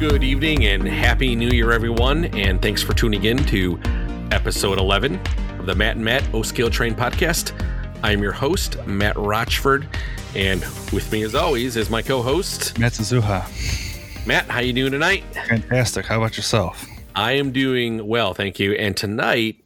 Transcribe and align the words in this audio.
Good 0.00 0.24
evening 0.24 0.64
and 0.64 0.88
happy 0.88 1.36
new 1.36 1.50
year, 1.50 1.72
everyone. 1.72 2.24
And 2.34 2.62
thanks 2.62 2.82
for 2.82 2.94
tuning 2.94 3.24
in 3.24 3.36
to 3.44 3.78
episode 4.32 4.78
11 4.78 5.20
of 5.58 5.66
the 5.66 5.74
Matt 5.74 5.96
and 5.96 6.04
Matt 6.06 6.26
O 6.32 6.40
Scale 6.40 6.70
Train 6.70 6.94
podcast. 6.94 7.52
I'm 8.02 8.22
your 8.22 8.32
host, 8.32 8.82
Matt 8.86 9.14
Rochford. 9.18 9.86
And 10.34 10.62
with 10.90 11.12
me, 11.12 11.22
as 11.22 11.34
always, 11.34 11.76
is 11.76 11.90
my 11.90 12.00
co 12.00 12.22
host, 12.22 12.78
Matt 12.78 12.92
Suzuha. 12.92 14.26
Matt, 14.26 14.46
how 14.46 14.60
are 14.60 14.62
you 14.62 14.72
doing 14.72 14.92
tonight? 14.92 15.22
Fantastic. 15.46 16.06
How 16.06 16.16
about 16.16 16.34
yourself? 16.38 16.88
I 17.14 17.32
am 17.32 17.52
doing 17.52 18.08
well, 18.08 18.32
thank 18.32 18.58
you. 18.58 18.72
And 18.72 18.96
tonight, 18.96 19.62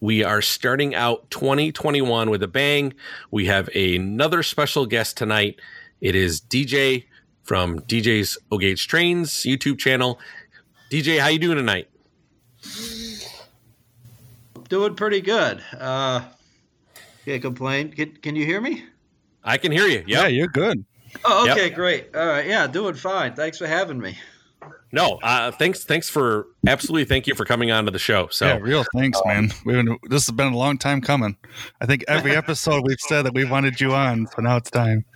we 0.00 0.22
are 0.22 0.42
starting 0.42 0.94
out 0.94 1.30
2021 1.30 2.28
with 2.28 2.42
a 2.42 2.46
bang. 2.46 2.92
We 3.30 3.46
have 3.46 3.68
another 3.74 4.42
special 4.42 4.84
guest 4.84 5.16
tonight. 5.16 5.58
It 6.02 6.14
is 6.14 6.42
DJ 6.42 7.06
from 7.48 7.80
DJ's 7.80 8.36
O 8.52 8.58
Gauge 8.58 8.86
Trains 8.86 9.30
YouTube 9.30 9.78
channel. 9.78 10.20
DJ, 10.92 11.18
how 11.18 11.28
you 11.28 11.38
doing 11.38 11.56
tonight? 11.56 11.88
Doing 14.68 14.94
pretty 14.94 15.22
good. 15.22 15.64
Uh, 15.78 16.20
can't 17.24 17.40
complain. 17.40 17.90
Can, 17.90 18.10
can 18.16 18.36
you 18.36 18.44
hear 18.44 18.60
me? 18.60 18.84
I 19.42 19.56
can 19.56 19.72
hear 19.72 19.86
you. 19.86 20.04
Yep. 20.06 20.08
Yeah, 20.08 20.26
you're 20.26 20.48
good. 20.48 20.84
Oh, 21.24 21.50
okay, 21.50 21.68
yep. 21.68 21.74
great. 21.74 22.14
All 22.14 22.26
right, 22.26 22.46
yeah, 22.46 22.66
doing 22.66 22.94
fine. 22.94 23.34
Thanks 23.34 23.56
for 23.56 23.66
having 23.66 23.98
me. 23.98 24.18
No, 24.92 25.18
uh, 25.22 25.50
thanks, 25.50 25.84
thanks 25.84 26.10
for 26.10 26.48
absolutely. 26.66 27.06
Thank 27.06 27.26
you 27.26 27.34
for 27.34 27.46
coming 27.46 27.70
on 27.70 27.86
to 27.86 27.90
the 27.90 27.98
show. 27.98 28.28
So, 28.30 28.46
yeah, 28.46 28.58
real 28.60 28.84
thanks, 28.94 29.18
man. 29.24 29.50
We've 29.64 29.82
been, 29.82 29.96
this 30.10 30.26
has 30.26 30.34
been 30.34 30.52
a 30.52 30.56
long 30.56 30.76
time 30.76 31.00
coming. 31.00 31.38
I 31.80 31.86
think 31.86 32.04
every 32.08 32.36
episode 32.36 32.86
we've 32.86 33.00
said 33.00 33.22
that 33.22 33.32
we 33.32 33.46
wanted 33.46 33.80
you 33.80 33.94
on, 33.94 34.26
so 34.26 34.42
now 34.42 34.58
it's 34.58 34.70
time. 34.70 35.06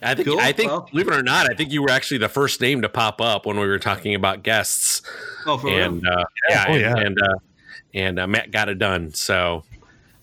I 0.00 0.14
think 0.14 0.28
cool. 0.28 0.38
I 0.38 0.52
think 0.52 0.70
well, 0.70 0.88
believe 0.90 1.08
it 1.08 1.14
or 1.14 1.22
not, 1.22 1.50
I 1.50 1.54
think 1.54 1.72
you 1.72 1.82
were 1.82 1.90
actually 1.90 2.18
the 2.18 2.28
first 2.28 2.60
name 2.60 2.82
to 2.82 2.88
pop 2.88 3.20
up 3.20 3.46
when 3.46 3.58
we 3.58 3.66
were 3.66 3.78
talking 3.78 4.14
about 4.14 4.42
guests. 4.42 5.02
Oh, 5.44 5.58
for 5.58 5.68
and 5.68 6.02
real? 6.02 6.12
Uh, 6.12 6.24
yeah, 6.48 6.64
oh, 6.68 6.74
yeah, 6.74 6.96
and 6.96 7.06
and, 7.06 7.22
uh, 7.22 7.34
and 7.94 8.18
uh, 8.20 8.26
Matt 8.26 8.50
got 8.50 8.68
it 8.68 8.78
done. 8.78 9.12
So 9.12 9.64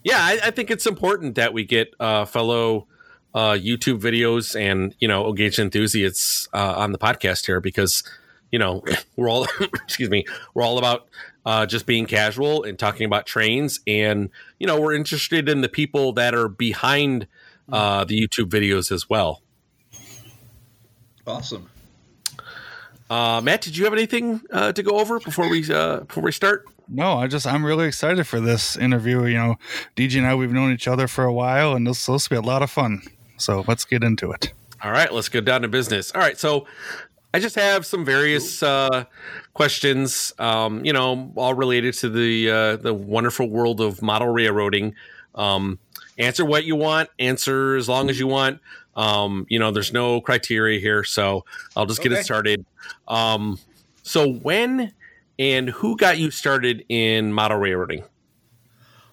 yeah, 0.03 0.19
I, 0.19 0.39
I, 0.43 0.51
think 0.51 0.71
it's 0.71 0.85
important 0.85 1.35
that 1.35 1.53
we 1.53 1.65
get 1.65 1.93
uh, 1.99 2.25
fellow 2.25 2.87
uh, 3.33 3.53
YouTube 3.53 3.99
videos 3.99 4.59
and 4.59 4.95
you 4.99 5.07
know 5.07 5.27
engaged 5.27 5.59
enthusiasts 5.59 6.47
uh, 6.53 6.75
on 6.77 6.93
the 6.93 6.97
podcast 6.97 7.45
here 7.45 7.59
because 7.59 8.03
you 8.51 8.59
know 8.59 8.81
we're 9.17 9.29
all 9.29 9.45
excuse 9.59 10.09
me 10.09 10.25
we're 10.53 10.63
all 10.63 10.77
about 10.77 11.07
just 11.67 11.85
being 11.85 12.05
casual 12.05 12.63
and 12.63 12.79
talking 12.79 13.05
about 13.05 13.25
trains 13.25 13.79
and 13.85 14.29
you 14.57 14.65
know 14.65 14.79
we're 14.79 14.93
interested 14.93 15.49
in 15.49 15.61
the 15.61 15.69
people 15.69 16.13
that 16.13 16.33
are 16.33 16.47
behind 16.47 17.27
the 17.67 18.05
YouTube 18.09 18.49
videos 18.49 18.91
as 18.91 19.09
well. 19.09 19.41
Awesome. 21.27 21.69
Uh, 23.09 23.39
Matt, 23.41 23.61
did 23.61 23.77
you 23.77 23.83
have 23.83 23.93
anything 23.93 24.41
uh, 24.51 24.71
to 24.71 24.81
go 24.81 24.99
over 24.99 25.19
before 25.19 25.49
we 25.49 25.63
uh, 25.71 26.01
before 26.01 26.23
we 26.23 26.31
start? 26.31 26.65
No, 26.87 27.17
I 27.17 27.27
just 27.27 27.45
I'm 27.45 27.65
really 27.65 27.87
excited 27.87 28.25
for 28.25 28.39
this 28.39 28.75
interview. 28.77 29.25
You 29.25 29.37
know, 29.37 29.55
DJ 29.95 30.17
and 30.17 30.27
I 30.27 30.35
we've 30.35 30.51
known 30.51 30.71
each 30.71 30.87
other 30.87 31.07
for 31.07 31.23
a 31.23 31.33
while, 31.33 31.73
and 31.73 31.85
this 31.85 32.07
will 32.07 32.19
be 32.29 32.35
a 32.35 32.41
lot 32.41 32.61
of 32.61 32.71
fun. 32.71 33.01
So 33.37 33.63
let's 33.67 33.85
get 33.85 34.03
into 34.03 34.31
it. 34.31 34.53
All 34.83 34.91
right, 34.91 35.11
let's 35.11 35.29
get 35.29 35.45
down 35.45 35.61
to 35.61 35.67
business. 35.67 36.11
All 36.13 36.21
right, 36.21 36.37
so 36.37 36.67
I 37.33 37.39
just 37.39 37.55
have 37.55 37.85
some 37.85 38.05
various 38.05 38.63
uh, 38.63 39.05
questions, 39.53 40.33
um, 40.39 40.85
you 40.85 40.93
know, 40.93 41.31
all 41.35 41.53
related 41.53 41.93
to 41.95 42.09
the 42.09 42.49
uh, 42.49 42.75
the 42.77 42.93
wonderful 42.93 43.49
world 43.49 43.81
of 43.81 44.01
model 44.01 44.29
railroading. 44.29 44.95
Um, 45.35 45.79
answer 46.17 46.45
what 46.45 46.65
you 46.65 46.75
want, 46.75 47.09
answer 47.19 47.75
as 47.75 47.89
long 47.89 48.09
as 48.09 48.19
you 48.19 48.27
want. 48.27 48.61
Um, 48.95 49.45
you 49.49 49.59
know, 49.59 49.71
there's 49.71 49.93
no 49.93 50.21
criteria 50.21 50.79
here, 50.79 51.03
so 51.03 51.45
I'll 51.75 51.85
just 51.85 52.01
get 52.01 52.11
okay. 52.11 52.21
it 52.21 52.23
started. 52.23 52.65
Um, 53.07 53.59
so 54.03 54.31
when 54.31 54.93
and 55.37 55.69
who 55.69 55.97
got 55.97 56.17
you 56.17 56.31
started 56.31 56.85
in 56.89 57.33
model 57.33 57.57
railroading? 57.57 58.03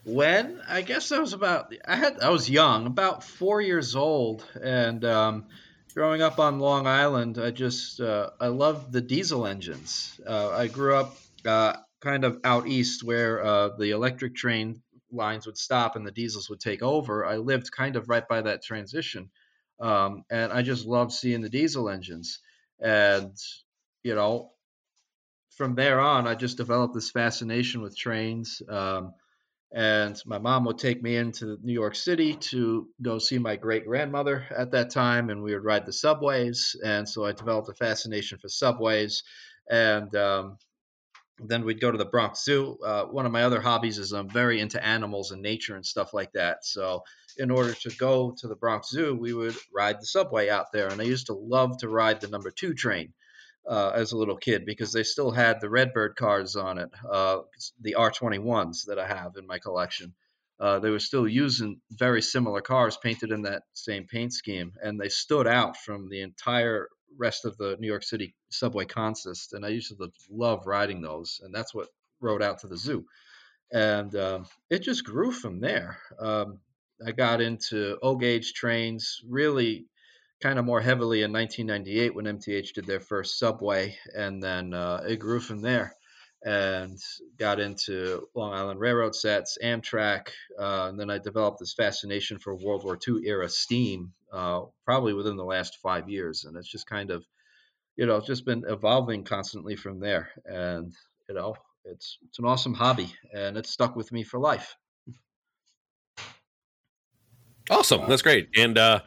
When 0.04 0.60
I 0.68 0.82
guess 0.82 1.12
I 1.12 1.18
was 1.18 1.32
about 1.32 1.72
I 1.86 1.96
had 1.96 2.20
I 2.20 2.30
was 2.30 2.50
young, 2.50 2.86
about 2.86 3.22
four 3.22 3.60
years 3.60 3.94
old, 3.94 4.44
and 4.60 5.04
um, 5.04 5.46
growing 5.94 6.22
up 6.22 6.38
on 6.40 6.58
Long 6.58 6.86
Island, 6.86 7.38
I 7.38 7.50
just 7.50 8.00
uh, 8.00 8.30
I 8.40 8.48
loved 8.48 8.92
the 8.92 9.00
diesel 9.00 9.46
engines. 9.46 10.20
Uh, 10.26 10.50
I 10.50 10.66
grew 10.66 10.96
up 10.96 11.16
uh, 11.46 11.76
kind 12.00 12.24
of 12.24 12.40
out 12.42 12.66
east 12.66 13.04
where 13.04 13.44
uh, 13.44 13.70
the 13.78 13.90
electric 13.90 14.34
train 14.34 14.82
lines 15.12 15.46
would 15.46 15.58
stop 15.58 15.94
and 15.94 16.06
the 16.06 16.10
diesels 16.10 16.50
would 16.50 16.60
take 16.60 16.82
over. 16.82 17.24
I 17.24 17.36
lived 17.36 17.70
kind 17.70 17.96
of 17.96 18.08
right 18.08 18.26
by 18.26 18.42
that 18.42 18.62
transition. 18.62 19.30
Um, 19.82 20.24
and 20.30 20.52
I 20.52 20.62
just 20.62 20.86
loved 20.86 21.12
seeing 21.12 21.42
the 21.42 21.48
diesel 21.48 21.90
engines. 21.90 22.38
And, 22.80 23.36
you 24.02 24.14
know, 24.14 24.52
from 25.56 25.74
there 25.74 26.00
on, 26.00 26.26
I 26.26 26.34
just 26.34 26.56
developed 26.56 26.94
this 26.94 27.10
fascination 27.10 27.82
with 27.82 27.96
trains. 27.96 28.62
Um, 28.68 29.12
and 29.74 30.20
my 30.26 30.38
mom 30.38 30.64
would 30.66 30.78
take 30.78 31.02
me 31.02 31.16
into 31.16 31.58
New 31.62 31.72
York 31.72 31.94
City 31.94 32.34
to 32.34 32.88
go 33.00 33.18
see 33.18 33.38
my 33.38 33.56
great 33.56 33.86
grandmother 33.86 34.46
at 34.56 34.70
that 34.72 34.90
time, 34.90 35.30
and 35.30 35.42
we 35.42 35.54
would 35.54 35.64
ride 35.64 35.86
the 35.86 35.92
subways. 35.92 36.76
And 36.84 37.08
so 37.08 37.24
I 37.24 37.32
developed 37.32 37.70
a 37.70 37.74
fascination 37.74 38.38
for 38.38 38.48
subways. 38.48 39.22
And 39.70 40.14
um, 40.14 40.58
then 41.38 41.64
we'd 41.64 41.80
go 41.80 41.90
to 41.90 41.98
the 41.98 42.04
Bronx 42.04 42.44
Zoo. 42.44 42.78
Uh, 42.84 43.04
one 43.04 43.24
of 43.24 43.32
my 43.32 43.44
other 43.44 43.60
hobbies 43.60 43.98
is 43.98 44.12
I'm 44.12 44.28
very 44.28 44.60
into 44.60 44.84
animals 44.84 45.30
and 45.30 45.40
nature 45.40 45.74
and 45.74 45.86
stuff 45.86 46.12
like 46.12 46.32
that. 46.32 46.64
So, 46.64 47.02
in 47.38 47.50
order 47.50 47.74
to 47.74 47.90
go 47.96 48.34
to 48.38 48.48
the 48.48 48.56
Bronx 48.56 48.90
Zoo, 48.90 49.14
we 49.14 49.32
would 49.32 49.56
ride 49.74 50.00
the 50.00 50.06
subway 50.06 50.48
out 50.48 50.72
there. 50.72 50.88
And 50.88 51.00
I 51.00 51.04
used 51.04 51.26
to 51.26 51.34
love 51.34 51.78
to 51.78 51.88
ride 51.88 52.20
the 52.20 52.28
number 52.28 52.50
two 52.50 52.74
train 52.74 53.12
uh, 53.66 53.92
as 53.94 54.12
a 54.12 54.16
little 54.16 54.36
kid 54.36 54.64
because 54.66 54.92
they 54.92 55.02
still 55.02 55.30
had 55.30 55.60
the 55.60 55.70
Redbird 55.70 56.16
cars 56.16 56.56
on 56.56 56.78
it, 56.78 56.90
uh, 57.10 57.38
the 57.80 57.96
R21s 57.98 58.86
that 58.86 58.98
I 58.98 59.06
have 59.06 59.36
in 59.36 59.46
my 59.46 59.58
collection. 59.58 60.14
Uh, 60.60 60.78
they 60.78 60.90
were 60.90 61.00
still 61.00 61.26
using 61.26 61.80
very 61.90 62.22
similar 62.22 62.60
cars 62.60 62.96
painted 62.96 63.32
in 63.32 63.42
that 63.42 63.64
same 63.72 64.06
paint 64.06 64.32
scheme, 64.32 64.72
and 64.82 65.00
they 65.00 65.08
stood 65.08 65.46
out 65.46 65.76
from 65.76 66.08
the 66.08 66.22
entire 66.22 66.88
rest 67.18 67.44
of 67.44 67.56
the 67.56 67.76
New 67.80 67.88
York 67.88 68.04
City 68.04 68.34
subway 68.50 68.84
consist, 68.84 69.54
and 69.54 69.64
I 69.64 69.68
used 69.68 69.88
to 69.88 70.12
love 70.30 70.66
riding 70.66 71.00
those, 71.02 71.40
and 71.42 71.52
that's 71.52 71.74
what 71.74 71.88
rode 72.20 72.42
out 72.42 72.60
to 72.60 72.68
the 72.68 72.76
zoo, 72.76 73.04
and 73.72 74.14
um, 74.14 74.46
it 74.70 74.82
just 74.82 75.04
grew 75.04 75.32
from 75.32 75.58
there. 75.58 75.98
Um, 76.20 76.60
I 77.06 77.12
got 77.12 77.40
into 77.40 77.98
O 78.02 78.16
gauge 78.16 78.52
trains 78.52 79.20
really 79.28 79.86
kind 80.42 80.58
of 80.58 80.64
more 80.64 80.80
heavily 80.80 81.22
in 81.22 81.32
1998 81.32 82.14
when 82.14 82.26
MTH 82.26 82.72
did 82.74 82.86
their 82.86 83.00
first 83.00 83.38
subway, 83.38 83.96
and 84.14 84.42
then 84.42 84.74
uh, 84.74 85.02
it 85.06 85.16
grew 85.16 85.40
from 85.40 85.60
there. 85.60 85.94
And 86.44 86.98
got 87.38 87.60
into 87.60 88.26
Long 88.34 88.52
Island 88.52 88.80
Railroad 88.80 89.14
sets, 89.14 89.58
Amtrak, 89.62 90.30
uh, 90.58 90.88
and 90.88 90.98
then 90.98 91.08
I 91.08 91.18
developed 91.18 91.60
this 91.60 91.74
fascination 91.74 92.40
for 92.40 92.56
World 92.56 92.82
War 92.82 92.98
II 93.06 93.20
era 93.24 93.48
steam, 93.48 94.12
uh, 94.32 94.62
probably 94.84 95.14
within 95.14 95.36
the 95.36 95.44
last 95.44 95.78
five 95.80 96.08
years, 96.08 96.44
and 96.44 96.56
it's 96.56 96.68
just 96.68 96.88
kind 96.88 97.12
of, 97.12 97.24
you 97.94 98.06
know, 98.06 98.20
just 98.20 98.44
been 98.44 98.64
evolving 98.66 99.22
constantly 99.22 99.76
from 99.76 100.00
there. 100.00 100.30
And 100.44 100.92
you 101.28 101.36
know, 101.36 101.54
it's 101.84 102.18
it's 102.26 102.40
an 102.40 102.44
awesome 102.44 102.74
hobby, 102.74 103.14
and 103.32 103.56
it's 103.56 103.70
stuck 103.70 103.94
with 103.94 104.10
me 104.10 104.24
for 104.24 104.40
life. 104.40 104.76
Awesome, 107.70 108.08
that's 108.08 108.22
great. 108.22 108.48
And 108.56 108.76
uh, 108.76 109.00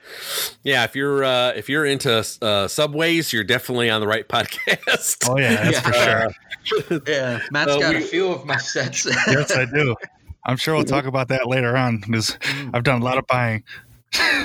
yeah, 0.64 0.86
if 0.86 0.96
you're 0.96 1.24
uh, 1.24 1.50
if 1.50 1.70
you're 1.70 1.86
into 1.86 2.26
uh, 2.42 2.68
subways, 2.68 3.34
you're 3.34 3.44
definitely 3.44 3.90
on 3.90 4.02
the 4.02 4.08
right 4.08 4.28
podcast. 4.30 5.30
Oh 5.30 5.38
yeah, 5.38 5.70
that's 5.70 5.86
yeah. 5.86 6.30
for 6.30 6.90
sure. 6.90 7.02
yeah, 7.08 7.40
Matt's 7.52 7.76
got 7.78 7.96
we, 7.96 8.04
a 8.04 8.06
few 8.06 8.30
of 8.30 8.46
my 8.46 8.58
sets. 8.58 9.06
yes, 9.28 9.52
I 9.52 9.66
do. 9.66 9.96
I'm 10.46 10.58
sure 10.58 10.76
we'll 10.76 10.84
talk 10.84 11.06
about 11.06 11.28
that 11.30 11.48
later 11.48 11.76
on 11.76 11.98
because 12.00 12.38
mm. 12.42 12.72
I've 12.74 12.84
done 12.84 13.02
a 13.02 13.06
lot 13.06 13.18
of 13.18 13.26
buying. 13.28 13.64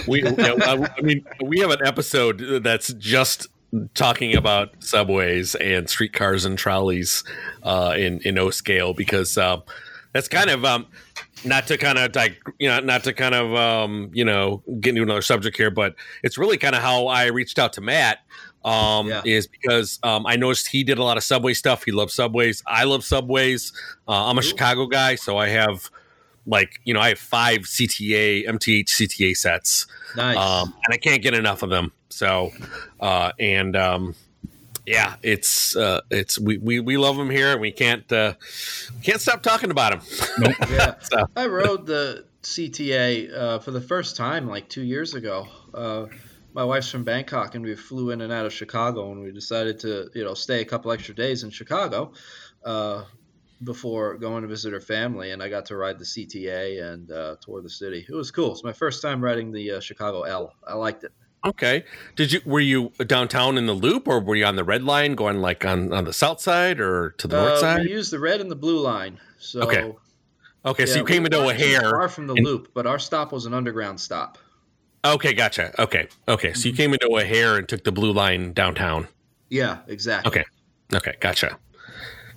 we, 0.08 0.22
you 0.22 0.32
know, 0.32 0.58
I 0.60 1.00
mean, 1.02 1.24
we 1.44 1.60
have 1.60 1.70
an 1.70 1.86
episode 1.86 2.62
that's 2.64 2.92
just 2.94 3.48
talking 3.94 4.34
about 4.34 4.70
subways 4.82 5.54
and 5.54 5.88
streetcars 5.88 6.44
and 6.44 6.58
trolleys 6.58 7.22
uh, 7.62 7.94
in 7.96 8.20
in 8.20 8.38
O 8.38 8.50
scale 8.50 8.94
because 8.94 9.38
um, 9.38 9.62
that's 10.12 10.28
kind 10.28 10.50
of 10.50 10.64
um, 10.64 10.86
not 11.44 11.66
to 11.68 11.78
kind 11.78 11.98
of 11.98 12.14
like 12.14 12.40
you 12.58 12.68
know 12.68 12.80
not 12.80 13.04
to 13.04 13.12
kind 13.12 13.34
of 13.34 13.54
um, 13.54 14.10
you 14.12 14.24
know 14.24 14.62
get 14.80 14.90
into 14.90 15.02
another 15.02 15.22
subject 15.22 15.56
here, 15.56 15.70
but 15.70 15.94
it's 16.22 16.38
really 16.38 16.58
kind 16.58 16.74
of 16.74 16.82
how 16.82 17.06
I 17.06 17.26
reached 17.26 17.58
out 17.58 17.72
to 17.74 17.80
Matt. 17.80 18.18
Um, 18.62 19.08
yeah. 19.08 19.22
is 19.24 19.46
because 19.46 19.98
um, 20.02 20.26
I 20.26 20.36
noticed 20.36 20.66
he 20.66 20.84
did 20.84 20.98
a 20.98 21.02
lot 21.02 21.16
of 21.16 21.22
subway 21.24 21.54
stuff. 21.54 21.82
He 21.82 21.92
loves 21.92 22.12
subways. 22.12 22.62
I 22.66 22.84
love 22.84 23.02
subways. 23.04 23.72
Uh, 24.06 24.26
I'm 24.26 24.36
a 24.36 24.40
Ooh. 24.40 24.42
Chicago 24.42 24.86
guy, 24.86 25.14
so 25.14 25.38
I 25.38 25.48
have 25.48 25.90
like 26.46 26.80
you 26.84 26.92
know 26.92 27.00
I 27.00 27.10
have 27.10 27.18
five 27.18 27.60
CTA 27.60 28.46
MTH 28.46 28.88
CTA 28.88 29.36
sets, 29.36 29.86
nice. 30.14 30.36
um, 30.36 30.74
and 30.84 30.92
I 30.92 30.98
can't 30.98 31.22
get 31.22 31.32
enough 31.32 31.62
of 31.62 31.70
them. 31.70 31.92
So, 32.10 32.52
uh, 33.00 33.32
and 33.38 33.76
um, 33.76 34.14
yeah, 34.90 35.14
it's 35.22 35.76
uh, 35.76 36.00
it's 36.10 36.36
we, 36.36 36.58
we 36.58 36.80
we 36.80 36.96
love 36.96 37.16
them 37.16 37.30
here, 37.30 37.52
and 37.52 37.60
we 37.60 37.70
can't 37.70 38.10
uh, 38.10 38.34
can't 39.04 39.20
stop 39.20 39.40
talking 39.40 39.70
about 39.70 39.92
them. 39.92 40.28
Nope. 40.38 40.56
yeah, 40.70 40.94
so. 41.00 41.28
I 41.36 41.46
rode 41.46 41.86
the 41.86 42.24
CTA 42.42 43.32
uh, 43.32 43.58
for 43.60 43.70
the 43.70 43.80
first 43.80 44.16
time 44.16 44.48
like 44.48 44.68
two 44.68 44.82
years 44.82 45.14
ago. 45.14 45.46
Uh, 45.72 46.06
my 46.54 46.64
wife's 46.64 46.90
from 46.90 47.04
Bangkok, 47.04 47.54
and 47.54 47.64
we 47.64 47.76
flew 47.76 48.10
in 48.10 48.20
and 48.20 48.32
out 48.32 48.46
of 48.46 48.52
Chicago, 48.52 49.12
and 49.12 49.22
we 49.22 49.30
decided 49.30 49.78
to, 49.80 50.10
you 50.12 50.24
know, 50.24 50.34
stay 50.34 50.60
a 50.60 50.64
couple 50.64 50.90
extra 50.90 51.14
days 51.14 51.44
in 51.44 51.50
Chicago 51.50 52.12
uh, 52.64 53.04
before 53.62 54.16
going 54.16 54.42
to 54.42 54.48
visit 54.48 54.72
her 54.72 54.80
family. 54.80 55.30
And 55.30 55.40
I 55.40 55.48
got 55.48 55.66
to 55.66 55.76
ride 55.76 56.00
the 56.00 56.04
CTA 56.04 56.82
and 56.82 57.12
uh, 57.12 57.36
tour 57.40 57.62
the 57.62 57.70
city. 57.70 58.04
It 58.08 58.12
was 58.12 58.32
cool. 58.32 58.50
It's 58.50 58.64
my 58.64 58.72
first 58.72 59.02
time 59.02 59.22
riding 59.22 59.52
the 59.52 59.70
uh, 59.70 59.80
Chicago 59.80 60.22
L. 60.22 60.52
I 60.66 60.74
liked 60.74 61.04
it. 61.04 61.12
Okay. 61.44 61.84
Did 62.16 62.32
you 62.32 62.40
were 62.44 62.60
you 62.60 62.92
downtown 63.06 63.56
in 63.56 63.66
the 63.66 63.72
loop, 63.72 64.06
or 64.06 64.20
were 64.20 64.36
you 64.36 64.44
on 64.44 64.56
the 64.56 64.64
red 64.64 64.82
line, 64.82 65.14
going 65.14 65.40
like 65.40 65.64
on 65.64 65.92
on 65.92 66.04
the 66.04 66.12
south 66.12 66.40
side 66.40 66.80
or 66.80 67.10
to 67.18 67.26
the 67.26 67.36
north 67.36 67.52
Uh, 67.52 67.60
side? 67.60 67.82
we 67.86 67.92
used 67.92 68.12
the 68.12 68.18
red 68.18 68.40
and 68.40 68.50
the 68.50 68.56
blue 68.56 68.78
line. 68.80 69.18
So 69.38 69.62
Okay. 69.62 69.92
Okay, 70.66 70.84
so 70.84 70.98
you 70.98 71.04
came 71.06 71.24
into 71.24 71.40
O'Hare. 71.40 71.80
far 71.80 72.08
from 72.10 72.26
the 72.26 72.34
and- 72.34 72.44
loop, 72.44 72.68
but 72.74 72.86
our 72.86 72.98
stop 72.98 73.32
was 73.32 73.46
an 73.46 73.54
underground 73.54 73.98
stop. 73.98 74.36
Okay, 75.02 75.32
gotcha. 75.32 75.72
Okay, 75.80 76.08
okay. 76.28 76.52
So 76.52 76.68
you 76.68 76.74
came 76.74 76.92
into 76.92 77.06
O'Hare 77.10 77.56
and 77.56 77.66
took 77.66 77.84
the 77.84 77.92
blue 77.92 78.12
line 78.12 78.52
downtown. 78.52 79.08
Yeah, 79.48 79.78
exactly. 79.88 80.28
Okay. 80.28 80.44
Okay, 80.94 81.14
gotcha. 81.20 81.56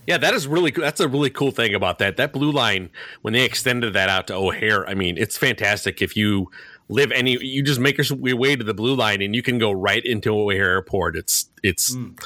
Yeah, 0.07 0.17
that 0.17 0.33
is 0.33 0.47
really 0.47 0.71
cool. 0.71 0.83
That's 0.85 1.01
a 1.01 1.07
really 1.09 1.29
cool 1.29 1.51
thing 1.51 1.75
about 1.75 1.99
that. 1.99 2.15
That 2.15 2.31
blue 2.31 2.51
line, 2.51 2.89
when 3.21 3.33
they 3.33 3.43
extended 3.43 3.91
that 3.93 4.07
out 4.07 4.27
to 4.27 4.35
O'Hare, 4.35 4.87
I 4.87 4.93
mean, 4.93 5.17
it's 5.17 5.37
fantastic. 5.37 6.01
If 6.01 6.15
you 6.15 6.49
live 6.89 7.11
any, 7.11 7.37
you 7.43 7.63
just 7.63 7.79
make 7.79 7.97
your 7.97 8.35
way 8.35 8.55
to 8.55 8.63
the 8.63 8.73
blue 8.73 8.95
line 8.95 9.21
and 9.21 9.35
you 9.35 9.41
can 9.41 9.57
go 9.57 9.71
right 9.71 10.03
into 10.03 10.33
O'Hare 10.33 10.69
Airport. 10.71 11.15
It's 11.15 11.49
it's 11.63 11.95
Mm. 11.95 12.19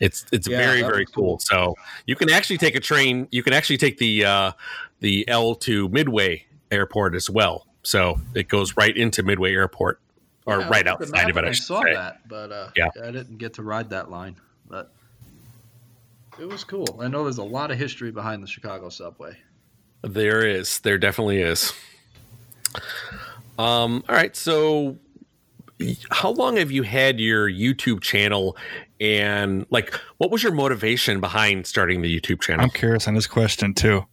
it's 0.00 0.26
it's 0.32 0.46
Yeah, 0.48 0.58
very 0.58 0.82
very 0.82 1.06
cool. 1.06 1.24
cool. 1.24 1.38
So 1.40 1.74
you 2.06 2.14
can 2.16 2.30
actually 2.30 2.58
take 2.58 2.74
a 2.74 2.80
train. 2.80 3.28
You 3.30 3.42
can 3.42 3.52
actually 3.52 3.78
take 3.78 3.98
the 3.98 4.24
uh, 4.24 4.52
the 5.00 5.26
L 5.28 5.54
to 5.56 5.88
Midway 5.88 6.44
Airport 6.70 7.14
as 7.14 7.28
well. 7.30 7.66
So 7.82 8.20
it 8.34 8.48
goes 8.48 8.76
right 8.76 8.96
into 8.96 9.22
Midway 9.22 9.52
Airport, 9.54 10.00
or 10.46 10.60
Yeah, 10.60 10.68
right 10.68 10.86
outside 10.86 11.30
of 11.30 11.36
it. 11.36 11.44
I 11.44 11.48
I 11.48 11.52
saw 11.52 11.82
say. 11.82 11.94
that, 11.94 12.28
but 12.28 12.52
uh, 12.52 12.68
Yeah. 12.76 12.88
I 13.02 13.10
didn't 13.10 13.38
get 13.38 13.54
to 13.54 13.62
ride 13.62 13.90
that 13.90 14.10
line. 14.10 14.36
But 14.68 14.92
it 16.38 16.46
was 16.48 16.62
cool. 16.64 16.98
I 17.02 17.08
know 17.08 17.24
there's 17.24 17.38
a 17.38 17.42
lot 17.44 17.70
of 17.70 17.78
history 17.78 18.10
behind 18.12 18.42
the 18.42 18.46
Chicago 18.46 18.88
subway. 18.88 19.36
There 20.02 20.46
is. 20.46 20.78
There 20.80 20.96
definitely 20.98 21.38
is. 21.42 21.72
Um, 23.58 24.04
all 24.08 24.14
right. 24.14 24.34
So, 24.36 24.98
how 26.10 26.30
long 26.30 26.56
have 26.56 26.70
you 26.70 26.82
had 26.82 27.20
your 27.20 27.50
YouTube 27.50 28.00
channel? 28.00 28.56
And, 29.00 29.66
like, 29.70 29.94
what 30.18 30.30
was 30.30 30.42
your 30.42 30.52
motivation 30.52 31.20
behind 31.20 31.66
starting 31.66 32.02
the 32.02 32.20
YouTube 32.20 32.40
channel? 32.40 32.64
I'm 32.64 32.70
curious 32.70 33.08
on 33.08 33.14
this 33.14 33.26
question 33.26 33.74
too. 33.74 34.06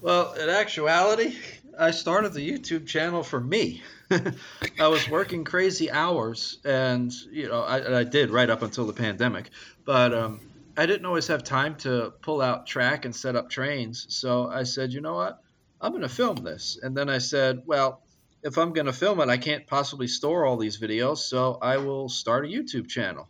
Well, 0.00 0.32
in 0.34 0.48
actuality, 0.48 1.36
I 1.78 1.90
started 1.90 2.32
the 2.32 2.48
YouTube 2.48 2.86
channel 2.86 3.22
for 3.22 3.40
me. 3.40 3.82
I 4.80 4.88
was 4.88 5.08
working 5.08 5.44
crazy 5.44 5.90
hours, 5.90 6.58
and 6.64 7.12
you 7.30 7.48
know, 7.48 7.62
I, 7.62 8.00
I 8.00 8.04
did 8.04 8.30
right 8.30 8.48
up 8.48 8.62
until 8.62 8.86
the 8.86 8.92
pandemic. 8.92 9.50
But 9.84 10.14
um, 10.14 10.40
I 10.76 10.86
didn't 10.86 11.06
always 11.06 11.26
have 11.26 11.44
time 11.44 11.76
to 11.76 12.12
pull 12.22 12.40
out 12.40 12.66
track 12.66 13.04
and 13.04 13.14
set 13.14 13.36
up 13.36 13.50
trains. 13.50 14.06
So 14.08 14.48
I 14.48 14.62
said, 14.62 14.92
you 14.92 15.00
know 15.00 15.14
what? 15.14 15.40
I'm 15.80 15.92
going 15.92 16.02
to 16.02 16.08
film 16.08 16.36
this. 16.36 16.78
And 16.80 16.96
then 16.96 17.08
I 17.08 17.18
said, 17.18 17.62
well, 17.66 18.01
if 18.42 18.58
I'm 18.58 18.72
going 18.72 18.86
to 18.86 18.92
film 18.92 19.20
it, 19.20 19.28
I 19.28 19.36
can't 19.36 19.66
possibly 19.66 20.08
store 20.08 20.44
all 20.44 20.56
these 20.56 20.78
videos, 20.78 21.18
so 21.18 21.58
I 21.62 21.76
will 21.76 22.08
start 22.08 22.44
a 22.44 22.48
YouTube 22.48 22.88
channel. 22.88 23.28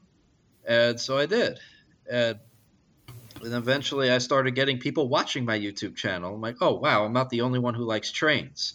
And 0.66 0.98
so 0.98 1.18
I 1.18 1.26
did. 1.26 1.58
And 2.10 2.38
and 3.42 3.54
eventually 3.54 4.10
I 4.10 4.18
started 4.18 4.54
getting 4.54 4.78
people 4.78 5.08
watching 5.08 5.44
my 5.44 5.58
YouTube 5.58 5.96
channel. 5.96 6.34
I'm 6.34 6.40
like, 6.40 6.58
oh, 6.60 6.74
wow, 6.74 7.04
I'm 7.04 7.12
not 7.12 7.28
the 7.28 7.40
only 7.40 7.58
one 7.58 7.74
who 7.74 7.84
likes 7.84 8.12
trains. 8.12 8.74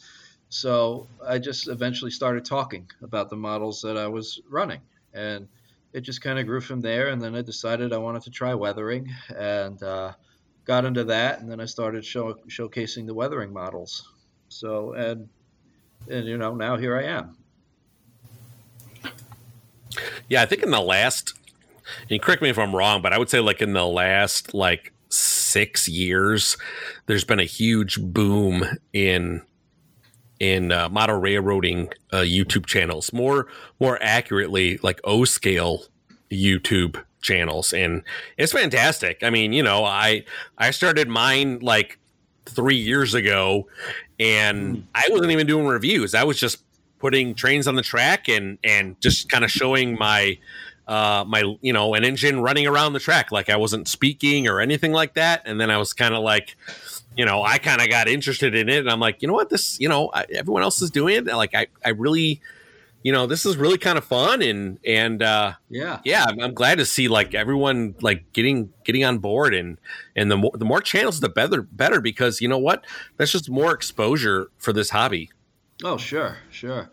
So 0.50 1.08
I 1.26 1.40
just 1.40 1.70
eventually 1.70 2.12
started 2.12 2.44
talking 2.44 2.90
about 3.02 3.30
the 3.30 3.38
models 3.38 3.82
that 3.84 3.98
I 3.98 4.08
was 4.08 4.42
running. 4.50 4.82
And 5.14 5.48
it 5.94 6.02
just 6.02 6.22
kind 6.22 6.38
of 6.38 6.46
grew 6.46 6.60
from 6.60 6.82
there. 6.82 7.08
And 7.08 7.22
then 7.22 7.34
I 7.34 7.44
decided 7.44 7.94
I 7.94 7.98
wanted 7.98 8.24
to 8.24 8.30
try 8.30 8.54
weathering 8.56 9.14
and 9.34 9.82
uh, 9.82 10.14
got 10.66 10.84
into 10.84 11.06
that. 11.06 11.40
And 11.40 11.50
then 11.50 11.62
I 11.62 11.66
started 11.66 12.04
show, 12.04 12.34
showcasing 12.50 13.08
the 13.08 13.14
weathering 13.14 13.54
models. 13.54 14.12
So, 14.50 14.92
and, 14.94 15.30
and, 16.10 16.26
you 16.26 16.38
know, 16.38 16.56
now 16.56 16.78
here 16.78 16.98
I 16.98 17.04
am. 17.04 17.38
Yeah, 20.30 20.42
I 20.42 20.46
think 20.46 20.64
in 20.64 20.72
the 20.72 20.82
last, 20.82 21.34
and 22.10 22.22
correct 22.22 22.42
me 22.42 22.50
if 22.50 22.60
I'm 22.60 22.76
wrong, 22.76 23.02
but 23.02 23.14
I 23.14 23.18
would 23.18 23.30
say 23.30 23.40
like 23.40 23.62
in 23.62 23.74
the 23.74 23.86
last 23.86 24.54
like 24.54 24.94
six 25.10 25.88
years, 25.88 26.58
there's 27.06 27.24
been 27.24 27.40
a 27.40 27.46
huge 27.46 28.00
boom 28.02 28.66
in 28.94 29.42
in 30.40 30.72
uh, 30.72 30.90
model 30.90 31.18
railroading 31.20 31.90
uh, 32.12 32.18
YouTube 32.18 32.66
channels. 32.66 33.12
More 33.14 33.48
more 33.80 33.98
accurately, 34.02 34.78
like 34.84 35.00
O 35.04 35.24
scale 35.26 35.86
YouTube 36.30 37.02
channels, 37.22 37.74
and 37.74 38.04
it's 38.38 38.52
fantastic. 38.52 39.24
I 39.24 39.30
mean, 39.30 39.54
you 39.54 39.64
know, 39.64 39.86
I 39.86 40.26
I 40.58 40.72
started 40.72 41.08
mine 41.08 41.60
like 41.60 42.00
three 42.48 42.78
years 42.78 43.14
ago, 43.14 43.68
and 44.20 44.88
I 44.96 45.08
wasn't 45.10 45.32
even 45.32 45.48
doing 45.48 45.68
reviews. 45.68 46.16
I 46.16 46.24
was 46.24 46.40
just 46.40 46.64
putting 47.00 47.36
trains 47.36 47.68
on 47.68 47.76
the 47.76 47.82
track 47.82 48.28
and 48.28 48.58
and 48.64 49.00
just 49.02 49.30
kind 49.30 49.44
of 49.44 49.52
showing 49.52 49.98
my 49.98 50.38
uh 50.88 51.24
my 51.28 51.44
you 51.62 51.74
know 51.74 51.94
an 51.94 52.04
engine 52.04 52.42
running 52.42 52.66
around 52.66 52.94
the 52.94 53.00
track. 53.00 53.32
Like 53.32 53.50
i 53.50 53.58
wasn't 53.58 53.88
speaking 53.88 54.48
or 54.48 54.62
anything 54.62 54.92
like 54.92 55.14
that. 55.16 55.42
And 55.46 55.60
then 55.60 55.70
i 55.70 55.78
was 55.78 55.94
kind 55.94 56.14
of 56.16 56.24
like 56.24 56.56
you 57.16 57.26
know 57.26 57.44
i 57.44 57.58
kind 57.58 57.82
of 57.82 57.90
got 57.90 58.08
interested 58.08 58.56
in 58.56 58.70
it. 58.70 58.80
And 58.80 58.90
i'm 58.90 59.00
like 59.00 59.22
you 59.22 59.28
know 59.28 59.34
what? 59.34 59.50
This 59.50 59.80
you 59.80 59.90
know 59.90 60.10
I, 60.14 60.26
everyone 60.34 60.64
else 60.64 60.82
is 60.82 60.90
doing 60.90 61.18
it. 61.18 61.26
Like 61.28 61.54
i 61.54 61.68
i 61.86 61.90
really 61.90 62.42
you 63.04 63.12
know 63.12 63.26
this 63.28 63.46
is 63.46 63.56
really 63.58 63.78
kind 63.78 63.98
of 63.98 64.04
fun 64.04 64.42
and 64.42 64.80
and 64.86 65.22
uh 65.24 65.54
Yeah. 65.70 66.00
yeah 66.04 66.26
I'm, 66.28 66.40
I'm 66.42 66.54
glad 66.54 66.78
to 66.80 66.86
see 66.86 67.08
like 67.08 67.34
everyone 67.36 67.96
like 68.02 68.34
getting 68.34 68.74
getting 68.84 69.04
on 69.06 69.20
board 69.20 69.54
and 69.54 69.78
and 70.16 70.30
the 70.32 70.38
more 70.38 70.52
the 70.56 70.66
more 70.66 70.82
channels 70.82 71.20
the 71.20 71.30
better 71.30 71.62
better 71.62 72.02
because 72.02 72.42
you 72.42 72.48
know 72.48 72.58
what 72.58 72.86
that's 73.18 73.32
just 73.32 73.50
more 73.50 73.72
exposure 73.74 74.50
for 74.58 74.74
this 74.74 74.90
hobby 74.90 75.30
Oh, 75.84 75.96
sure, 75.98 76.38
sure. 76.50 76.90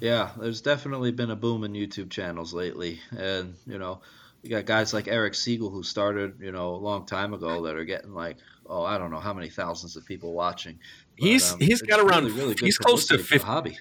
Yeah, 0.00 0.30
there's 0.38 0.60
definitely 0.60 1.10
been 1.10 1.32
a 1.32 1.36
boom 1.36 1.64
in 1.64 1.72
YouTube 1.72 2.10
channels 2.10 2.54
lately. 2.54 3.00
And, 3.10 3.54
you 3.66 3.76
know, 3.78 4.02
you 4.44 4.50
got 4.50 4.66
guys 4.66 4.94
like 4.94 5.08
Eric 5.08 5.34
Siegel 5.34 5.68
who 5.68 5.82
started, 5.82 6.34
you 6.40 6.52
know, 6.52 6.76
a 6.76 6.76
long 6.76 7.06
time 7.06 7.34
ago 7.34 7.64
that 7.64 7.74
are 7.74 7.84
getting 7.84 8.14
like, 8.14 8.36
oh, 8.66 8.84
I 8.84 8.98
don't 8.98 9.10
know 9.10 9.18
how 9.18 9.34
many 9.34 9.48
thousands 9.50 9.96
of 9.96 10.06
people 10.06 10.32
watching. 10.32 10.78
But, 11.18 11.26
He's- 11.26 11.56
he's 11.58 11.80
it's 11.80 11.90
got 11.90 11.98
around- 11.98 12.26
really, 12.26 12.38
really 12.38 12.54
good 12.54 12.66
he's 12.66 12.78
close 12.78 13.06
to 13.08 13.14
publicity 13.14 13.38
50 13.38 13.46
hobby. 13.46 13.78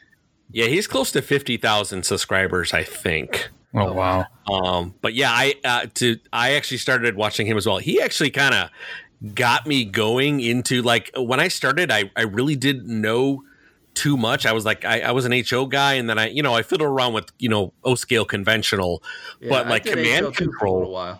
Yeah, 0.52 0.66
he's 0.66 0.88
close 0.88 1.12
to 1.12 1.22
fifty 1.22 1.58
thousand 1.58 2.04
subscribers, 2.04 2.74
I 2.74 2.84
think. 2.84 3.50
Oh, 3.74 3.94
wow. 3.94 4.26
Um, 4.50 4.96
but 5.02 5.14
yeah, 5.14 5.32
I 5.32 5.56
uh, 5.64 5.86
to 5.96 6.18
I 6.32 6.56
actually 6.56 6.78
started 6.78 7.16
watching 7.16 7.48
him 7.48 7.58
as 7.58 7.66
well. 7.66 7.78
He 7.78 8.02
actually 8.02 8.32
kind 8.32 8.56
of 8.56 8.70
got 9.36 9.68
me 9.68 9.84
going 9.84 10.40
into 10.40 10.82
like 10.82 11.12
when 11.16 11.40
I 11.40 11.48
started, 11.48 11.92
I 11.92 12.10
I 12.16 12.24
really 12.24 12.56
didn't 12.56 12.88
know 12.88 13.44
too 13.94 14.16
much. 14.16 14.46
I 14.46 14.54
was 14.54 14.64
like 14.64 14.86
I, 14.86 15.02
I 15.02 15.12
was 15.12 15.26
an 15.26 15.34
HO 15.50 15.66
guy, 15.66 15.94
and 15.96 16.10
then 16.10 16.18
I 16.18 16.30
you 16.30 16.42
know 16.42 16.54
I 16.54 16.62
fiddled 16.62 16.90
around 16.90 17.14
with 17.14 17.32
you 17.40 17.50
know 17.50 17.74
O 17.84 17.96
scale 17.96 18.26
conventional, 18.26 19.04
Yeah, 19.42 19.50
but 19.50 19.68
I 19.68 19.70
like 19.70 19.84
did 19.84 19.94
command 19.94 20.28
HL 20.28 20.36
too 20.36 20.36
for 20.36 20.44
a 20.44 20.48
control. 20.48 21.18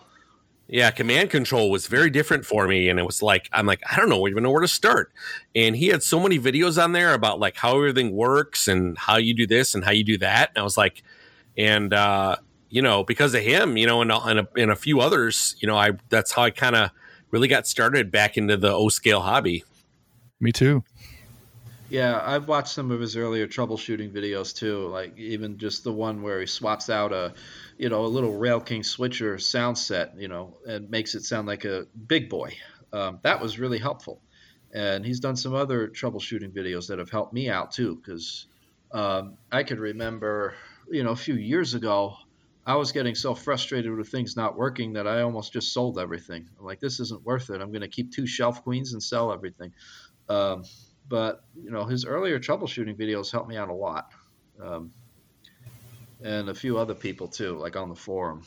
Yeah, 0.70 0.90
command 0.90 1.30
control 1.30 1.70
was 1.70 1.86
very 1.86 2.10
different 2.10 2.44
for 2.44 2.68
me, 2.68 2.90
and 2.90 3.00
it 3.00 3.06
was 3.06 3.22
like 3.22 3.48
I'm 3.52 3.64
like 3.64 3.80
I 3.90 3.96
don't 3.96 4.10
know 4.10 4.28
even 4.28 4.42
know 4.42 4.50
where 4.50 4.60
to 4.60 4.68
start. 4.68 5.12
And 5.54 5.74
he 5.74 5.86
had 5.88 6.02
so 6.02 6.20
many 6.20 6.38
videos 6.38 6.82
on 6.82 6.92
there 6.92 7.14
about 7.14 7.40
like 7.40 7.56
how 7.56 7.76
everything 7.76 8.14
works 8.14 8.68
and 8.68 8.96
how 8.98 9.16
you 9.16 9.34
do 9.34 9.46
this 9.46 9.74
and 9.74 9.82
how 9.82 9.92
you 9.92 10.04
do 10.04 10.18
that. 10.18 10.50
And 10.50 10.58
I 10.58 10.62
was 10.62 10.76
like, 10.76 11.02
and 11.56 11.94
uh, 11.94 12.36
you 12.68 12.82
know, 12.82 13.02
because 13.02 13.34
of 13.34 13.42
him, 13.42 13.78
you 13.78 13.86
know, 13.86 14.02
and 14.02 14.12
and 14.12 14.40
a, 14.40 14.48
and 14.58 14.70
a 14.70 14.76
few 14.76 15.00
others, 15.00 15.56
you 15.58 15.66
know, 15.66 15.76
I 15.76 15.92
that's 16.10 16.32
how 16.32 16.42
I 16.42 16.50
kind 16.50 16.76
of 16.76 16.90
really 17.30 17.48
got 17.48 17.66
started 17.66 18.10
back 18.10 18.36
into 18.36 18.58
the 18.58 18.70
O 18.72 18.90
scale 18.90 19.20
hobby. 19.20 19.64
Me 20.38 20.52
too. 20.52 20.84
Yeah, 21.90 22.20
I've 22.22 22.48
watched 22.48 22.68
some 22.68 22.90
of 22.90 23.00
his 23.00 23.16
earlier 23.16 23.46
troubleshooting 23.46 24.12
videos 24.12 24.54
too. 24.54 24.88
Like 24.88 25.16
even 25.18 25.56
just 25.56 25.84
the 25.84 25.92
one 25.92 26.22
where 26.22 26.38
he 26.40 26.46
swaps 26.46 26.90
out 26.90 27.12
a, 27.12 27.32
you 27.78 27.88
know, 27.88 28.04
a 28.04 28.06
little 28.06 28.36
Rail 28.36 28.60
King 28.60 28.82
switcher 28.82 29.38
sound 29.38 29.78
set, 29.78 30.12
you 30.18 30.28
know, 30.28 30.58
and 30.66 30.90
makes 30.90 31.14
it 31.14 31.24
sound 31.24 31.46
like 31.46 31.64
a 31.64 31.86
big 32.06 32.28
boy. 32.28 32.54
Um, 32.92 33.20
that 33.22 33.40
was 33.40 33.58
really 33.58 33.78
helpful. 33.78 34.20
And 34.74 35.04
he's 35.04 35.20
done 35.20 35.36
some 35.36 35.54
other 35.54 35.88
troubleshooting 35.88 36.52
videos 36.54 36.88
that 36.88 36.98
have 36.98 37.08
helped 37.08 37.32
me 37.32 37.48
out 37.48 37.72
too, 37.72 37.96
because 37.96 38.46
um, 38.92 39.38
I 39.50 39.62
could 39.62 39.78
remember, 39.78 40.54
you 40.90 41.02
know, 41.02 41.10
a 41.10 41.16
few 41.16 41.36
years 41.36 41.72
ago, 41.72 42.16
I 42.66 42.76
was 42.76 42.92
getting 42.92 43.14
so 43.14 43.34
frustrated 43.34 43.96
with 43.96 44.10
things 44.10 44.36
not 44.36 44.58
working 44.58 44.92
that 44.92 45.06
I 45.06 45.22
almost 45.22 45.54
just 45.54 45.72
sold 45.72 45.98
everything. 45.98 46.50
I'm 46.58 46.66
like, 46.66 46.80
this 46.80 47.00
isn't 47.00 47.24
worth 47.24 47.48
it. 47.48 47.62
I'm 47.62 47.70
going 47.70 47.80
to 47.80 47.88
keep 47.88 48.12
two 48.12 48.26
shelf 48.26 48.62
queens 48.62 48.92
and 48.92 49.02
sell 49.02 49.32
everything. 49.32 49.72
Um, 50.28 50.64
but 51.08 51.44
you 51.54 51.70
know 51.70 51.84
his 51.84 52.04
earlier 52.04 52.38
troubleshooting 52.38 52.96
videos 52.96 53.30
helped 53.30 53.48
me 53.48 53.56
out 53.56 53.68
a 53.68 53.74
lot 53.74 54.12
um, 54.62 54.90
and 56.22 56.48
a 56.48 56.54
few 56.54 56.78
other 56.78 56.94
people 56.94 57.28
too 57.28 57.56
like 57.58 57.76
on 57.76 57.88
the 57.88 57.94
forum 57.94 58.44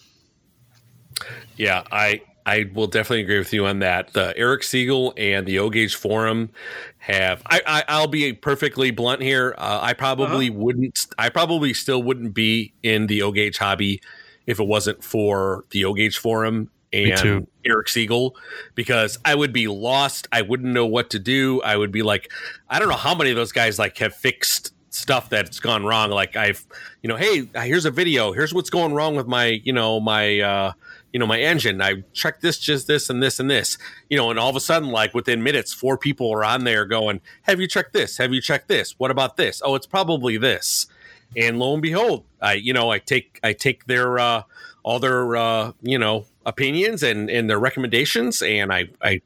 Yeah, 1.58 1.84
I 1.92 2.22
I 2.46 2.70
will 2.74 2.88
definitely 2.88 3.22
agree 3.22 3.38
with 3.38 3.54
you 3.54 3.66
on 3.66 3.80
that. 3.80 4.14
The 4.14 4.34
Eric 4.38 4.64
Siegel 4.64 5.14
and 5.18 5.46
the 5.46 5.60
O 5.60 5.70
Gauge 5.70 5.96
Forum 5.96 6.50
have. 6.98 7.44
I, 7.46 7.84
I 7.88 8.00
will 8.00 8.08
be 8.08 8.34
perfectly 8.34 8.92
blunt 8.92 9.22
here. 9.22 9.54
Uh, 9.58 9.80
I 9.82 9.94
probably 9.94 10.50
uh-huh. 10.50 10.60
wouldn't. 10.60 11.08
I 11.18 11.30
probably 11.30 11.74
still 11.74 12.02
wouldn't 12.02 12.34
be 12.34 12.74
in 12.84 13.08
the 13.08 13.22
O 13.22 13.32
Gauge 13.32 13.58
hobby 13.58 14.02
if 14.48 14.60
it 14.60 14.68
wasn't 14.68 15.04
for 15.04 15.66
the 15.70 15.86
O 15.86 15.94
Gauge 15.94 16.18
Forum 16.18 16.70
and 16.92 17.48
Eric 17.66 17.90
Siegel 17.90 18.36
because 18.76 19.18
I 19.26 19.36
would 19.36 19.54
be 19.54 19.68
lost. 19.68 20.28
I 20.32 20.42
wouldn't 20.42 20.74
know 20.74 20.86
what 20.86 21.10
to 21.12 21.20
do. 21.20 21.62
I 21.62 21.78
would 21.78 21.92
be 21.92 22.02
like, 22.02 22.32
I 22.70 22.80
don't 22.80 22.90
know 22.90 22.96
how 22.96 23.16
many 23.16 23.30
of 23.30 23.36
those 23.36 23.52
guys 23.52 23.80
like 23.80 23.98
have 23.98 24.16
fixed 24.16 24.74
stuff 24.90 25.30
that's 25.30 25.60
gone 25.60 25.86
wrong. 25.86 26.10
Like 26.10 26.36
I've, 26.36 26.66
you 27.02 27.08
know, 27.08 27.16
hey, 27.16 27.50
here's 27.56 27.86
a 27.86 27.92
video. 27.92 28.34
Here's 28.34 28.54
what's 28.54 28.70
going 28.70 28.94
wrong 28.94 29.16
with 29.16 29.28
my, 29.28 29.62
you 29.64 29.74
know, 29.74 30.00
my, 30.00 30.40
uh, 30.40 30.74
you 31.14 31.20
know, 31.20 31.26
my 31.26 31.40
engine. 31.40 31.82
I 31.82 32.04
checked 32.14 32.42
this, 32.42 32.58
just 32.58 32.88
this, 32.88 33.10
and 33.10 33.22
this, 33.22 33.40
and 33.40 33.50
this. 33.50 33.78
You 34.10 34.18
know, 34.18 34.30
and 34.30 34.40
all 34.40 34.50
of 34.50 34.56
a 34.56 34.62
sudden, 34.62 34.90
like 34.90 35.14
within 35.14 35.44
minutes, 35.44 35.74
four 35.74 35.98
people 35.98 36.32
are 36.32 36.44
on 36.44 36.64
there 36.64 36.86
going, 36.86 37.22
"Have 37.44 37.60
you 37.60 37.68
checked 37.68 37.94
this? 37.94 38.18
Have 38.18 38.34
you 38.34 38.42
checked 38.42 38.68
this? 38.68 38.98
What 38.98 39.12
about 39.12 39.38
this? 39.38 39.62
Oh, 39.64 39.76
it's 39.76 39.88
probably 39.88 40.38
this." 40.38 40.88
And 41.36 41.60
lo 41.60 41.74
and 41.74 41.82
behold, 41.82 42.26
I, 42.42 42.54
you 42.54 42.74
know, 42.74 42.92
I 42.92 43.00
take 43.00 43.40
I 43.44 43.54
take 43.54 43.86
their 43.86 44.20
uh, 44.20 44.44
all 44.84 45.00
their 45.00 45.36
uh, 45.36 45.72
you 45.82 46.00
know 46.00 46.26
opinions 46.46 47.04
and 47.04 47.30
and 47.30 47.50
their 47.50 47.60
recommendations, 47.60 48.42
and 48.42 48.72
I 48.72 48.90
I 49.02 49.12
you 49.12 49.22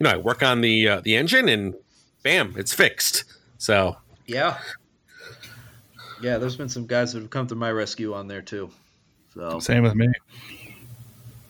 know 0.00 0.10
I 0.10 0.16
work 0.16 0.42
on 0.42 0.60
the 0.60 0.88
uh, 0.88 1.00
the 1.00 1.16
engine, 1.16 1.48
and 1.48 1.74
bam, 2.22 2.54
it's 2.56 2.72
fixed. 2.72 3.24
So 3.58 3.96
yeah, 4.26 4.58
yeah. 6.22 6.38
There's 6.38 6.56
been 6.56 6.68
some 6.68 6.86
guys 6.86 7.12
that 7.12 7.20
have 7.20 7.30
come 7.30 7.46
to 7.48 7.54
my 7.54 7.70
rescue 7.70 8.14
on 8.14 8.28
there 8.28 8.42
too. 8.42 8.70
So 9.34 9.58
same 9.60 9.82
with 9.82 9.94
me. 9.94 10.08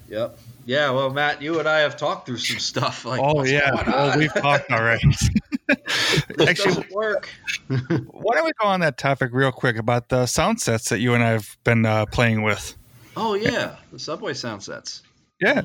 Yep. 0.08 0.38
Yeah, 0.66 0.90
well, 0.90 1.10
Matt, 1.10 1.42
you 1.42 1.58
and 1.58 1.68
I 1.68 1.80
have 1.80 1.96
talked 1.96 2.26
through 2.26 2.38
some 2.38 2.58
stuff. 2.58 3.04
Like, 3.04 3.20
oh 3.22 3.44
yeah, 3.44 3.70
well, 3.86 4.18
we've 4.18 4.32
talked 4.32 4.70
already. 4.70 5.10
Actually, 6.46 6.86
work. 6.90 7.28
why 7.68 8.34
don't 8.34 8.44
we 8.44 8.52
go 8.60 8.68
on 8.68 8.80
that 8.80 8.98
topic 8.98 9.30
real 9.32 9.52
quick 9.52 9.76
about 9.76 10.08
the 10.08 10.26
sound 10.26 10.60
sets 10.60 10.88
that 10.90 11.00
you 11.00 11.14
and 11.14 11.22
I 11.22 11.30
have 11.30 11.56
been 11.64 11.86
uh, 11.86 12.06
playing 12.06 12.42
with? 12.42 12.76
Oh 13.16 13.34
yeah, 13.34 13.76
the 13.92 13.98
subway 13.98 14.34
sound 14.34 14.62
sets. 14.62 15.02
Yeah. 15.40 15.62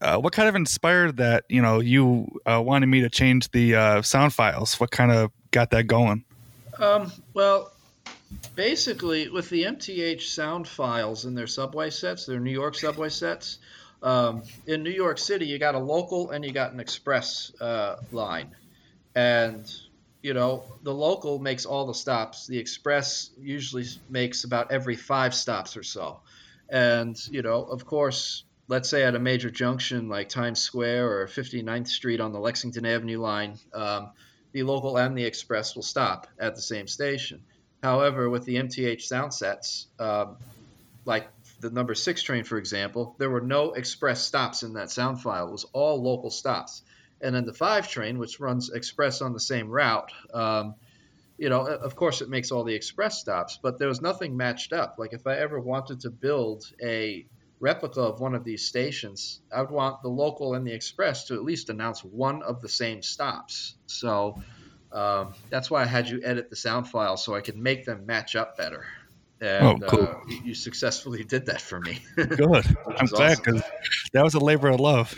Uh, 0.00 0.18
what 0.18 0.32
kind 0.32 0.48
of 0.48 0.56
inspired 0.56 1.16
that? 1.18 1.44
You 1.48 1.62
know, 1.62 1.80
you 1.80 2.26
uh, 2.44 2.60
wanted 2.64 2.86
me 2.86 3.02
to 3.02 3.08
change 3.08 3.50
the 3.50 3.74
uh, 3.76 4.02
sound 4.02 4.32
files. 4.32 4.80
What 4.80 4.90
kind 4.90 5.12
of 5.12 5.30
got 5.52 5.70
that 5.70 5.84
going? 5.84 6.24
Um, 6.78 7.12
well, 7.34 7.72
basically, 8.54 9.28
with 9.28 9.48
the 9.50 9.64
MTH 9.64 10.22
sound 10.22 10.66
files 10.66 11.24
in 11.24 11.34
their 11.34 11.46
subway 11.46 11.90
sets, 11.90 12.26
their 12.26 12.40
New 12.40 12.50
York 12.50 12.74
subway 12.74 13.10
sets, 13.10 13.58
um, 14.02 14.42
in 14.66 14.82
New 14.82 14.90
York 14.90 15.18
City, 15.18 15.46
you 15.46 15.58
got 15.58 15.74
a 15.74 15.78
local 15.78 16.30
and 16.30 16.44
you 16.44 16.52
got 16.52 16.72
an 16.72 16.80
express 16.80 17.52
uh, 17.60 17.96
line. 18.12 18.54
And, 19.14 19.70
you 20.22 20.34
know, 20.34 20.64
the 20.82 20.94
local 20.94 21.38
makes 21.38 21.66
all 21.66 21.86
the 21.86 21.94
stops. 21.94 22.46
The 22.46 22.58
express 22.58 23.30
usually 23.38 23.84
makes 24.08 24.44
about 24.44 24.70
every 24.72 24.96
five 24.96 25.34
stops 25.34 25.76
or 25.76 25.82
so. 25.82 26.20
And, 26.70 27.18
you 27.28 27.42
know, 27.42 27.64
of 27.64 27.84
course, 27.84 28.44
let's 28.68 28.88
say 28.88 29.02
at 29.02 29.16
a 29.16 29.18
major 29.18 29.50
junction 29.50 30.08
like 30.08 30.28
Times 30.28 30.60
Square 30.60 31.10
or 31.10 31.26
59th 31.26 31.88
Street 31.88 32.20
on 32.20 32.32
the 32.32 32.38
Lexington 32.38 32.86
Avenue 32.86 33.18
line, 33.18 33.58
um, 33.74 34.10
the 34.52 34.62
local 34.62 34.96
and 34.96 35.18
the 35.18 35.24
express 35.24 35.74
will 35.74 35.82
stop 35.82 36.28
at 36.38 36.54
the 36.54 36.62
same 36.62 36.86
station. 36.86 37.42
However, 37.82 38.30
with 38.30 38.44
the 38.44 38.56
MTH 38.56 39.02
sound 39.02 39.34
sets, 39.34 39.86
um, 39.98 40.36
like 41.04 41.28
the 41.60 41.70
number 41.70 41.94
six 41.94 42.22
train, 42.22 42.44
for 42.44 42.58
example, 42.58 43.16
there 43.18 43.30
were 43.30 43.40
no 43.40 43.72
express 43.72 44.22
stops 44.22 44.62
in 44.62 44.74
that 44.74 44.90
sound 44.90 45.20
file. 45.20 45.48
It 45.48 45.52
was 45.52 45.66
all 45.72 46.02
local 46.02 46.30
stops. 46.30 46.82
And 47.20 47.34
then 47.34 47.46
the 47.46 47.52
five 47.52 47.88
train, 47.88 48.18
which 48.18 48.40
runs 48.40 48.70
express 48.70 49.20
on 49.20 49.32
the 49.32 49.40
same 49.40 49.68
route, 49.68 50.12
um, 50.32 50.74
you 51.40 51.48
know, 51.48 51.66
of 51.66 51.96
course, 51.96 52.20
it 52.20 52.28
makes 52.28 52.50
all 52.50 52.64
the 52.64 52.74
express 52.74 53.18
stops, 53.18 53.58
but 53.62 53.78
there 53.78 53.88
was 53.88 54.02
nothing 54.02 54.36
matched 54.36 54.74
up. 54.74 54.96
Like 54.98 55.14
if 55.14 55.26
I 55.26 55.36
ever 55.36 55.58
wanted 55.58 56.00
to 56.00 56.10
build 56.10 56.64
a 56.82 57.26
replica 57.60 58.02
of 58.02 58.20
one 58.20 58.34
of 58.34 58.44
these 58.44 58.66
stations, 58.66 59.40
I 59.50 59.62
would 59.62 59.70
want 59.70 60.02
the 60.02 60.10
local 60.10 60.52
and 60.52 60.66
the 60.66 60.74
express 60.74 61.24
to 61.28 61.34
at 61.34 61.42
least 61.42 61.70
announce 61.70 62.04
one 62.04 62.42
of 62.42 62.60
the 62.60 62.68
same 62.68 63.00
stops. 63.00 63.74
So 63.86 64.42
um, 64.92 65.32
that's 65.50 65.70
why 65.70 65.80
I 65.80 65.86
had 65.86 66.10
you 66.10 66.20
edit 66.22 66.50
the 66.50 66.56
sound 66.56 66.88
file 66.88 67.16
so 67.16 67.34
I 67.34 67.40
could 67.40 67.56
make 67.56 67.86
them 67.86 68.04
match 68.04 68.36
up 68.36 68.58
better. 68.58 68.84
And, 69.42 69.82
oh, 69.84 69.86
cool. 69.88 70.02
Uh, 70.02 70.34
you 70.44 70.54
successfully 70.54 71.24
did 71.24 71.46
that 71.46 71.62
for 71.62 71.80
me. 71.80 71.98
Good. 72.16 72.76
I'm 72.98 73.06
glad 73.06 73.38
because 73.38 73.62
awesome. 73.62 73.72
that 74.12 74.22
was 74.22 74.34
a 74.34 74.38
labor 74.38 74.68
of 74.68 74.80
love. 74.80 75.14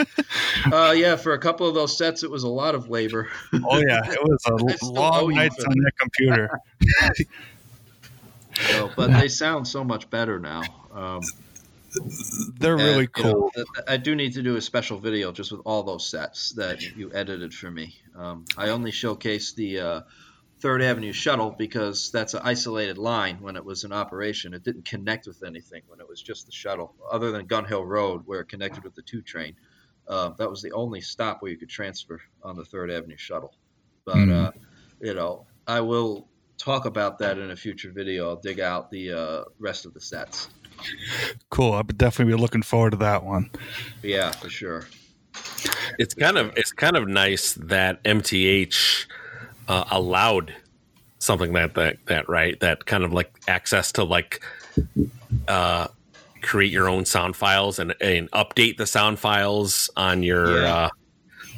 uh, 0.72 0.92
yeah, 0.94 1.16
for 1.16 1.32
a 1.32 1.38
couple 1.38 1.66
of 1.66 1.74
those 1.74 1.96
sets, 1.96 2.22
it 2.22 2.30
was 2.30 2.42
a 2.42 2.48
lot 2.48 2.74
of 2.74 2.90
labor. 2.90 3.30
oh 3.54 3.78
yeah, 3.78 4.02
it 4.04 4.22
was 4.22 4.44
a 4.82 4.84
long 4.92 5.32
nights 5.34 5.64
on 5.64 5.72
that 5.78 5.92
computer. 5.98 6.60
so, 8.68 8.90
but 8.94 9.10
they 9.18 9.28
sound 9.28 9.66
so 9.66 9.82
much 9.82 10.10
better 10.10 10.38
now. 10.38 10.62
Um, 10.92 11.22
they're 12.58 12.76
really 12.76 13.06
cool. 13.06 13.50
You 13.56 13.62
know, 13.62 13.82
I 13.88 13.96
do 13.96 14.14
need 14.14 14.34
to 14.34 14.42
do 14.42 14.56
a 14.56 14.60
special 14.60 14.98
video 14.98 15.32
just 15.32 15.52
with 15.52 15.62
all 15.64 15.82
those 15.82 16.06
sets 16.06 16.50
that 16.52 16.82
you 16.82 17.10
edited 17.14 17.54
for 17.54 17.70
me. 17.70 17.94
Um, 18.14 18.44
I 18.58 18.70
only 18.70 18.90
showcased 18.90 19.54
the 19.54 19.80
uh, 19.80 20.00
Third 20.64 20.80
Avenue 20.80 21.12
shuttle 21.12 21.50
because 21.50 22.10
that's 22.10 22.32
an 22.32 22.40
isolated 22.42 22.96
line 22.96 23.36
when 23.42 23.54
it 23.54 23.62
was 23.62 23.84
in 23.84 23.92
operation. 23.92 24.54
It 24.54 24.62
didn't 24.62 24.86
connect 24.86 25.26
with 25.26 25.42
anything 25.42 25.82
when 25.88 26.00
it 26.00 26.08
was 26.08 26.22
just 26.22 26.46
the 26.46 26.52
shuttle, 26.52 26.94
other 27.12 27.32
than 27.32 27.44
Gun 27.44 27.66
Hill 27.66 27.84
Road 27.84 28.22
where 28.24 28.40
it 28.40 28.48
connected 28.48 28.82
with 28.82 28.94
the 28.94 29.02
two 29.02 29.20
train. 29.20 29.56
Uh, 30.08 30.30
that 30.38 30.48
was 30.48 30.62
the 30.62 30.72
only 30.72 31.02
stop 31.02 31.42
where 31.42 31.50
you 31.50 31.58
could 31.58 31.68
transfer 31.68 32.18
on 32.42 32.56
the 32.56 32.64
Third 32.64 32.90
Avenue 32.90 33.18
shuttle. 33.18 33.52
But 34.06 34.16
mm. 34.16 34.32
uh, 34.32 34.52
you 35.02 35.12
know, 35.12 35.44
I 35.66 35.82
will 35.82 36.28
talk 36.56 36.86
about 36.86 37.18
that 37.18 37.36
in 37.36 37.50
a 37.50 37.56
future 37.56 37.92
video. 37.92 38.30
I'll 38.30 38.36
dig 38.36 38.58
out 38.58 38.90
the 38.90 39.12
uh, 39.12 39.44
rest 39.58 39.84
of 39.84 39.92
the 39.92 40.00
sets. 40.00 40.48
Cool. 41.50 41.74
I'll 41.74 41.82
definitely 41.82 42.36
be 42.36 42.40
looking 42.40 42.62
forward 42.62 42.92
to 42.92 42.96
that 42.96 43.22
one. 43.22 43.50
Yeah, 44.02 44.30
for 44.30 44.48
sure. 44.48 44.86
It's 45.98 46.14
kind 46.14 46.38
of 46.38 46.54
it's 46.56 46.72
kind 46.72 46.96
of 46.96 47.06
nice 47.06 47.52
that 47.52 48.02
MTH 48.04 49.04
uh, 49.68 49.84
allowed 49.90 50.54
something 51.18 51.52
that 51.54 51.74
that 51.74 51.96
that 52.06 52.28
right 52.28 52.58
that 52.60 52.86
kind 52.86 53.04
of 53.04 53.12
like 53.12 53.32
access 53.48 53.92
to 53.92 54.04
like 54.04 54.42
uh, 55.48 55.88
create 56.42 56.70
your 56.70 56.88
own 56.88 57.04
sound 57.04 57.34
files 57.36 57.78
and, 57.78 57.94
and 58.00 58.30
update 58.32 58.76
the 58.76 58.86
sound 58.86 59.18
files 59.18 59.90
on 59.96 60.22
your 60.22 60.62
yeah. 60.62 60.74
uh, 60.74 60.88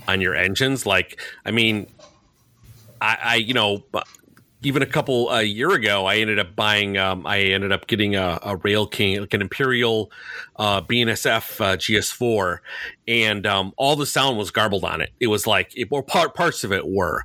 on 0.08 0.20
your 0.20 0.34
engines. 0.34 0.86
Like, 0.86 1.20
I 1.44 1.50
mean, 1.50 1.88
I, 3.00 3.18
I 3.22 3.34
you 3.36 3.54
know 3.54 3.84
even 4.62 4.82
a 4.82 4.86
couple 4.86 5.30
a 5.30 5.42
year 5.42 5.70
ago, 5.70 6.06
I 6.06 6.16
ended 6.16 6.38
up 6.38 6.56
buying. 6.56 6.96
Um, 6.96 7.26
I 7.26 7.38
ended 7.38 7.72
up 7.72 7.86
getting 7.86 8.16
a, 8.16 8.38
a 8.42 8.56
Rail 8.56 8.86
King, 8.86 9.20
like 9.20 9.34
an 9.34 9.42
Imperial 9.42 10.10
uh, 10.56 10.80
BNSF 10.80 11.60
uh, 11.60 11.76
GS4, 11.76 12.58
and 13.06 13.46
um, 13.46 13.72
all 13.76 13.96
the 13.96 14.06
sound 14.06 14.38
was 14.38 14.50
garbled 14.50 14.84
on 14.84 15.00
it. 15.00 15.10
It 15.20 15.26
was 15.28 15.46
like, 15.46 15.76
it, 15.76 15.88
or 15.90 16.02
part 16.02 16.34
parts 16.34 16.64
of 16.64 16.72
it 16.72 16.88
were, 16.88 17.24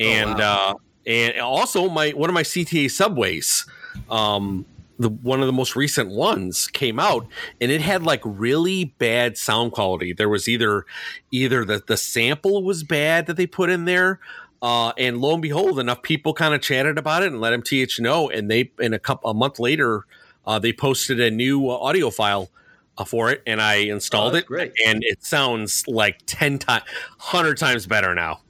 and 0.00 0.30
oh, 0.30 0.38
wow. 0.38 0.70
uh, 0.70 0.74
and 1.06 1.40
also 1.40 1.88
my 1.88 2.10
one 2.10 2.28
of 2.30 2.34
my 2.34 2.42
CTA 2.42 2.90
subways. 2.90 3.66
Um, 4.10 4.66
the 4.98 5.08
one 5.08 5.40
of 5.40 5.46
the 5.46 5.52
most 5.52 5.76
recent 5.76 6.10
ones 6.10 6.66
came 6.66 7.00
out 7.00 7.26
and 7.58 7.72
it 7.72 7.80
had 7.80 8.02
like 8.02 8.20
really 8.22 8.84
bad 8.98 9.38
sound 9.38 9.72
quality. 9.72 10.12
There 10.12 10.28
was 10.28 10.46
either 10.46 10.84
either 11.30 11.64
the 11.64 11.82
the 11.86 11.96
sample 11.96 12.62
was 12.62 12.82
bad 12.82 13.26
that 13.26 13.36
they 13.36 13.46
put 13.46 13.70
in 13.70 13.86
there 13.86 14.20
uh, 14.62 14.92
and 14.98 15.20
lo 15.20 15.32
and 15.32 15.42
behold, 15.42 15.78
enough 15.78 16.02
people 16.02 16.34
kind 16.34 16.54
of 16.54 16.60
chatted 16.60 16.98
about 16.98 17.22
it 17.22 17.32
and 17.32 17.40
let 17.40 17.52
MTH 17.52 17.98
know. 18.00 18.28
And 18.28 18.50
they, 18.50 18.70
in 18.78 18.92
a 18.92 18.98
couple, 18.98 19.30
a 19.30 19.34
month 19.34 19.58
later, 19.58 20.04
uh, 20.46 20.58
they 20.58 20.72
posted 20.72 21.20
a 21.20 21.30
new 21.30 21.70
uh, 21.70 21.76
audio 21.76 22.10
file 22.10 22.50
uh, 22.98 23.04
for 23.04 23.30
it, 23.30 23.42
and 23.46 23.60
I 23.60 23.76
installed 23.76 24.34
oh, 24.34 24.38
it. 24.38 24.46
Great. 24.46 24.72
And 24.86 25.02
it 25.02 25.24
sounds 25.24 25.86
like 25.88 26.20
ten 26.26 26.58
times, 26.58 26.84
hundred 27.18 27.56
times 27.56 27.86
better 27.86 28.14
now. 28.14 28.40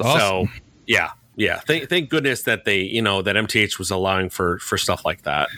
Awesome. 0.00 0.18
So, 0.18 0.46
yeah, 0.86 1.10
yeah. 1.34 1.60
Thank, 1.60 1.88
thank 1.88 2.08
goodness 2.10 2.42
that 2.42 2.64
they, 2.64 2.80
you 2.80 3.02
know, 3.02 3.22
that 3.22 3.36
MTH 3.36 3.78
was 3.78 3.90
allowing 3.90 4.30
for 4.30 4.58
for 4.58 4.78
stuff 4.78 5.04
like 5.04 5.22
that. 5.22 5.48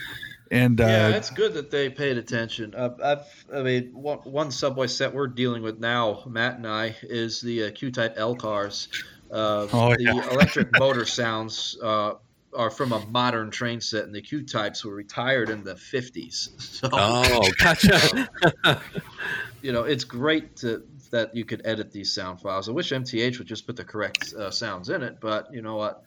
And 0.51 0.81
uh, 0.81 0.85
yeah, 0.85 1.09
it's 1.09 1.29
good 1.29 1.53
that 1.55 1.71
they 1.71 1.91
paid 1.91 2.17
attention. 2.17 2.75
Uh, 2.75 2.95
I've, 3.05 3.45
I 3.55 3.63
mean, 3.63 3.91
one, 3.93 4.19
one 4.21 4.51
subway 4.51 4.87
set 4.87 5.13
we're 5.13 5.27
dealing 5.27 5.63
with 5.63 5.79
now, 5.79 6.23
Matt 6.27 6.57
and 6.57 6.67
I, 6.67 6.97
is 7.03 7.43
the 7.43 7.65
uh, 7.65 7.71
Q-type 7.73 8.15
L 8.17 8.35
cars 8.35 8.89
uh, 9.31 9.67
oh, 9.73 9.95
the 9.95 10.03
yeah. 10.03 10.31
electric 10.33 10.69
motor 10.79 11.05
sounds 11.05 11.77
uh, 11.83 12.15
are 12.55 12.71
from 12.71 12.93
a 12.93 13.05
modern 13.07 13.51
train 13.51 13.81
set, 13.81 14.05
and 14.05 14.15
the 14.15 14.23
Q 14.23 14.43
types 14.43 14.85
were 14.85 14.95
retired 14.95 15.51
in 15.51 15.63
the 15.65 15.75
50s. 15.75 16.51
So, 16.79 16.89
oh, 16.93 17.51
gotcha. 17.59 18.29
uh, 18.65 18.79
you 19.63 19.73
know, 19.73 19.83
it's 19.83 20.05
great 20.05 20.57
to, 20.57 20.85
that 21.11 21.35
you 21.35 21.45
could 21.45 21.63
edit 21.65 21.93
these 21.93 22.13
sound 22.15 22.41
files. 22.41 22.69
I 22.69 22.73
wish 22.73 22.91
MTH 22.91 23.39
would 23.39 23.47
just 23.47 23.67
put 23.67 23.77
the 23.77 23.85
correct 23.85 24.35
uh, 24.35 24.51
sounds 24.51 24.89
in 24.89 25.03
it, 25.03 25.19
but 25.21 25.53
you 25.53 25.63
know 25.63 25.77
what? 25.77 26.03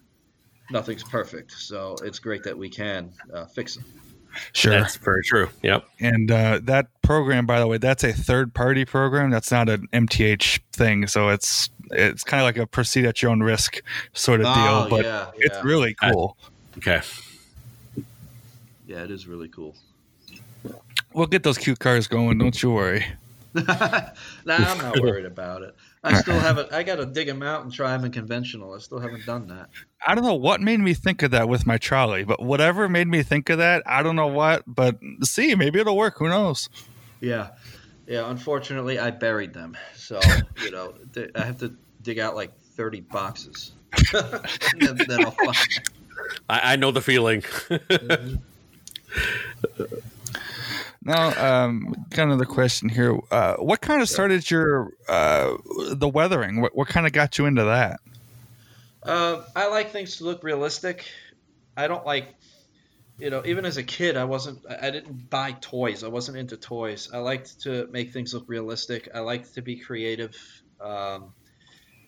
Nothing's 0.72 1.04
perfect. 1.04 1.52
So 1.52 1.96
it's 2.04 2.20
great 2.20 2.44
that 2.44 2.58
we 2.58 2.70
can 2.70 3.12
uh, 3.34 3.46
fix 3.46 3.76
them. 3.76 3.86
Sure, 4.54 4.72
that's 4.72 4.96
very 4.96 5.24
true. 5.24 5.50
Yep. 5.62 5.86
And 6.00 6.32
uh, 6.32 6.62
that 6.64 6.88
program, 7.02 7.46
by 7.46 7.60
the 7.60 7.68
way, 7.68 7.78
that's 7.78 8.04
a 8.06 8.14
third 8.14 8.54
party 8.54 8.86
program. 8.86 9.30
That's 9.30 9.52
not 9.52 9.68
an 9.68 9.88
MTH 9.92 10.62
thing. 10.72 11.08
So 11.08 11.30
it's 11.30 11.70
it's 11.90 12.24
kind 12.24 12.42
of 12.42 12.46
like 12.46 12.58
a 12.58 12.66
proceed 12.66 13.06
at 13.06 13.22
your 13.22 13.32
own 13.32 13.42
risk 13.44 13.82
sort 14.14 14.40
of 14.40 14.48
Oh, 14.50 14.54
deal. 14.56 14.90
But 14.90 15.06
yeah, 15.06 15.32
it's 15.36 15.62
really 15.66 15.96
cool. 15.96 16.38
Okay. 16.78 17.02
Yeah, 18.88 19.04
it 19.04 19.12
is 19.12 19.28
really 19.28 19.50
cool. 19.50 19.76
We'll 21.14 21.28
get 21.28 21.44
those 21.44 21.58
Q 21.58 21.76
cars 21.76 22.08
going. 22.08 22.38
Don't 22.38 22.62
you 22.64 22.72
worry. 22.72 23.06
nah, 23.68 24.12
I'm 24.46 24.78
not 24.78 25.00
worried 25.00 25.26
about 25.26 25.62
it. 25.64 25.76
I 26.04 26.22
still 26.22 26.40
haven't. 26.40 26.72
I 26.72 26.84
got 26.84 26.96
to 26.96 27.06
dig 27.06 27.28
them 27.28 27.44
out 27.44 27.64
and 27.64 27.74
try 27.74 27.92
them 27.92 28.06
in 28.06 28.12
conventional. 28.12 28.74
I 28.74 28.80
still 28.80 29.00
haven't 29.00 29.26
done 29.26 29.48
that. 29.48 29.70
I 30.06 30.16
don't 30.16 30.24
know 30.24 30.36
what 30.36 30.62
made 30.62 30.80
me 30.80 30.94
think 30.94 31.22
of 31.22 31.32
that 31.32 31.50
with 31.50 31.68
my 31.68 31.78
trolley, 31.78 32.24
but 32.24 32.42
whatever 32.42 32.88
made 32.88 33.08
me 33.08 33.24
think 33.24 33.50
of 33.50 33.58
that, 33.58 33.84
I 33.86 34.04
don't 34.04 34.16
know 34.16 34.28
what. 34.28 34.64
But 34.66 34.98
see, 35.24 35.54
maybe 35.56 35.80
it'll 35.80 35.98
work. 35.98 36.18
Who 36.18 36.30
knows? 36.30 36.70
Yeah, 37.20 37.50
yeah. 38.08 38.30
Unfortunately, 38.30 39.00
I 39.00 39.12
buried 39.12 39.54
them, 39.54 39.78
so 39.96 40.20
you 40.64 40.72
know 40.72 40.94
I 41.36 41.44
have 41.44 41.58
to 41.60 41.76
dig 42.02 42.20
out 42.20 42.36
like 42.36 42.58
30 42.58 43.02
boxes. 43.02 43.74
then, 44.14 44.98
then 45.08 45.26
I'll 45.26 45.32
find. 45.32 45.58
I, 46.50 46.74
I 46.74 46.76
know 46.78 46.92
the 46.92 47.02
feeling. 47.02 47.42
Mm-hmm. 47.42 48.36
Now, 51.04 51.36
um, 51.36 52.06
kind 52.12 52.32
of 52.32 52.38
the 52.38 52.46
question 52.46 52.90
here: 52.90 53.18
uh, 53.32 53.56
What 53.56 53.82
kind 53.82 54.02
of 54.02 54.10
started 54.10 54.50
your 54.50 54.92
uh, 55.08 55.58
the 55.94 56.10
weathering? 56.10 56.62
What, 56.62 56.76
what 56.76 56.88
kind 56.88 57.08
of 57.08 57.14
got 57.14 57.38
you 57.38 57.46
into 57.46 57.64
that? 57.64 58.00
Uh, 59.04 59.42
I 59.56 59.68
like 59.68 59.92
things 59.92 60.18
to 60.18 60.26
look 60.26 60.44
realistic. 60.44 61.06
I 61.76 61.88
don't 61.88 62.06
like, 62.06 62.36
you 63.20 63.30
know, 63.30 63.42
even 63.46 63.66
as 63.66 63.78
a 63.78 63.84
kid, 63.84 64.16
I 64.18 64.26
wasn't. 64.26 64.60
I 64.70 64.88
I 64.88 64.92
didn't 64.92 65.30
buy 65.30 65.54
toys. 65.54 66.04
I 66.04 66.08
wasn't 66.08 66.38
into 66.38 66.58
toys. 66.58 67.10
I 67.12 67.18
liked 67.18 67.62
to 67.62 67.88
make 67.92 68.12
things 68.14 68.34
look 68.34 68.46
realistic. 68.48 69.10
I 69.14 69.20
liked 69.20 69.56
to 69.56 69.62
be 69.62 69.78
creative. 69.78 70.36
Um, 70.80 71.34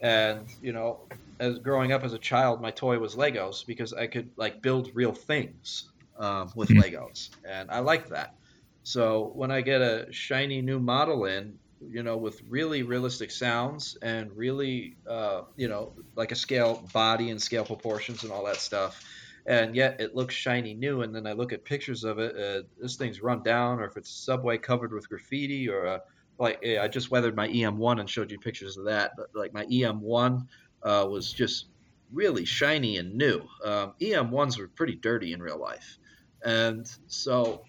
and 0.02 0.48
you 0.62 0.74
know, 0.74 1.08
as 1.40 1.60
growing 1.60 1.92
up 1.92 2.04
as 2.04 2.14
a 2.14 2.20
child, 2.20 2.62
my 2.62 2.72
toy 2.72 3.00
was 3.00 3.16
Legos 3.16 3.66
because 3.66 3.94
I 3.94 4.08
could 4.08 4.32
like 4.38 4.62
build 4.62 4.92
real 4.94 5.14
things 5.14 5.90
um, 6.20 6.52
with 6.56 6.70
Hmm. 6.70 6.80
Legos, 6.80 7.30
and 7.48 7.72
I 7.72 7.80
liked 7.80 8.10
that. 8.12 8.36
So 8.84 9.32
when 9.34 9.52
I 9.52 9.62
get 9.62 9.82
a 9.82 10.08
shiny 10.12 10.62
new 10.62 10.80
model 10.80 11.26
in, 11.26 11.58
you 11.80 12.04
know, 12.04 12.18
with 12.18 12.42
really 12.48 12.84
realistic 12.84 13.32
sounds 13.32 13.98
and 14.02 14.32
really, 14.36 14.96
uh, 15.10 15.42
you 15.56 15.68
know, 15.68 15.94
like 16.16 16.32
a 16.32 16.36
scale 16.36 16.88
body 16.94 17.30
and 17.30 17.42
scale 17.42 17.66
proportions 17.66 18.24
and 18.24 18.32
all 18.32 18.46
that 18.46 18.58
stuff, 18.58 19.04
and 19.46 19.76
yet 19.76 20.00
it 20.00 20.16
looks 20.16 20.36
shiny 20.36 20.74
new, 20.74 21.02
and 21.02 21.14
then 21.14 21.28
I 21.28 21.34
look 21.34 21.52
at 21.52 21.66
pictures 21.66 22.04
of 22.04 22.20
it, 22.20 22.36
uh, 22.38 22.64
this 22.80 22.96
thing's 22.96 23.22
run 23.22 23.44
down, 23.44 23.80
or 23.80 23.86
if 23.86 23.98
it's 23.98 24.10
subway 24.10 24.58
covered 24.58 24.94
with 24.94 25.10
graffiti, 25.10 25.70
or 25.70 25.86
uh, 25.86 26.00
like 26.40 26.60
yeah, 26.62 26.82
I 26.82 26.88
just 26.88 27.12
weathered 27.12 27.36
my 27.36 27.48
EM1 27.48 28.00
and 28.00 28.10
showed 28.10 28.32
you 28.32 28.40
pictures 28.40 28.78
of 28.78 28.86
that, 28.86 29.12
but 29.18 29.28
like 29.34 29.54
my 29.54 29.66
EM1 29.66 30.48
uh, 30.84 31.08
was 31.10 31.34
just 31.34 31.68
really 32.12 32.46
shiny 32.46 32.98
and 32.98 33.16
new. 33.16 33.42
Um, 33.64 33.94
EM1s 34.02 34.58
were 34.58 34.70
pretty 34.70 34.96
dirty 34.96 35.34
in 35.34 35.42
real 35.42 35.60
life, 35.60 35.98
and 36.46 36.90
so 37.08 37.64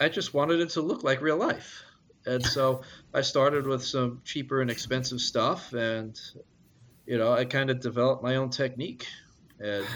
I 0.00 0.08
just 0.08 0.32
wanted 0.34 0.60
it 0.60 0.70
to 0.70 0.80
look 0.80 1.04
like 1.04 1.20
real 1.20 1.36
life. 1.36 1.82
And 2.26 2.44
so 2.44 2.82
I 3.14 3.20
started 3.20 3.66
with 3.66 3.84
some 3.84 4.22
cheaper 4.24 4.60
and 4.60 4.70
expensive 4.70 5.20
stuff, 5.20 5.72
and 5.72 6.18
you 7.06 7.18
know, 7.18 7.32
I 7.32 7.44
kind 7.44 7.70
of 7.70 7.80
developed 7.80 8.22
my 8.22 8.36
own 8.36 8.50
technique, 8.50 9.06
and 9.58 9.86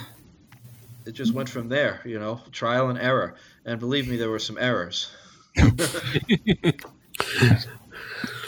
it 1.07 1.13
just 1.13 1.35
went 1.35 1.49
from 1.49 1.69
there. 1.69 2.01
You 2.05 2.19
know, 2.19 2.41
trial 2.51 2.89
and 2.89 2.99
error. 2.99 3.37
And 3.65 3.79
believe 3.79 4.09
me, 4.09 4.17
there 4.17 4.31
were 4.31 4.39
some 4.39 4.59
errors. 4.59 5.11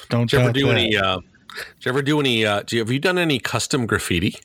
Don't 0.08 0.30
Did 0.30 0.32
you 0.32 0.38
ever 0.38 0.52
do 0.52 0.66
that. 0.68 0.76
any? 0.76 0.96
Uh, 0.96 1.18
did 1.18 1.84
you 1.84 1.88
ever 1.90 2.02
do 2.02 2.20
any? 2.20 2.44
Uh, 2.46 2.62
do 2.62 2.76
you, 2.76 2.82
have 2.82 2.90
you 2.90 2.98
done 2.98 3.18
any 3.18 3.38
custom 3.38 3.86
graffiti? 3.86 4.36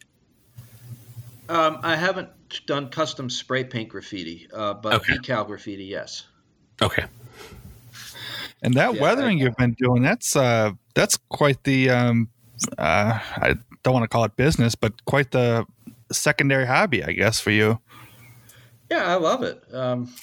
Um, 1.50 1.80
I 1.84 1.96
haven't 1.96 2.30
done 2.66 2.90
custom 2.90 3.30
spray 3.30 3.64
paint 3.64 3.90
graffiti, 3.90 4.48
uh, 4.54 4.74
but 4.76 4.94
Okay. 4.94 5.18
decal 5.18 5.46
graffiti, 5.48 5.86
yes. 5.86 6.26
Okay. 6.82 7.06
And 8.62 8.74
that 8.76 8.94
Yeah, 8.96 9.02
weathering 9.02 9.40
I- 9.40 9.44
you've 9.44 9.56
been 9.58 9.74
doing, 9.74 10.02
that's 10.04 10.36
uh 10.36 10.72
that's 10.94 11.18
quite 11.30 11.64
the 11.64 11.90
um 11.90 12.30
uh 12.78 13.20
I 13.38 13.56
don't 13.84 13.94
want 13.94 14.04
to 14.04 14.08
call 14.08 14.24
it 14.24 14.36
business, 14.36 14.76
but 14.76 15.04
quite 15.06 15.32
the 15.32 15.66
secondary 16.12 16.66
hobby, 16.68 17.04
I 17.04 17.12
guess, 17.14 17.40
for 17.40 17.52
you. 17.52 17.80
Yeah, 18.90 19.06
I 19.06 19.16
love 19.16 19.42
it. 19.44 19.64
Um, 19.74 20.14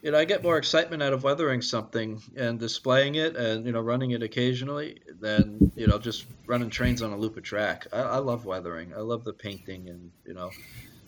you 0.00 0.10
know, 0.12 0.18
I 0.18 0.24
get 0.24 0.42
more 0.42 0.56
excitement 0.58 1.02
out 1.02 1.12
of 1.12 1.24
weathering 1.24 1.60
something 1.62 2.22
and 2.36 2.60
displaying 2.60 3.16
it, 3.16 3.36
and 3.36 3.66
you 3.66 3.72
know, 3.72 3.80
running 3.80 4.12
it 4.12 4.22
occasionally 4.22 5.00
than 5.20 5.72
you 5.76 5.86
know 5.86 5.98
just 5.98 6.26
running 6.46 6.70
trains 6.70 7.02
on 7.02 7.12
a 7.12 7.16
loop 7.16 7.36
of 7.36 7.42
track. 7.42 7.86
I, 7.92 8.00
I 8.00 8.18
love 8.18 8.44
weathering. 8.44 8.92
I 8.94 9.00
love 9.00 9.24
the 9.24 9.32
painting, 9.32 9.88
and 9.88 10.10
you 10.26 10.34
know, 10.34 10.50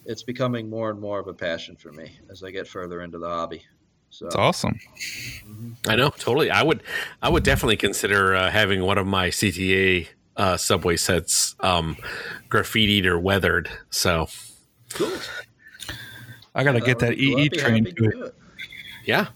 it's 0.05 0.23
becoming 0.23 0.69
more 0.69 0.91
and 0.91 1.01
more 1.01 1.21
of 1.21 1.29
a 1.29 1.35
passion 1.35 1.77
for 1.77 1.93
me 1.93 2.19
as 2.31 2.43
I 2.43 2.51
get 2.51 2.67
further 2.67 3.03
into 3.03 3.19
the 3.19 3.29
hobby. 3.29 3.63
So, 4.11 4.27
It's 4.27 4.37
awesome. 4.37 4.79
I 5.87 5.95
know 5.97 6.11
totally. 6.11 6.51
I 6.51 6.63
would. 6.63 6.83
I 7.23 7.29
would 7.29 7.43
definitely 7.43 7.77
consider 7.77 8.35
uh, 8.35 8.51
having 8.51 8.83
one 8.83 8.99
of 8.99 9.07
my 9.07 9.29
CTA 9.29 10.09
uh, 10.37 10.57
subway 10.57 10.97
sets 10.97 11.55
um, 11.61 11.97
graffitied 12.49 13.05
or 13.05 13.19
weathered. 13.19 13.69
So 13.91 14.29
cool. 14.95 15.13
I 16.55 16.65
gotta 16.65 16.81
get 16.81 16.99
that 17.01 17.11
would 17.11 17.19
be- 17.19 17.33
EE 17.35 17.49
be 17.51 17.57
train 17.59 17.85
to 17.85 17.93
to 17.93 18.05
it. 18.27 18.35
yeah, 19.05 19.27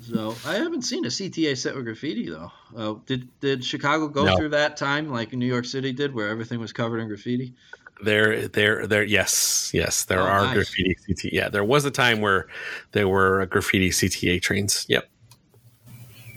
So 0.00 0.36
I 0.44 0.54
haven't 0.54 0.82
seen 0.82 1.04
a 1.04 1.08
CTA 1.08 1.56
set 1.56 1.74
with 1.74 1.84
graffiti 1.84 2.28
though. 2.28 2.52
Uh, 2.76 2.94
did 3.06 3.28
did 3.40 3.64
Chicago 3.64 4.08
go 4.08 4.24
No. 4.24 4.36
through 4.36 4.50
that 4.50 4.76
time 4.76 5.08
like 5.10 5.32
New 5.32 5.46
York 5.46 5.64
City 5.64 5.92
did, 5.92 6.14
where 6.14 6.28
everything 6.28 6.60
was 6.60 6.72
covered 6.72 6.98
in 6.98 7.08
graffiti? 7.08 7.54
There, 8.02 8.48
there, 8.48 8.86
there. 8.86 9.04
Yes, 9.04 9.70
yes, 9.74 10.04
there 10.04 10.20
Oh, 10.20 10.24
are 10.26 10.40
nice. 10.46 10.54
graffiti 10.54 10.96
CTA. 11.08 11.30
Yeah, 11.32 11.48
there 11.48 11.64
was 11.64 11.84
a 11.84 11.90
time 11.90 12.20
where 12.20 12.46
there 12.92 13.08
were 13.08 13.46
graffiti 13.46 13.90
CTA 13.90 14.40
trains. 14.40 14.86
Yep. 14.88 15.08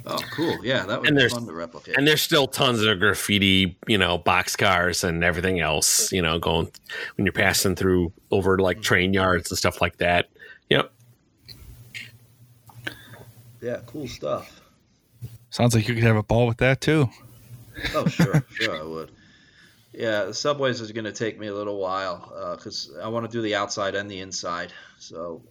Oh, 0.05 0.17
cool. 0.31 0.57
Yeah, 0.65 0.85
that 0.85 1.01
would 1.01 1.09
And 1.09 1.17
there's- 1.17 1.33
fun 1.33 1.45
to 1.45 1.53
replicate. 1.53 1.95
And 1.97 2.07
there's 2.07 2.21
still 2.21 2.47
tons 2.47 2.81
of 2.83 2.99
graffiti, 2.99 3.77
you 3.87 3.97
know, 3.97 4.17
boxcars 4.17 5.03
and 5.03 5.23
everything 5.23 5.59
else, 5.59 6.11
you 6.11 6.21
know, 6.21 6.39
going 6.39 6.71
when 7.15 7.25
you're 7.25 7.33
passing 7.33 7.75
through 7.75 8.11
over 8.31 8.57
like 8.57 8.77
mm-hmm. 8.77 8.83
train 8.83 9.13
yards 9.13 9.51
and 9.51 9.57
stuff 9.57 9.81
like 9.81 9.97
that. 9.97 10.29
Yep. 10.69 10.91
yeah, 13.61 13.81
cool 13.85 14.07
stuff. 14.07 14.61
sounds 15.51 15.75
like 15.75 15.87
you 15.87 15.93
could 15.93 16.03
have 16.03 16.15
a 16.15 16.23
ball 16.23 16.47
with 16.47 16.57
that 16.57 16.81
too. 16.81 17.09
Oh, 17.93 18.07
sure, 18.07 18.43
sure, 18.53 18.79
I 18.79 18.83
would. 18.83 19.11
Yeah, 19.93 20.25
the 20.25 20.33
subways 20.33 20.81
is 20.81 20.91
going 20.91 21.05
to 21.05 21.11
take 21.11 21.39
me 21.39 21.47
a 21.47 21.53
little 21.53 21.79
while 21.79 22.55
because 22.55 22.95
I 23.01 23.07
want 23.07 23.29
to 23.29 23.31
do 23.31 23.41
the 23.41 23.55
outside 23.55 23.95
and 23.95 24.09
the 24.09 24.19
inside. 24.19 24.71
So, 24.99 25.41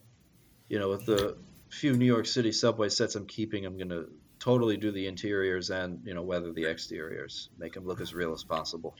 you 0.69 0.79
know, 0.79 0.89
with 0.89 1.05
the 1.05 1.37
few 1.69 1.93
New 1.97 2.05
York 2.05 2.25
City 2.25 2.51
subway 2.51 2.89
sets 2.89 3.15
I'm 3.15 3.25
keeping, 3.25 3.65
I'm 3.65 3.77
going 3.77 3.89
to 3.89 4.07
totally 4.39 4.77
do 4.77 4.91
the 4.91 5.05
interiors 5.05 5.69
and 5.69 6.01
you 6.05 6.13
know 6.13 6.21
weather 6.21 6.53
the 6.53 6.65
exteriors, 6.65 7.49
make 7.57 7.73
them 7.73 7.85
look 7.85 7.99
as 8.01 8.13
real 8.13 8.33
as 8.33 8.43
possible. 8.43 8.95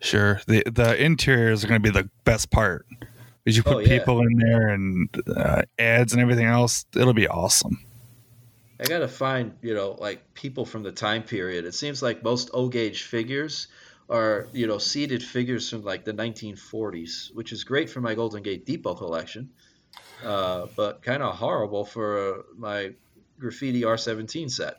Sure. 0.00 0.40
The 0.46 0.62
the 0.70 1.02
interiors 1.02 1.64
are 1.64 1.68
gonna 1.68 1.80
be 1.80 1.90
the 1.90 2.08
best 2.24 2.50
part. 2.50 2.86
Because 3.42 3.56
you 3.56 3.62
put 3.62 3.76
Oh, 3.76 3.78
yeah. 3.78 3.98
people 3.98 4.20
in 4.20 4.36
there 4.36 4.68
and 4.68 5.08
uh, 5.34 5.62
ads 5.78 6.12
and 6.12 6.20
everything 6.20 6.44
else, 6.44 6.84
it'll 6.94 7.14
be 7.14 7.26
awesome. 7.26 7.82
I 8.78 8.84
gotta 8.84 9.08
find, 9.08 9.54
you 9.62 9.74
know, 9.74 9.92
like 9.98 10.34
people 10.34 10.66
from 10.66 10.82
the 10.82 10.92
time 10.92 11.22
period. 11.22 11.64
It 11.64 11.72
seems 11.74 12.02
like 12.02 12.22
most 12.22 12.50
O 12.52 12.68
gauge 12.68 13.02
figures 13.04 13.68
are, 14.10 14.48
you 14.52 14.66
know, 14.66 14.78
seated 14.78 15.22
figures 15.22 15.70
from 15.70 15.82
like 15.84 16.04
the 16.04 16.12
1940s, 16.12 17.34
which 17.34 17.52
is 17.52 17.64
great 17.64 17.88
for 17.88 18.00
my 18.00 18.14
Golden 18.14 18.42
Gate 18.42 18.66
Depot 18.66 18.94
collection, 18.94 19.48
uh, 20.24 20.66
but 20.76 21.02
kind 21.02 21.22
of 21.22 21.36
horrible 21.36 21.84
for 21.84 22.34
uh, 22.34 22.42
my 22.56 22.92
graffiti 23.38 23.82
R17 23.82 24.50
set. 24.50 24.76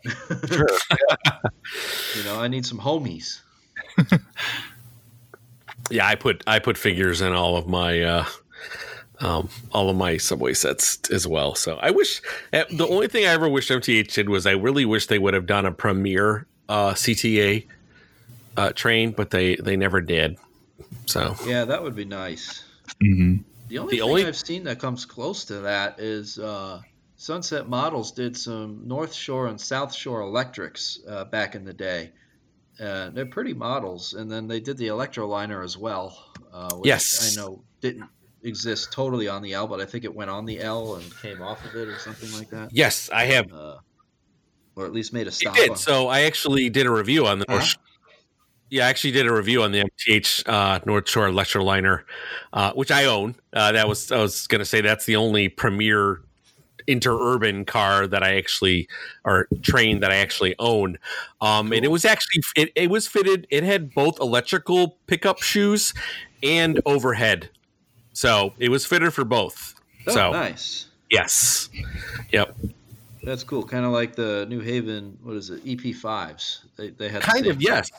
Sure. 0.48 0.68
you 2.18 2.24
know, 2.26 2.40
I 2.40 2.48
need 2.48 2.66
some 2.66 2.80
homies. 2.80 3.40
Yeah, 5.92 6.08
I 6.08 6.16
put 6.16 6.44
I 6.48 6.60
put 6.60 6.78
figures 6.78 7.22
in 7.22 7.34
all 7.34 7.58
of 7.58 7.68
my 7.68 8.02
uh, 8.02 8.26
um, 9.20 9.50
all 9.72 9.90
of 9.90 9.98
my 9.98 10.18
subway 10.18 10.54
sets 10.54 11.10
as 11.12 11.28
well. 11.28 11.54
So 11.54 11.78
I 11.82 11.92
wish 11.92 12.22
eh, 12.54 12.64
the 12.72 12.88
only 12.88 13.08
thing 13.08 13.26
I 13.26 13.30
ever 13.30 13.50
wish 13.50 13.70
MTH 13.70 14.14
did 14.14 14.30
was 14.30 14.48
I 14.48 14.52
really 14.52 14.86
wish 14.86 15.08
they 15.08 15.20
would 15.20 15.34
have 15.34 15.46
done 15.46 15.66
a 15.66 15.72
premiere 15.72 16.48
uh, 16.70 16.92
CTA 16.92 17.68
uh, 18.58 18.72
train, 18.74 19.12
but 19.12 19.30
they 19.30 19.56
they 19.56 19.76
never 19.78 20.02
did. 20.02 20.38
So 21.06 21.36
Yeah, 21.46 21.66
that 21.66 21.82
would 21.82 21.96
be 21.96 22.06
nice. 22.06 22.64
hmm 23.02 23.38
The 23.68 23.78
only 23.78 23.96
The 23.96 24.02
thing 24.02 24.10
only- 24.10 24.26
I've 24.26 24.36
seen 24.38 24.64
that 24.66 24.80
comes 24.80 25.06
close 25.06 25.46
to 25.46 25.60
that 25.62 26.00
is 26.00 26.38
uh, 26.40 26.82
Sunset 27.18 27.70
Models 27.70 28.12
did 28.12 28.36
some 28.36 28.88
North 28.88 29.14
Shore 29.14 29.48
and 29.48 29.60
South 29.62 29.94
Shore 29.94 30.22
electrics 30.22 31.00
uh, 31.08 31.26
back 31.26 31.56
in 31.56 31.64
the 31.64 31.74
day. 31.74 32.12
Uh, 32.80 33.10
they're 33.12 33.28
pretty 33.28 33.54
models, 33.54 34.14
and 34.16 34.32
then 34.32 34.48
they 34.48 34.60
did 34.60 34.76
the 34.78 34.88
Electroliner 34.88 35.64
as 35.64 35.78
well. 35.78 36.18
Uh, 36.52 36.74
which 36.76 36.88
Yes. 36.88 37.38
I 37.38 37.40
know 37.40 37.64
didn't 37.80 38.10
exist 38.44 38.92
totally 38.92 39.28
on 39.28 39.42
the 39.44 39.54
L, 39.54 39.68
but 39.68 39.80
I 39.80 39.86
think 39.86 40.04
it 40.04 40.14
went 40.14 40.32
on 40.32 40.46
the 40.46 40.60
L 40.62 40.96
and 40.96 41.18
came 41.22 41.42
off 41.44 41.64
of 41.64 41.76
it 41.76 41.88
or 41.88 41.98
something 42.00 42.32
like 42.34 42.50
that. 42.50 42.70
Yes, 42.74 43.10
I 43.14 43.26
have. 43.26 43.54
Uh, 43.54 43.78
or 44.76 44.86
at 44.86 44.94
least 44.94 45.14
made 45.14 45.28
a 45.28 45.32
stop. 45.32 45.56
It 45.58 45.60
did. 45.62 45.70
on- 45.72 45.78
So 45.78 46.08
I 46.08 46.22
actually 46.22 46.70
did 46.72 46.88
a 46.88 46.92
review 46.92 47.28
on 47.28 47.38
the 47.40 47.46
Huh? 47.48 47.56
North. 47.58 47.76
Yeah, 48.72 48.88
I 48.88 48.90
actually 48.90 49.12
did 49.12 49.28
a 49.28 49.34
review 49.34 49.64
on 49.64 49.74
the 49.74 49.84
MTH 49.84 50.48
uh, 50.48 50.80
North 50.86 51.10
Shore 51.10 51.28
Electroliner, 51.28 52.04
uh, 52.54 52.72
which 52.72 52.90
I 52.90 53.04
own. 53.04 53.36
Uh, 53.52 53.74
that 53.74 53.86
was 53.86 54.14
I 54.14 54.22
was 54.22 54.48
going 54.48 54.60
to 54.60 54.66
say 54.66 54.80
that's 54.80 55.06
the 55.06 55.18
only 55.18 55.50
premier 55.50 56.22
interurban 56.88 57.68
car 57.68 58.08
that 58.08 58.24
I 58.24 58.38
actually 58.38 58.88
or 59.26 59.50
train 59.62 60.00
that 60.00 60.12
I 60.12 60.16
actually 60.16 60.56
own. 60.58 60.98
Um, 61.42 61.74
And 61.74 61.84
it 61.84 61.90
was 61.92 62.06
actually 62.06 62.44
it, 62.56 62.72
it 62.76 62.90
was 62.90 63.08
fitted. 63.08 63.46
It 63.50 63.64
had 63.64 63.94
both 63.94 64.22
electrical 64.22 64.98
pickup 65.06 65.42
shoes 65.42 65.94
and 66.42 66.80
overhead, 66.86 67.50
so 68.14 68.54
it 68.58 68.70
was 68.70 68.86
fitted 68.86 69.14
for 69.14 69.26
both. 69.26 69.76
oh, 70.08 70.14
so 70.14 70.32
nice. 70.32 70.88
yes, 71.10 71.70
yep. 72.32 72.56
That's 73.22 73.44
cool. 73.44 73.64
Kind 73.64 73.86
of 73.86 73.92
like 73.92 74.16
the 74.16 74.46
New 74.48 74.62
Haven. 74.62 75.18
What 75.22 75.36
is 75.36 75.50
it? 75.50 75.64
EP5s. 75.66 76.60
They 76.78 76.92
they 76.92 77.10
had 77.10 77.22
the 77.22 77.26
kind 77.28 77.44
same 77.44 77.52
of 77.52 77.62
yes 77.62 77.92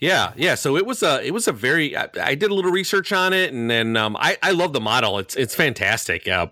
yeah 0.00 0.32
yeah 0.36 0.54
so 0.54 0.76
it 0.76 0.86
was 0.86 1.02
a 1.02 1.24
it 1.26 1.32
was 1.32 1.48
a 1.48 1.52
very 1.52 1.96
i, 1.96 2.08
I 2.20 2.34
did 2.34 2.50
a 2.50 2.54
little 2.54 2.70
research 2.70 3.12
on 3.12 3.32
it 3.32 3.52
and 3.52 3.70
then 3.70 3.96
um, 3.96 4.16
I, 4.18 4.36
I 4.42 4.52
love 4.52 4.72
the 4.72 4.80
model. 4.80 5.18
It's 5.18 5.36
it's 5.36 5.54
fantastic. 5.54 6.28
Uh, 6.28 6.46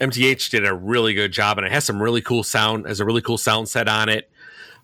mth 0.00 0.50
did 0.50 0.64
a 0.66 0.74
really 0.74 1.14
good 1.14 1.32
job 1.32 1.58
and 1.58 1.66
it 1.66 1.72
has 1.72 1.84
some 1.84 2.02
really 2.02 2.22
cool 2.22 2.42
sound 2.42 2.86
has 2.86 3.00
a 3.00 3.04
really 3.04 3.22
cool 3.22 3.38
sound 3.38 3.68
set 3.68 3.88
on 3.88 4.08
it. 4.08 4.30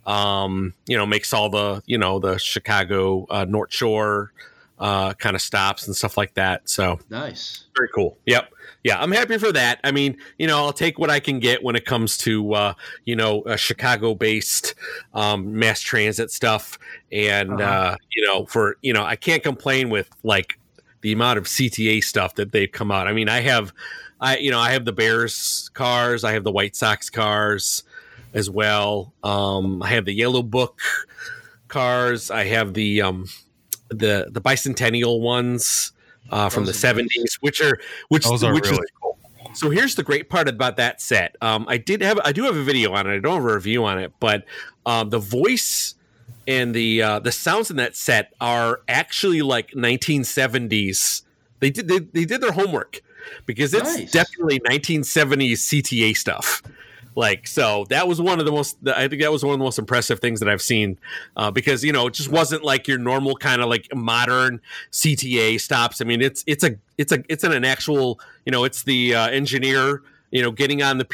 Um 0.06 0.74
you 0.86 0.96
know 0.96 1.06
makes 1.06 1.32
all 1.32 1.50
the 1.50 1.82
you 1.86 1.98
know 1.98 2.18
the 2.18 2.38
chicago 2.38 3.26
uh, 3.30 3.44
north 3.44 3.72
shore 3.72 4.32
uh 4.78 5.14
kind 5.14 5.34
of 5.36 5.42
stops 5.42 5.86
and 5.86 5.96
stuff 5.96 6.16
like 6.18 6.34
that 6.34 6.68
so 6.68 6.98
Nice. 7.10 7.64
very 7.76 7.88
cool. 7.94 8.18
Yep. 8.26 8.50
Yeah, 8.84 9.00
I'm 9.00 9.10
happy 9.10 9.36
for 9.38 9.50
that. 9.50 9.80
I 9.82 9.90
mean, 9.90 10.16
you 10.38 10.46
know, 10.46 10.58
I'll 10.58 10.72
take 10.72 10.96
what 10.98 11.10
I 11.10 11.18
can 11.18 11.40
get 11.40 11.64
when 11.64 11.74
it 11.74 11.84
comes 11.84 12.16
to 12.18 12.54
uh, 12.54 12.74
you 13.04 13.16
know, 13.16 13.42
uh, 13.42 13.56
Chicago-based 13.56 14.74
um, 15.12 15.58
mass 15.58 15.80
transit 15.80 16.30
stuff, 16.30 16.78
and 17.10 17.60
Uh-huh. 17.60 17.62
uh, 17.64 17.96
you 18.14 18.24
know, 18.26 18.46
for 18.46 18.76
you 18.82 18.92
know, 18.92 19.02
I 19.04 19.16
can't 19.16 19.42
complain 19.42 19.90
with 19.90 20.08
like 20.22 20.58
the 21.00 21.10
amount 21.12 21.38
of 21.38 21.44
CTA 21.46 22.04
stuff 22.04 22.36
that 22.36 22.52
they've 22.52 22.70
come 22.70 22.92
out. 22.92 23.08
I 23.08 23.12
mean, 23.12 23.28
I 23.28 23.40
have, 23.40 23.72
I 24.20 24.36
you 24.38 24.52
know, 24.52 24.60
I 24.60 24.70
have 24.70 24.84
the 24.84 24.92
Bears 24.92 25.68
cars, 25.74 26.22
I 26.22 26.32
have 26.32 26.44
the 26.44 26.52
White 26.52 26.76
Sox 26.76 27.10
cars 27.10 27.82
as 28.34 28.48
well. 28.48 29.14
Um, 29.24 29.82
I 29.82 29.88
have 29.88 30.04
the 30.04 30.14
Yellow 30.14 30.44
Book 30.44 30.80
cars. 31.68 32.30
I 32.30 32.44
have 32.44 32.74
the 32.74 33.02
um, 33.02 33.26
the 33.88 34.28
the 34.30 34.40
bicentennial 34.40 35.20
ones 35.20 35.92
uh, 36.30 36.48
from 36.48 36.64
Those 36.64 36.74
the 36.74 36.80
seventies, 36.80 37.38
which 37.40 37.60
are 37.60 37.78
which 38.08 38.26
are 38.26 38.52
which 38.52 38.64
really 38.64 38.76
is 38.76 38.90
cool. 39.00 39.18
So 39.54 39.70
here's 39.70 39.94
the 39.94 40.02
great 40.02 40.28
part 40.28 40.48
about 40.48 40.76
that 40.76 41.00
set. 41.00 41.36
Um, 41.40 41.64
I 41.68 41.78
did 41.78 42.02
have 42.02 42.18
I 42.24 42.32
do 42.32 42.44
have 42.44 42.56
a 42.56 42.62
video 42.62 42.92
on 42.92 43.08
it. 43.08 43.16
I 43.16 43.18
don't 43.20 43.36
have 43.36 43.44
a 43.44 43.54
review 43.54 43.84
on 43.84 43.98
it, 43.98 44.12
but 44.20 44.44
um, 44.84 45.10
the 45.10 45.18
voice 45.18 45.94
and 46.46 46.74
the 46.74 47.02
uh, 47.02 47.18
the 47.20 47.32
sounds 47.32 47.70
in 47.70 47.76
that 47.76 47.96
set 47.96 48.32
are 48.40 48.80
actually 48.88 49.42
like 49.42 49.70
1970s. 49.72 51.22
They 51.60 51.70
did 51.70 51.88
they, 51.88 52.00
they 52.00 52.24
did 52.24 52.40
their 52.40 52.52
homework 52.52 53.00
because 53.46 53.74
it's 53.74 53.96
Nice. 53.96 54.10
definitely 54.10 54.60
1970s 54.60 55.52
CTA 55.52 56.16
stuff. 56.16 56.62
Like 57.16 57.46
so, 57.46 57.86
that 57.88 58.06
was 58.06 58.20
one 58.20 58.40
of 58.40 58.44
the 58.44 58.52
most. 58.52 58.76
I 58.86 59.08
think 59.08 59.22
that 59.22 59.32
was 59.32 59.42
one 59.42 59.54
of 59.54 59.58
the 59.58 59.64
most 59.64 59.78
impressive 59.78 60.20
things 60.20 60.38
that 60.40 60.50
I've 60.50 60.60
seen, 60.60 60.98
uh, 61.34 61.50
because 61.50 61.82
you 61.82 61.90
know 61.90 62.08
it 62.08 62.12
just 62.12 62.30
wasn't 62.30 62.62
like 62.62 62.86
your 62.86 62.98
normal 62.98 63.36
kind 63.36 63.62
of 63.62 63.70
like 63.70 63.88
modern 63.94 64.60
CTA 64.92 65.58
stops. 65.58 66.02
I 66.02 66.04
mean, 66.04 66.20
it's 66.20 66.44
it's 66.46 66.62
a 66.62 66.76
it's 66.98 67.12
a 67.12 67.24
it's 67.30 67.42
an, 67.42 67.52
an 67.52 67.64
actual 67.64 68.20
you 68.44 68.52
know 68.52 68.64
it's 68.64 68.82
the 68.82 69.14
uh, 69.14 69.28
engineer 69.28 70.02
you 70.30 70.42
know 70.42 70.50
getting 70.50 70.82
on 70.82 70.98
the 70.98 71.06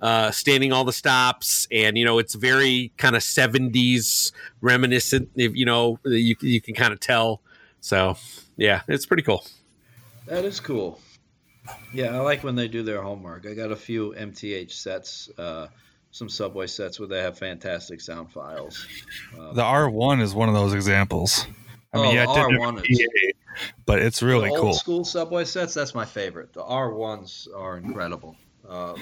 PA, 0.00 0.06
uh, 0.06 0.30
standing 0.30 0.72
all 0.72 0.84
the 0.84 0.92
stops, 0.92 1.66
and 1.72 1.98
you 1.98 2.04
know 2.04 2.18
it's 2.18 2.36
very 2.36 2.92
kind 2.96 3.16
of 3.16 3.22
seventies 3.24 4.30
reminiscent. 4.60 5.30
If 5.34 5.56
you 5.56 5.66
know 5.66 5.98
you 6.04 6.36
you 6.40 6.60
can 6.60 6.76
kind 6.76 6.92
of 6.92 7.00
tell. 7.00 7.40
So 7.80 8.16
yeah, 8.56 8.82
it's 8.86 9.04
pretty 9.04 9.24
cool. 9.24 9.44
That 10.26 10.44
is 10.44 10.60
cool. 10.60 11.00
Yeah, 11.92 12.14
I 12.14 12.20
like 12.20 12.44
when 12.44 12.54
they 12.54 12.68
do 12.68 12.82
their 12.82 13.02
homework. 13.02 13.46
I 13.46 13.54
got 13.54 13.72
a 13.72 13.76
few 13.76 14.12
MTH 14.14 14.72
sets, 14.72 15.30
uh, 15.38 15.68
some 16.10 16.28
Subway 16.28 16.66
sets 16.66 16.98
where 16.98 17.08
they 17.08 17.20
have 17.20 17.38
fantastic 17.38 18.00
sound 18.00 18.30
files. 18.32 18.86
Um, 19.38 19.54
The 19.54 19.62
R1 19.62 20.20
is 20.20 20.34
one 20.34 20.48
of 20.48 20.54
those 20.54 20.74
examples. 20.74 21.46
I 21.92 21.98
mean, 21.98 22.06
Oh, 22.06 22.12
yeah, 22.12 22.24
the 22.26 22.32
R1 22.32 22.76
have 22.76 22.84
is- 22.88 23.02
but 23.86 24.00
it's 24.00 24.22
really 24.22 24.48
the 24.50 24.54
old 24.56 24.60
cool. 24.60 24.72
school 24.74 25.04
Subway 25.04 25.44
sets, 25.44 25.74
that's 25.74 25.94
my 25.94 26.04
favorite. 26.04 26.52
The 26.52 26.62
R1s 26.62 27.48
are 27.56 27.76
incredible. 27.76 28.36
Uh, 28.68 28.94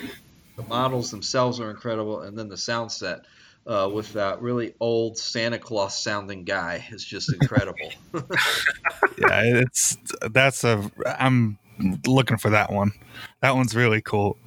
the 0.56 0.62
models 0.62 1.10
themselves 1.10 1.60
are 1.60 1.70
incredible, 1.70 2.22
and 2.22 2.38
then 2.38 2.48
the 2.48 2.56
sound 2.56 2.90
set 2.90 3.26
uh, 3.66 3.90
with 3.92 4.12
that 4.14 4.40
really 4.40 4.74
old 4.80 5.18
Santa 5.18 5.58
Claus 5.58 6.00
sounding 6.02 6.44
guy 6.44 6.86
is 6.90 7.04
just 7.04 7.32
incredible. 7.32 7.92
Yeah, 9.18 9.42
it's 9.62 9.96
that's 10.30 10.62
a. 10.64 10.90
I'm 11.06 11.58
looking 12.06 12.36
for 12.38 12.50
that 12.50 12.72
one. 12.72 12.92
That 13.42 13.54
one's 13.56 13.74
really 13.74 14.00
cool. 14.02 14.38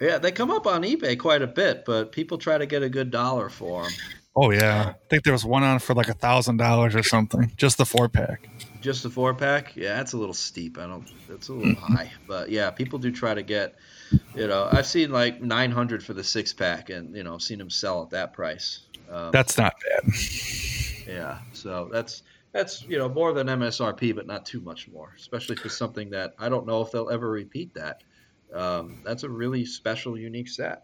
yeah, 0.00 0.18
they 0.18 0.32
come 0.32 0.50
up 0.50 0.66
on 0.66 0.82
eBay 0.82 1.18
quite 1.18 1.42
a 1.42 1.46
bit, 1.46 1.84
but 1.84 2.12
people 2.12 2.38
try 2.38 2.58
to 2.58 2.66
get 2.66 2.82
a 2.82 2.88
good 2.88 3.10
dollar 3.10 3.48
for 3.48 3.82
them. 3.84 3.92
Oh 4.36 4.50
yeah, 4.52 4.94
I 4.94 5.08
think 5.08 5.24
there 5.24 5.32
was 5.32 5.44
one 5.44 5.64
on 5.64 5.80
for 5.80 5.92
like 5.94 6.08
a 6.08 6.14
thousand 6.14 6.58
dollars 6.58 6.94
or 6.94 7.02
something, 7.02 7.52
just 7.56 7.78
the 7.78 7.84
four 7.84 8.08
pack. 8.08 8.48
Just 8.80 9.02
the 9.02 9.10
four 9.10 9.34
pack, 9.34 9.74
yeah, 9.76 9.96
that's 9.96 10.12
a 10.12 10.16
little 10.16 10.34
steep. 10.34 10.78
I 10.78 10.86
don't. 10.86 11.06
That's 11.28 11.48
a 11.48 11.52
little 11.52 11.74
high, 11.74 12.12
but 12.26 12.48
yeah, 12.48 12.70
people 12.70 12.98
do 12.98 13.10
try 13.10 13.34
to 13.34 13.42
get. 13.42 13.74
You 14.34 14.46
know, 14.46 14.68
I've 14.70 14.86
seen 14.86 15.10
like 15.10 15.42
nine 15.42 15.70
hundred 15.72 16.02
for 16.02 16.14
the 16.14 16.24
six 16.24 16.52
pack, 16.52 16.90
and 16.90 17.14
you 17.14 17.24
know, 17.24 17.34
I've 17.34 17.42
seen 17.42 17.58
them 17.58 17.70
sell 17.70 18.02
at 18.04 18.10
that 18.10 18.32
price. 18.32 18.80
Um, 19.10 19.32
That's 19.32 19.58
not 19.58 19.74
bad. 20.04 20.14
yeah, 21.06 21.38
so 21.52 21.88
that's 21.92 22.22
that's 22.52 22.82
you 22.82 22.98
know 22.98 23.08
more 23.08 23.32
than 23.32 23.46
MSRP, 23.46 24.14
but 24.14 24.26
not 24.26 24.44
too 24.44 24.60
much 24.60 24.88
more, 24.88 25.14
especially 25.16 25.56
for 25.56 25.68
something 25.68 26.10
that 26.10 26.34
I 26.38 26.48
don't 26.48 26.66
know 26.66 26.82
if 26.82 26.90
they'll 26.90 27.10
ever 27.10 27.30
repeat 27.30 27.74
that. 27.74 28.02
Um, 28.52 28.96
that's 29.04 29.22
a 29.22 29.28
really 29.28 29.64
special, 29.64 30.18
unique 30.18 30.48
set. 30.48 30.82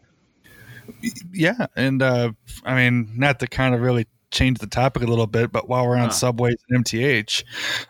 Yeah, 1.33 1.67
and 1.75 2.01
uh, 2.03 2.33
I 2.65 2.75
mean, 2.75 3.13
not 3.17 3.41
to 3.41 3.47
kind 3.47 3.75
of 3.75 3.81
really 3.81 4.07
change 4.31 4.59
the 4.59 4.67
topic 4.67 5.03
a 5.03 5.07
little 5.07 5.27
bit, 5.27 5.51
but 5.51 5.69
while 5.69 5.87
we're 5.87 5.97
on 5.97 6.09
Huh. 6.09 6.11
subways 6.11 6.57
and 6.69 6.85
MTH, 6.85 7.43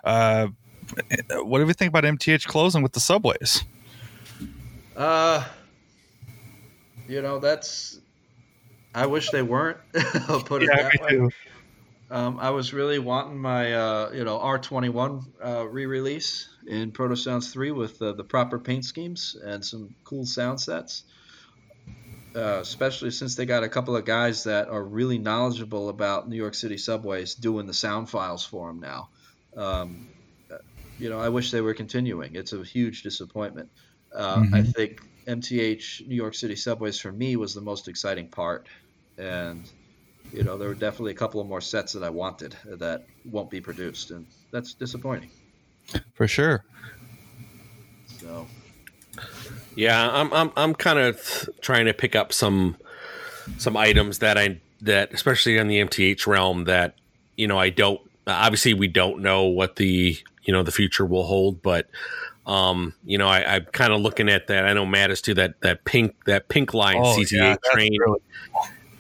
uh, 0.05 0.49
what 1.43 1.59
do 1.59 1.67
we 1.67 1.73
think 1.75 1.91
about 1.91 2.05
MTH 2.05 2.47
closing 2.47 2.83
with 2.83 2.93
the 2.93 3.01
subways? 3.01 3.65
Uh, 4.97 5.45
you 7.09 7.21
know, 7.21 7.39
that's. 7.39 8.01
I 8.95 9.05
wish 9.07 9.29
they 9.31 9.43
weren't. 9.43 9.77
I'll 10.29 10.43
put 10.43 10.63
it 10.63 10.71
that 10.75 10.99
way. 11.03 11.29
Um, 12.09 12.39
I 12.39 12.51
was 12.51 12.73
really 12.73 12.99
wanting 13.01 13.39
my, 13.39 13.73
uh, 13.75 14.11
you 14.13 14.25
know, 14.25 14.39
R21 14.39 15.33
uh, 15.45 15.67
re-release 15.69 16.49
in 16.67 16.93
Proto 16.93 17.17
Sounds 17.17 17.53
3 17.53 17.73
with 17.73 18.01
uh, 18.01 18.13
the 18.13 18.25
proper 18.25 18.61
paint 18.61 18.85
schemes 18.85 19.35
and 19.45 19.65
some 19.65 19.97
cool 20.05 20.25
sound 20.25 20.61
sets. 20.61 21.05
Uh, 22.35 22.59
especially 22.61 23.11
since 23.11 23.35
they 23.35 23.47
got 23.47 23.63
a 23.65 23.69
couple 23.69 23.97
of 23.97 24.05
guys 24.05 24.45
that 24.45 24.69
are 24.69 24.85
really 24.85 25.19
knowledgeable 25.19 25.89
about 25.89 26.29
New 26.29 26.37
York 26.37 26.53
City 26.55 26.77
subways 26.77 27.35
doing 27.35 27.65
the 27.65 27.73
sound 27.73 28.11
files 28.11 28.45
for 28.45 28.69
them 28.69 28.79
now. 28.79 29.09
Um, 29.57 30.11
uh, 30.51 30.59
you 30.99 31.09
know, 31.09 31.19
I 31.19 31.31
wish 31.31 31.51
they 31.51 31.63
were 31.63 31.73
continuing. 31.73 32.35
It's 32.35 32.53
a 32.53 32.63
huge 32.63 33.03
disappointment. 33.03 33.71
Uh, 34.15 34.45
I 34.53 34.61
Mhm. 34.61 34.73
think 34.77 34.99
MTH 35.27 36.03
New 36.07 36.15
York 36.15 36.35
City 36.35 36.57
subways 36.57 37.01
for 37.01 37.11
me 37.11 37.37
was 37.37 37.55
the 37.55 37.63
most 37.63 37.89
exciting 37.89 38.31
part, 38.31 38.69
and 39.17 39.67
you 40.33 40.43
know 40.43 40.57
there 40.59 40.69
were 40.69 40.75
definitely 40.75 41.13
a 41.13 41.17
couple 41.17 41.41
of 41.41 41.47
more 41.47 41.61
sets 41.61 41.93
that 41.93 42.03
I 42.03 42.11
wanted 42.11 42.57
that 42.67 43.07
won't 43.25 43.51
be 43.51 43.61
produced, 43.61 44.11
and 44.11 44.27
that's 44.51 44.75
disappointing. 44.75 45.31
For 46.15 46.27
sure. 46.27 46.65
So 48.21 48.47
Yeah, 49.75 50.11
I'm 50.11 50.33
I'm 50.33 50.53
I'm 50.57 50.75
kind 50.75 50.99
of 50.99 51.49
trying 51.61 51.87
to 51.87 51.95
pick 51.95 52.17
up 52.17 52.33
some 52.33 52.77
some 53.59 53.77
items 53.77 54.19
that 54.19 54.37
I 54.37 54.61
that 54.83 55.13
especially 55.13 55.59
on 55.59 55.69
the 55.69 55.81
MTH 55.81 56.27
realm 56.27 56.65
that 56.65 56.95
you 57.37 57.47
know 57.47 57.59
I 57.59 57.71
don't 57.71 58.01
obviously 58.27 58.75
we 58.75 58.89
don't 58.89 59.21
know 59.23 59.45
what 59.45 59.77
the 59.77 60.19
you 60.43 60.53
know 60.53 60.63
the 60.63 60.73
future 60.73 61.05
will 61.07 61.25
hold, 61.25 61.63
but 61.63 61.89
um 62.47 62.95
you 63.05 63.19
know 63.19 63.29
I, 63.29 63.57
I'm 63.57 63.65
kind 63.67 63.93
of 63.93 64.01
looking 64.01 64.29
at 64.29 64.49
that. 64.49 64.65
I 64.67 64.73
know 64.73 64.87
Matt 64.87 65.11
is 65.11 65.21
too 65.23 65.35
that 65.35 65.61
that 65.61 65.85
pink 65.85 66.15
that 66.27 66.49
pink 66.49 66.75
line 66.75 66.97
Oh, 66.99 67.17
CTA 67.17 67.31
yeah, 67.33 67.57
train, 67.73 67.97
really- 67.99 68.21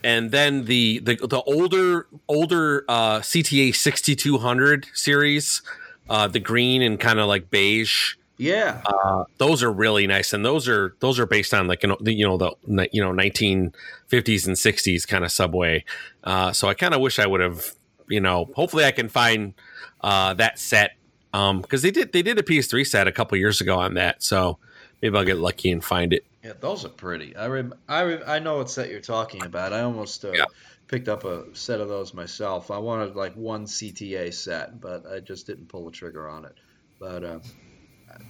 and 0.06 0.30
then 0.30 0.66
the 0.66 1.00
the 1.00 1.16
the 1.16 1.42
older 1.42 2.06
older 2.28 2.84
uh, 2.88 3.18
CTA 3.18 3.74
6200 3.74 4.86
series, 4.94 5.62
uh, 6.08 6.28
the 6.28 6.38
green 6.38 6.80
and 6.80 7.00
kind 7.00 7.18
of 7.18 7.26
like 7.26 7.50
beige 7.50 8.14
yeah, 8.38 8.82
uh, 8.84 9.24
those 9.38 9.62
are 9.62 9.72
really 9.72 10.06
nice, 10.06 10.32
and 10.32 10.44
those 10.44 10.68
are 10.68 10.94
those 11.00 11.18
are 11.18 11.26
based 11.26 11.54
on 11.54 11.68
like 11.68 11.82
you 11.82 11.88
know 11.88 11.96
the, 12.00 12.12
you 12.12 12.26
know 12.26 12.36
the 12.36 12.88
you 12.92 13.02
know 13.02 13.10
1950s 13.10 14.46
and 14.46 14.56
60s 14.56 15.08
kind 15.08 15.24
of 15.24 15.32
subway. 15.32 15.84
Uh, 16.22 16.52
so 16.52 16.68
I 16.68 16.74
kind 16.74 16.92
of 16.92 17.00
wish 17.00 17.18
I 17.18 17.26
would 17.26 17.40
have 17.40 17.74
you 18.08 18.20
know 18.20 18.50
hopefully 18.54 18.84
I 18.84 18.92
can 18.92 19.08
find 19.08 19.54
uh, 20.02 20.34
that 20.34 20.58
set 20.58 20.96
Um, 21.32 21.62
because 21.62 21.80
they 21.82 21.90
did 21.90 22.12
they 22.12 22.22
did 22.22 22.38
a 22.38 22.42
PS3 22.42 22.86
set 22.86 23.08
a 23.08 23.12
couple 23.12 23.38
years 23.38 23.60
ago 23.60 23.78
on 23.78 23.94
that, 23.94 24.22
so 24.22 24.58
maybe 25.00 25.16
I'll 25.16 25.24
get 25.24 25.38
lucky 25.38 25.70
and 25.70 25.82
find 25.82 26.12
it. 26.12 26.24
Yeah, 26.46 26.52
those 26.60 26.84
are 26.84 26.88
pretty. 26.90 27.34
I 27.36 27.46
rem- 27.48 27.74
I 27.88 28.02
rem- 28.02 28.22
I 28.26 28.38
know 28.38 28.58
what 28.58 28.70
set 28.70 28.88
you're 28.90 29.00
talking 29.00 29.44
about. 29.44 29.72
I 29.72 29.80
almost 29.82 30.24
uh, 30.24 30.32
Yeah. 30.32 30.44
picked 30.86 31.08
up 31.08 31.24
a 31.24 31.44
set 31.54 31.80
of 31.80 31.88
those 31.88 32.14
myself. 32.14 32.70
I 32.70 32.78
wanted 32.78 33.16
like 33.16 33.34
one 33.34 33.66
CTA 33.66 34.32
set, 34.32 34.80
but 34.80 35.04
I 35.10 35.20
just 35.20 35.46
didn't 35.46 35.68
pull 35.68 35.84
the 35.86 35.90
trigger 35.90 36.28
on 36.28 36.44
it. 36.44 36.54
But 37.00 37.24
uh, 37.24 37.38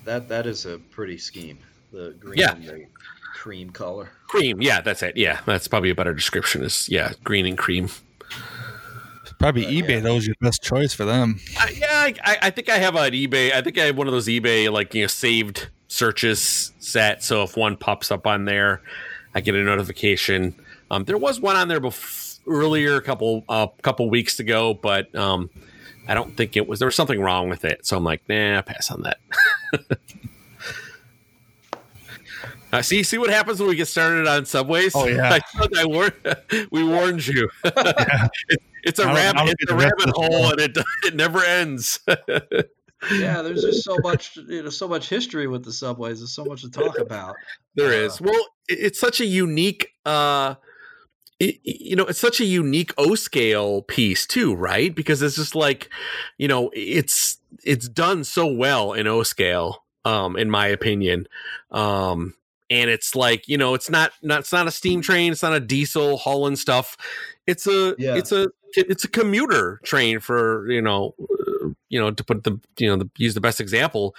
that 0.05 0.29
that 0.29 0.47
is 0.47 0.65
a 0.67 0.79
pretty 0.79 1.19
scheme. 1.19 1.59
The 1.93 2.15
green 2.19 2.39
Yeah. 2.39 2.53
and 2.55 2.65
the 2.67 2.87
cream 3.35 3.71
color. 3.71 4.11
Cream, 4.29 4.61
yeah, 4.63 4.81
that's 4.81 5.03
it. 5.03 5.17
Yeah, 5.17 5.41
that's 5.45 5.69
probably 5.69 5.91
a 5.91 5.95
better 5.95 6.15
description. 6.15 6.63
Is 6.65 6.89
yeah, 6.89 7.13
green 7.23 7.45
and 7.47 7.59
cream. 7.59 7.89
Probably 9.39 9.67
Uh, 9.67 9.71
eBay. 9.71 9.89
yeah. 9.91 10.01
That 10.01 10.15
was 10.15 10.27
your 10.27 10.37
best 10.41 10.63
choice 10.63 10.95
for 10.95 11.05
them. 11.05 11.39
Uh, 11.61 11.67
yeah, 11.75 11.87
I, 11.91 12.15
I- 12.25 12.39
I 12.43 12.51
think 12.51 12.71
I 12.71 12.79
have 12.79 12.97
an 12.97 13.13
eBay. 13.13 13.53
I 13.53 13.61
think 13.61 13.77
I 13.77 13.85
have 13.85 13.97
one 13.99 14.07
of 14.07 14.13
those 14.15 14.27
eBay 14.29 14.71
like 14.73 14.95
you 14.95 15.03
know 15.03 15.07
saved 15.09 15.69
searches 15.89 16.73
set. 16.79 17.23
So 17.23 17.43
if 17.43 17.57
one 17.57 17.77
pops 17.77 18.11
up 18.11 18.27
on 18.27 18.45
there, 18.45 18.81
I 19.35 19.41
get 19.41 19.55
a 19.55 19.63
notification. 19.63 20.55
Um, 20.91 21.05
there 21.05 21.19
was 21.19 21.41
one 21.41 21.57
on 21.57 21.69
there 21.69 21.81
bef- 21.81 22.39
earlier, 22.47 22.97
a 22.97 23.03
couple 23.03 23.45
uh, 23.49 23.67
couple 23.83 24.09
weeks 24.11 24.39
ago, 24.41 24.75
but 24.75 25.15
um, 25.15 25.51
I 26.09 26.15
don't 26.15 26.37
think 26.37 26.57
it 26.57 26.69
was. 26.69 26.79
There 26.79 26.87
was 26.87 26.95
something 26.97 27.21
wrong 27.21 27.49
with 27.49 27.65
it, 27.65 27.85
so 27.87 27.97
I'm 27.97 28.05
like, 28.05 28.23
nah, 28.29 28.63
pass 28.63 28.91
on 28.91 29.03
that. 29.03 29.19
Uh, 32.73 32.83
see, 32.83 33.03
see 33.05 33.17
what 33.17 33.31
happens 33.31 33.61
when 33.61 33.69
we 33.69 33.77
get 33.77 33.87
started 33.87 34.27
on 34.27 34.45
subways. 34.45 34.93
Oh, 34.95 35.07
yeah. 35.07 35.39
I 35.55 35.69
I 35.79 35.87
warned, 35.87 36.13
we 36.73 36.83
warned 36.85 37.27
you. 37.27 37.49
It- 37.65 38.63
it's 38.83 38.99
a 39.01 39.07
rabbit, 39.07 39.55
it's 39.59 39.73
a 39.73 39.75
rabbit 39.77 40.11
hole, 40.11 40.51
and 40.51 40.61
it 40.61 40.77
it 41.05 41.15
never 41.17 41.43
ends. 41.43 41.99
Yeah, 43.13 43.43
there's 43.43 43.63
just 43.63 43.85
so 43.85 43.97
much 44.03 44.37
you 44.37 44.63
know 44.63 44.71
so 44.71 44.89
much 44.89 45.09
history 45.09 45.47
with 45.47 45.65
the 45.65 45.73
subways. 45.73 46.19
There's 46.21 46.33
so 46.35 46.45
much 46.45 46.63
to 46.63 46.71
talk 46.71 46.99
about. 46.99 47.37
There 47.75 47.89
Uh, 47.93 48.07
is. 48.07 48.21
Well, 48.21 48.47
it's 48.69 48.99
such 48.99 49.21
a 49.21 49.27
unique 49.27 49.93
uh 50.05 50.57
it, 51.39 51.59
you 51.65 51.97
know, 51.97 52.05
it's 52.05 52.19
such 52.19 52.41
a 52.41 52.45
unique 52.47 52.95
O 52.97 53.15
scale 53.15 53.83
piece 53.83 54.27
too, 54.27 54.55
right? 54.55 54.95
Because 54.95 55.21
it's 55.21 55.37
just 55.37 55.55
like, 55.55 55.91
you 56.39 56.49
know, 56.49 56.71
it's 56.73 57.39
it's 57.63 57.89
done 57.89 58.25
so 58.25 58.47
well 58.47 58.95
in 58.95 59.07
O 59.07 59.23
scale, 59.23 59.85
um, 60.05 60.37
in 60.37 60.51
my 60.51 60.67
opinion. 60.67 61.27
Um, 61.71 62.35
and 62.71 62.89
it's 62.91 63.15
like, 63.15 63.47
you 63.49 63.59
know, 63.59 63.75
it's 63.75 63.91
not 63.91 64.13
not 64.23 64.41
it's 64.41 64.53
not 64.53 64.67
a 64.67 64.71
steam 64.71 65.03
train, 65.03 65.33
it's 65.33 65.43
not 65.43 65.53
a 65.53 65.61
diesel 65.61 66.17
hauling 66.17 66.57
stuff. 66.57 66.97
It's 67.47 67.67
a 67.67 67.95
Yeah. 67.99 68.17
it's 68.17 68.33
a 68.33 68.49
it's 68.75 69.05
a 69.05 69.09
commuter 69.09 69.81
train 69.85 70.21
for 70.21 70.71
you 70.71 70.81
know 70.83 71.15
you 71.89 72.01
know 72.01 72.11
to 72.11 72.25
put 72.25 72.45
the 72.45 72.59
you 72.79 72.89
know 72.89 72.97
the, 72.97 73.09
use 73.17 73.35
the 73.35 73.41
best 73.41 73.61
example 73.61 74.15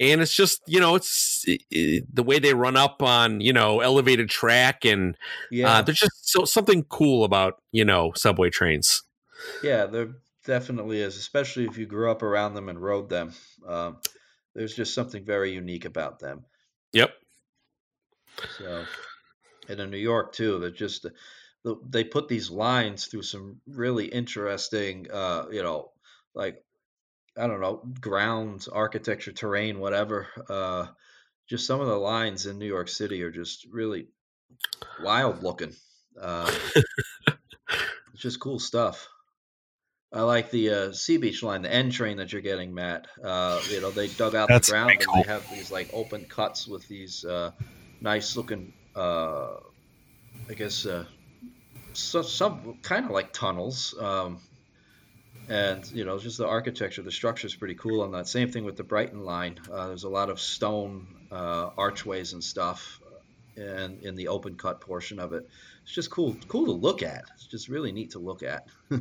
and 0.00 0.20
it's 0.20 0.34
just 0.34 0.62
you 0.66 0.80
know 0.80 0.94
it's 0.94 1.44
i 1.48 1.58
i 1.74 2.02
the 2.12 2.22
way 2.22 2.38
they 2.38 2.54
run 2.54 2.76
up 2.76 3.02
on 3.02 3.40
you 3.40 3.52
know 3.52 3.80
elevated 3.80 4.28
track 4.28 4.84
and 4.84 5.16
Yeah, 5.50 5.78
uh, 5.78 5.82
there's 5.82 5.98
just 5.98 6.28
so 6.30 6.44
something 6.44 6.84
cool 6.84 7.24
about 7.24 7.60
you 7.72 7.84
know 7.84 8.12
subway 8.14 8.50
trains 8.50 9.02
yeah, 9.62 9.86
there 9.86 10.14
definitely 10.44 11.00
is, 11.00 11.16
especially 11.16 11.64
if 11.64 11.78
you 11.78 11.86
grew 11.86 12.10
up 12.10 12.22
around 12.22 12.54
them 12.54 12.68
and 12.68 12.80
rode 12.80 13.08
them. 13.08 13.32
Um, 13.66 13.98
there's 14.54 14.74
just 14.74 14.94
something 14.94 15.24
very 15.24 15.52
unique 15.52 15.84
about 15.84 16.18
them. 16.18 16.44
yep 16.92 17.14
So, 18.58 18.84
and 19.68 19.80
in 19.80 19.90
New 19.90 19.98
York 19.98 20.32
too, 20.32 20.58
they're 20.58 20.70
just 20.70 21.06
they 21.88 22.02
put 22.02 22.26
these 22.26 22.50
lines 22.50 23.06
through 23.06 23.22
some 23.22 23.60
really 23.68 24.06
interesting, 24.06 25.06
uh, 25.12 25.46
you 25.50 25.62
know, 25.62 25.92
like 26.34 26.64
I 27.36 27.46
don't 27.46 27.60
know, 27.60 27.82
grounds, 28.00 28.68
architecture, 28.68 29.32
terrain, 29.32 29.78
whatever. 29.78 30.26
Uh, 30.48 30.86
just 31.48 31.66
some 31.66 31.80
of 31.80 31.86
the 31.86 31.96
lines 31.96 32.46
in 32.46 32.58
New 32.58 32.66
York 32.66 32.88
City 32.88 33.22
are 33.22 33.30
just 33.30 33.66
really 33.70 34.08
wild 35.02 35.42
looking. 35.42 35.74
Uh, 36.20 36.52
it's 38.12 38.22
just 38.22 38.40
cool 38.40 38.58
stuff. 38.58 39.08
I 40.12 40.22
like 40.22 40.50
the 40.50 40.70
uh, 40.70 40.92
Sea 40.92 41.16
Beach 41.16 41.42
line, 41.42 41.62
the 41.62 41.72
N 41.72 41.90
train 41.90 42.18
that 42.18 42.32
you're 42.32 42.42
getting, 42.42 42.74
Matt. 42.74 43.06
Uh, 43.22 43.60
you 43.70 43.80
know, 43.80 43.90
they 43.90 44.08
dug 44.08 44.34
out 44.34 44.48
That's 44.48 44.68
the 44.68 44.72
ground 44.72 44.88
very 44.90 45.04
and 45.04 45.24
they 45.24 45.28
have 45.28 45.50
these 45.50 45.70
like 45.70 45.88
open 45.94 46.26
cuts 46.26 46.68
with 46.68 46.86
these 46.86 47.24
uh, 47.24 47.52
nice 48.02 48.36
looking, 48.36 48.74
uh, 48.94 49.54
I 50.50 50.54
guess, 50.54 50.84
uh, 50.84 51.06
so, 51.94 52.22
some 52.22 52.78
kind 52.82 53.06
of 53.06 53.10
like 53.10 53.32
tunnels. 53.32 53.94
Um, 53.98 54.40
and 55.48 55.88
you 55.90 56.04
know, 56.04 56.18
just 56.18 56.38
the 56.38 56.46
architecture, 56.46 57.02
the 57.02 57.10
structure 57.10 57.46
is 57.46 57.54
pretty 57.56 57.74
cool 57.74 58.02
on 58.02 58.12
that. 58.12 58.28
Same 58.28 58.50
thing 58.50 58.64
with 58.64 58.76
the 58.76 58.84
Brighton 58.84 59.20
line. 59.20 59.58
Uh, 59.70 59.88
there's 59.88 60.04
a 60.04 60.08
lot 60.10 60.30
of 60.30 60.40
stone 60.40 61.06
uh, 61.30 61.70
archways 61.76 62.32
and 62.32 62.42
stuff, 62.42 63.00
and 63.56 64.00
in 64.04 64.14
the 64.16 64.28
open 64.28 64.56
cut 64.56 64.80
portion 64.80 65.18
of 65.18 65.32
it, 65.32 65.44
it's 65.84 65.94
just 65.94 66.10
cool, 66.10 66.38
cool 66.48 66.66
to 66.66 66.72
look 66.72 67.02
at. 67.02 67.24
It's 67.34 67.46
just 67.46 67.68
really 67.68 67.92
neat 67.92 68.12
to 68.12 68.18
look 68.18 68.42
at. 68.42 68.66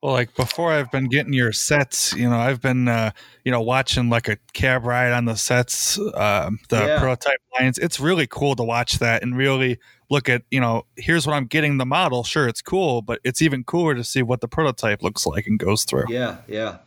Well, 0.00 0.12
like 0.12 0.36
before, 0.36 0.70
I've 0.72 0.92
been 0.92 1.08
getting 1.08 1.32
your 1.32 1.52
sets. 1.52 2.12
You 2.14 2.30
know, 2.30 2.38
I've 2.38 2.60
been, 2.60 2.86
uh, 2.86 3.10
you 3.44 3.50
know, 3.50 3.60
watching 3.62 4.08
like 4.08 4.28
a 4.28 4.36
cab 4.52 4.84
ride 4.84 5.12
on 5.12 5.24
the 5.24 5.34
sets, 5.34 5.98
um, 6.14 6.60
the 6.68 6.86
Yeah. 6.86 7.00
prototype 7.00 7.40
lines. 7.58 7.78
It's 7.78 7.98
really 7.98 8.28
cool 8.28 8.54
to 8.56 8.62
watch 8.62 9.00
that 9.00 9.24
and 9.24 9.36
really 9.36 9.80
look 10.10 10.28
at. 10.28 10.42
You 10.50 10.60
know, 10.60 10.84
here's 10.96 11.26
what 11.26 11.34
I'm 11.34 11.46
getting 11.46 11.78
the 11.78 11.86
model. 11.86 12.24
Sure, 12.24 12.48
it's 12.48 12.62
cool, 12.62 13.02
but 13.02 13.20
it's 13.24 13.42
even 13.42 13.64
cooler 13.64 13.94
to 13.94 14.04
see 14.04 14.22
what 14.22 14.40
the 14.40 14.48
prototype 14.48 15.02
looks 15.02 15.26
like 15.26 15.46
and 15.46 15.58
goes 15.58 15.84
through. 15.84 16.04
Yeah, 16.08 16.38
yeah, 16.46 16.78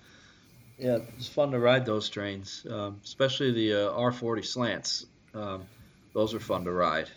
yeah. 0.77 0.99
It's 1.17 1.27
fun 1.27 1.51
to 1.51 1.59
ride 1.59 1.85
those 1.85 2.09
trains, 2.09 2.65
um, 2.69 2.99
especially 3.03 3.51
the 3.51 3.73
uh, 3.89 3.91
R40 3.99 4.45
slants. 4.45 5.05
Um, 5.33 5.63
those 6.13 6.33
are 6.33 6.39
fun 6.39 6.65
to 6.65 6.71
ride. 6.71 7.09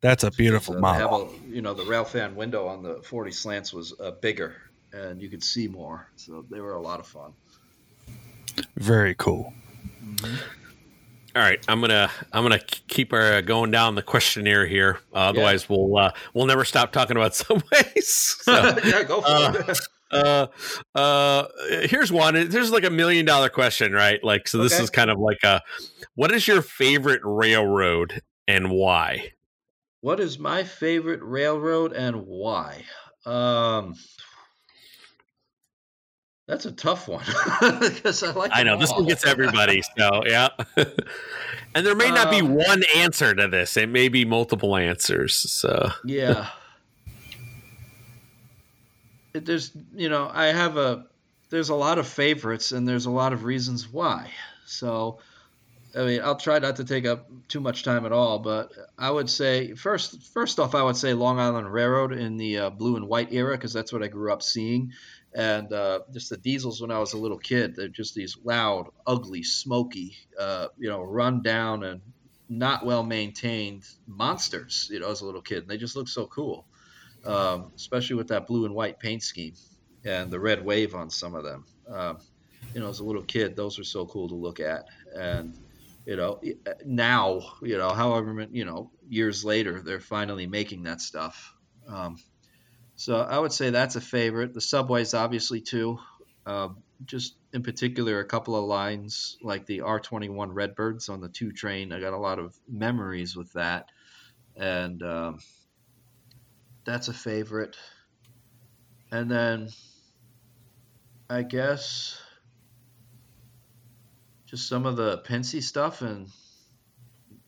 That's 0.00 0.24
a 0.24 0.30
beautiful 0.32 0.76
Uh, 0.76 0.80
model. 0.80 1.26
have 1.26 1.42
a, 1.44 1.48
you 1.54 1.62
know, 1.62 1.74
the 1.74 1.84
rail 1.84 2.04
fan 2.04 2.34
window 2.34 2.66
on 2.66 2.82
the 2.82 2.96
40 3.04 3.30
slants 3.30 3.72
was 3.72 3.94
uh, 4.00 4.10
bigger, 4.10 4.56
and 4.92 5.22
you 5.22 5.28
could 5.28 5.44
see 5.44 5.68
more. 5.68 6.08
So 6.16 6.44
they 6.50 6.60
were 6.60 6.74
a 6.74 6.80
lot 6.80 6.98
of 7.00 7.06
fun. 7.06 7.32
Very 8.76 9.14
cool. 9.16 9.52
All 11.34 11.42
right 11.42 11.64
i'm 11.68 11.80
gonna 11.80 12.10
i'm 12.32 12.42
gonna 12.42 12.58
keep 12.88 13.12
our 13.12 13.40
going 13.42 13.70
down 13.70 13.94
the 13.94 14.02
questionnaire 14.02 14.66
here 14.66 14.98
uh, 15.14 15.18
otherwise 15.18 15.68
we'll 15.68 15.96
uh 15.96 16.10
we'll 16.34 16.46
never 16.46 16.64
stop 16.64 16.92
talking 16.92 17.16
about 17.16 17.34
subways 17.34 18.36
so, 18.42 18.76
yeah, 18.84 19.02
go 19.02 19.20
for 19.20 19.26
uh, 19.28 19.52
it. 19.68 19.78
uh 20.12 20.46
uh 20.94 21.46
here's 21.84 22.12
one 22.12 22.34
there's 22.50 22.70
like 22.70 22.84
a 22.84 22.90
million 22.90 23.24
dollar 23.24 23.48
question 23.48 23.92
right 23.92 24.22
like 24.22 24.46
so 24.46 24.58
this 24.58 24.74
Okay. 24.74 24.82
is 24.84 24.90
kind 24.90 25.10
of 25.10 25.18
like 25.18 25.38
a 25.42 25.60
what 26.14 26.30
is 26.32 26.46
your 26.46 26.60
favorite 26.60 27.22
railroad 27.24 28.20
and 28.46 28.70
why 28.70 29.32
What 30.02 30.20
is 30.20 30.38
my 30.38 30.64
favorite 30.64 31.22
railroad 31.22 31.92
and 31.92 32.26
why? 32.26 32.84
Um, 33.24 33.94
that's 36.46 36.66
a 36.66 36.72
tough 36.72 37.08
one 37.08 37.24
because 37.80 38.22
I 38.22 38.32
like. 38.32 38.50
i 38.52 38.62
know 38.62 38.76
this 38.78 38.90
one 38.92 39.06
gets 39.06 39.24
everybody 39.24 39.82
so 39.96 40.22
yeah 40.26 40.48
and 41.74 41.86
there 41.86 41.94
may 41.94 42.10
not 42.10 42.30
be 42.30 42.40
Um, 42.40 42.54
one 42.54 42.82
answer 42.96 43.34
to 43.34 43.48
this 43.48 43.76
it 43.76 43.88
may 43.88 44.08
be 44.08 44.24
multiple 44.24 44.76
answers 44.76 45.34
so 45.34 45.90
Yeah. 46.04 46.48
It, 49.34 49.46
there's, 49.46 49.72
you 49.94 50.08
know, 50.10 50.30
I 50.32 50.46
have 50.46 50.76
a, 50.76 51.06
there's 51.50 51.70
a 51.70 51.74
lot 51.74 51.98
of 51.98 52.06
favorites 52.06 52.72
and 52.72 52.86
there's 52.86 53.06
a 53.06 53.10
lot 53.10 53.32
of 53.32 53.44
reasons 53.44 53.88
why. 53.88 54.30
So, 54.66 55.20
I 55.96 56.04
mean, 56.04 56.20
I'll 56.22 56.36
try 56.36 56.58
not 56.58 56.76
to 56.76 56.84
take 56.84 57.06
up 57.06 57.30
too 57.48 57.60
much 57.60 57.82
time 57.82 58.04
at 58.04 58.12
all, 58.12 58.38
but 58.38 58.72
I 58.98 59.10
would 59.10 59.30
say 59.30 59.74
first, 59.74 60.22
first 60.34 60.58
off, 60.60 60.74
I 60.74 60.82
would 60.82 60.96
say 60.96 61.14
Long 61.14 61.38
Island 61.38 61.72
Railroad 61.72 62.12
in 62.12 62.36
the 62.36 62.58
uh, 62.58 62.70
blue 62.70 62.96
and 62.96 63.08
white 63.08 63.32
era 63.32 63.56
because 63.56 63.72
that's 63.72 63.92
what 63.92 64.02
I 64.02 64.08
grew 64.08 64.30
up 64.32 64.42
seeing, 64.42 64.92
and 65.34 65.72
uh, 65.72 66.00
just 66.12 66.30
the 66.30 66.36
diesels 66.36 66.80
when 66.80 66.90
I 66.90 66.98
was 66.98 67.14
a 67.14 67.18
little 67.18 67.38
kid. 67.38 67.74
They're 67.74 67.88
just 67.88 68.14
these 68.14 68.36
loud, 68.44 68.88
ugly, 69.06 69.42
smoky, 69.42 70.16
uh, 70.38 70.68
you 70.78 70.88
know, 70.88 71.02
run 71.02 71.42
down 71.42 71.84
and 71.84 72.00
not 72.48 72.84
well 72.84 73.02
maintained 73.02 73.84
monsters. 74.06 74.88
You 74.90 75.00
know, 75.00 75.10
as 75.10 75.20
a 75.20 75.26
little 75.26 75.42
kid, 75.42 75.58
and 75.58 75.68
they 75.68 75.78
just 75.78 75.96
look 75.96 76.08
so 76.08 76.26
cool, 76.26 76.66
um, 77.24 77.72
especially 77.76 78.16
with 78.16 78.28
that 78.28 78.46
blue 78.46 78.66
and 78.66 78.74
white 78.74 78.98
paint 78.98 79.22
scheme 79.22 79.54
and 80.04 80.30
the 80.30 80.40
red 80.40 80.64
wave 80.64 80.94
on 80.94 81.10
some 81.10 81.34
of 81.34 81.44
them. 81.44 81.64
Um, 81.88 82.18
you 82.74 82.80
know, 82.80 82.88
as 82.88 83.00
a 83.00 83.04
little 83.04 83.22
kid, 83.22 83.56
those 83.56 83.78
were 83.78 83.84
so 83.84 84.06
cool 84.06 84.28
to 84.28 84.34
look 84.34 84.60
at, 84.60 84.86
and 85.14 85.56
you 86.06 86.16
know, 86.16 86.40
now, 86.84 87.40
you 87.62 87.78
know, 87.78 87.90
however, 87.90 88.46
you 88.50 88.64
know, 88.64 88.90
years 89.08 89.44
later, 89.44 89.80
they're 89.80 90.00
finally 90.00 90.46
making 90.46 90.82
that 90.84 91.00
stuff. 91.00 91.54
Um, 91.86 92.16
so 93.02 93.16
I 93.16 93.36
would 93.36 93.52
say 93.52 93.70
that's 93.70 93.96
a 93.96 94.00
favorite. 94.00 94.54
The 94.54 94.60
subways, 94.60 95.12
obviously, 95.12 95.60
too. 95.60 95.98
Um, 96.46 96.84
just 97.04 97.34
in 97.52 97.64
particular, 97.64 98.20
a 98.20 98.24
couple 98.24 98.54
of 98.54 98.64
lines 98.64 99.38
like 99.42 99.66
the 99.66 99.80
R21 99.80 100.50
Redbirds 100.52 101.08
on 101.08 101.20
the 101.20 101.28
two 101.28 101.50
train. 101.50 101.92
I 101.92 101.98
got 101.98 102.12
a 102.12 102.16
lot 102.16 102.38
of 102.38 102.56
memories 102.68 103.34
with 103.34 103.52
that, 103.54 103.86
and 104.54 105.02
um, 105.02 105.40
that's 106.84 107.08
a 107.08 107.12
favorite. 107.12 107.76
And 109.10 109.28
then, 109.28 109.70
I 111.28 111.42
guess 111.42 112.22
just 114.46 114.68
some 114.68 114.86
of 114.86 114.94
the 114.94 115.18
Pennsy 115.18 115.60
stuff, 115.60 116.02
and 116.02 116.28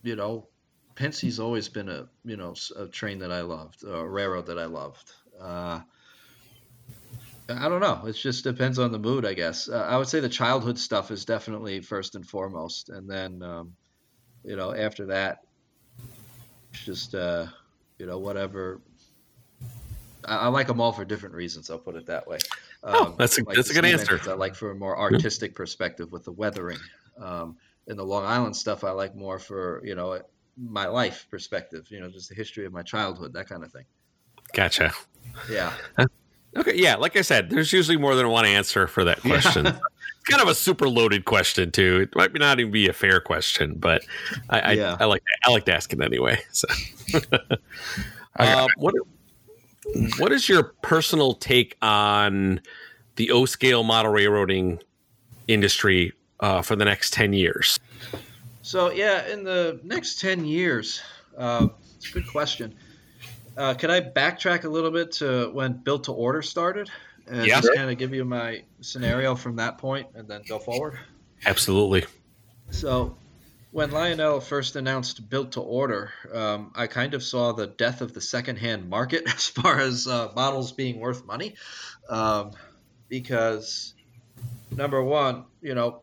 you 0.03 0.17
know, 0.17 0.49
Pennsy's 0.97 1.39
always 1.39 1.69
been 1.69 1.89
a 1.89 2.09
you 2.25 2.37
know 2.37 2.57
a 2.75 2.89
train 2.89 3.21
that 3.21 3.31
I 3.31 3.43
loved, 3.43 3.85
a 3.85 4.05
railroad 4.05 4.47
that 4.47 4.59
I 4.59 4.65
loved. 4.65 5.13
Uh, 5.45 5.81
I 7.49 7.69
don't 7.69 7.81
know. 7.81 8.07
It 8.07 8.15
just 8.15 8.45
depends 8.45 8.79
on 8.79 8.91
the 8.91 8.99
mood, 8.99 9.27
I 9.27 9.35
guess. 9.35 9.69
Uh, 9.69 9.87
I 9.89 9.99
would 9.99 10.09
say 10.09 10.21
the 10.21 10.29
childhood 10.29 10.79
stuff 10.79 11.11
is 11.11 11.25
definitely 11.25 11.81
first 11.83 12.15
and 12.15 12.27
foremost, 12.27 12.89
and 12.89 13.09
then 13.09 13.43
um, 13.43 13.75
you 14.45 14.57
know 14.57 14.75
after 14.75 15.07
that, 15.07 15.41
just 16.73 17.15
uh, 17.15 17.47
you 17.99 18.07
know 18.07 18.19
whatever. 18.19 18.81
I, 20.25 20.37
I, 20.37 20.49
like 20.49 20.69
them 20.69 20.81
all 20.81 20.93
for 20.93 21.05
different 21.05 21.35
reasons. 21.35 21.71
I'll 21.71 21.79
put 21.79 21.97
it 21.97 22.07
that 22.07 22.27
way. 22.27 22.39
Oh, 22.83 23.05
um, 23.05 23.13
oh, 23.13 23.15
that's 23.19 23.39
a 23.39 23.45
like 23.45 23.57
that's 23.57 23.71
a 23.71 23.75
good 23.75 23.85
answer. 23.85 24.19
I 24.27 24.33
like 24.33 24.55
for 24.55 24.71
a 24.71 24.75
more 24.75 24.99
artistic 24.99 25.55
perspective 25.55 26.11
with 26.13 26.25
the 26.25 26.33
weathering. 26.33 26.79
Um, 27.21 27.57
and 27.87 27.99
the 27.99 28.05
Long 28.05 28.25
Island 28.25 28.57
stuff, 28.57 28.85
I 28.85 28.93
like 28.93 29.15
more 29.15 29.39
for 29.39 29.83
you 29.85 29.95
know 29.95 30.19
my 30.57 30.87
life 30.87 31.27
perspective. 31.31 31.89
You 31.91 32.01
know, 32.01 32.09
just 32.09 32.31
the 32.31 32.35
history 32.35 32.65
of 32.65 32.73
my 32.73 32.83
childhood, 32.83 33.35
that 33.35 33.51
kind 33.51 33.65
of 33.65 33.71
thing. 33.71 33.85
Gotcha. 34.55 34.93
Yeah. 35.51 35.73
Okay, 36.57 36.77
yeah, 36.77 36.95
like 36.95 37.17
I 37.17 37.23
said, 37.23 37.51
there's 37.51 37.73
usually 37.73 37.97
more 37.97 38.15
than 38.15 38.29
one 38.29 38.47
answer 38.47 38.87
for 38.87 39.05
that 39.05 39.21
question. 39.21 39.67
it's 39.67 39.79
kind 40.29 40.41
of 40.41 40.49
a 40.49 40.55
super 40.55 40.89
loaded 40.89 41.25
question 41.25 41.71
too. 41.73 42.01
It 42.03 42.15
might 42.15 42.33
not 42.35 42.61
even 42.61 42.71
be 42.71 42.89
a 42.89 42.93
fair 42.93 43.21
question, 43.21 43.75
but 43.77 44.05
I, 44.49 44.61
I, 44.61 44.73
yeah. 44.73 44.97
I 45.01 45.07
like 45.07 45.23
I 45.45 45.51
like 45.51 45.65
to 45.67 45.75
ask 45.75 45.93
it 45.93 46.01
anyway. 46.01 46.39
So, 46.53 46.69
uh, 48.37 48.69
what 48.77 48.95
what 50.19 50.33
is 50.33 50.49
your 50.49 50.63
personal 50.83 51.35
take 51.35 51.77
on 51.83 52.61
the 53.17 53.33
O 53.33 53.45
scale 53.47 53.83
model 53.83 54.13
railroading 54.13 54.81
industry 55.49 56.13
uh, 56.41 56.63
for 56.63 56.77
the 56.77 56.85
next 56.85 57.13
ten 57.13 57.33
years? 57.33 57.81
So 58.63 58.93
yeah, 58.93 59.27
in 59.27 59.43
the 59.43 59.81
next 59.83 60.21
ten 60.21 60.45
years, 60.45 61.03
uh, 61.37 61.67
it's 61.97 62.11
a 62.11 62.13
good 62.13 62.29
question. 62.29 62.77
Uh, 63.57 63.75
could 63.75 63.91
I 63.91 64.01
backtrack 64.01 64.65
a 64.65 64.69
little 64.69 64.91
bit 64.91 65.13
to 65.13 65.51
when 65.53 65.75
Built 65.75 66.05
to 66.05 66.13
Order 66.13 66.43
started? 66.43 66.91
And 67.27 67.47
yeah. 67.47 67.61
just 67.61 67.75
kind 67.75 67.91
of 67.91 67.97
give 67.97 68.13
you 68.13 68.25
my 68.25 68.63
scenario 68.81 69.35
from 69.35 69.57
that 69.57 69.79
point 69.79 70.09
and 70.15 70.29
then 70.29 70.43
go 70.47 70.59
forward? 70.59 70.99
Absolutely. 71.47 72.05
So, 72.71 73.17
when 73.71 73.91
Lionel 73.91 74.41
first 74.41 74.77
announced 74.77 75.29
Built 75.29 75.53
to 75.53 75.61
Order, 75.61 76.13
um, 76.33 76.73
I 76.75 76.87
kind 76.87 77.15
of 77.15 77.23
saw 77.23 77.53
the 77.53 77.67
death 77.67 78.03
of 78.03 78.13
the 78.13 78.21
secondhand 78.21 78.89
market 78.89 79.23
as 79.35 79.49
far 79.49 79.81
as 79.81 80.07
uh, 80.07 80.33
models 80.35 80.73
being 80.73 81.01
worth 81.01 81.25
money. 81.25 81.55
Um, 82.09 82.53
because, 83.09 83.95
number 84.71 85.03
one, 85.03 85.45
you 85.63 85.75
know, 85.75 86.03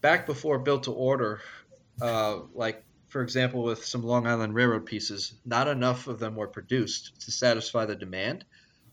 back 0.00 0.26
before 0.26 0.58
Built 0.58 0.84
to 0.84 0.92
Order, 0.92 1.40
uh, 2.00 2.38
like 2.54 2.83
for 3.14 3.22
example, 3.22 3.62
with 3.62 3.84
some 3.84 4.02
Long 4.02 4.26
Island 4.26 4.56
Railroad 4.56 4.86
pieces, 4.86 5.34
not 5.44 5.68
enough 5.68 6.08
of 6.08 6.18
them 6.18 6.34
were 6.34 6.48
produced 6.48 7.20
to 7.20 7.30
satisfy 7.30 7.84
the 7.84 7.94
demand. 7.94 8.44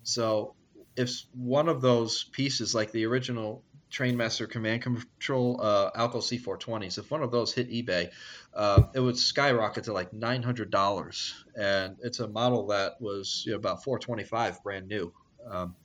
So, 0.04 0.54
if 0.96 1.24
one 1.34 1.68
of 1.68 1.82
those 1.82 2.26
pieces, 2.26 2.76
like 2.76 2.92
the 2.92 3.08
original 3.08 3.64
Trainmaster 3.92 4.48
Command 4.48 4.84
Control 4.84 5.60
uh, 5.60 5.90
Alco 5.94 6.18
C420s, 6.18 7.00
if 7.00 7.10
one 7.10 7.24
of 7.24 7.32
those 7.32 7.52
hit 7.52 7.72
eBay, 7.72 8.12
uh, 8.54 8.84
it 8.94 9.00
would 9.00 9.18
skyrocket 9.18 9.86
to 9.86 9.94
like 9.94 10.12
$900. 10.12 11.34
And 11.60 11.98
it's 12.04 12.20
a 12.20 12.28
model 12.28 12.68
that 12.68 13.02
was 13.02 13.42
you 13.48 13.54
know, 13.54 13.58
about 13.58 13.84
425 13.84 14.62
brand 14.62 14.88
new. 14.88 15.12
Um, 15.50 15.76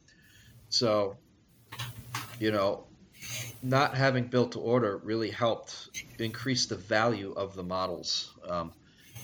so, 0.68 1.16
you 2.38 2.52
know, 2.52 2.85
not 3.62 3.96
having 3.96 4.24
built 4.24 4.52
to 4.52 4.60
order 4.60 4.98
really 4.98 5.30
helped 5.30 6.02
increase 6.18 6.66
the 6.66 6.76
value 6.76 7.32
of 7.32 7.54
the 7.54 7.62
models 7.62 8.32
um, 8.48 8.72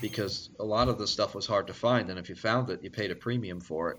because 0.00 0.50
a 0.58 0.64
lot 0.64 0.88
of 0.88 0.98
the 0.98 1.06
stuff 1.06 1.34
was 1.34 1.46
hard 1.46 1.66
to 1.68 1.74
find, 1.74 2.10
and 2.10 2.18
if 2.18 2.28
you 2.28 2.34
found 2.34 2.70
it, 2.70 2.82
you 2.82 2.90
paid 2.90 3.10
a 3.10 3.14
premium 3.14 3.60
for 3.60 3.92
it. 3.92 3.98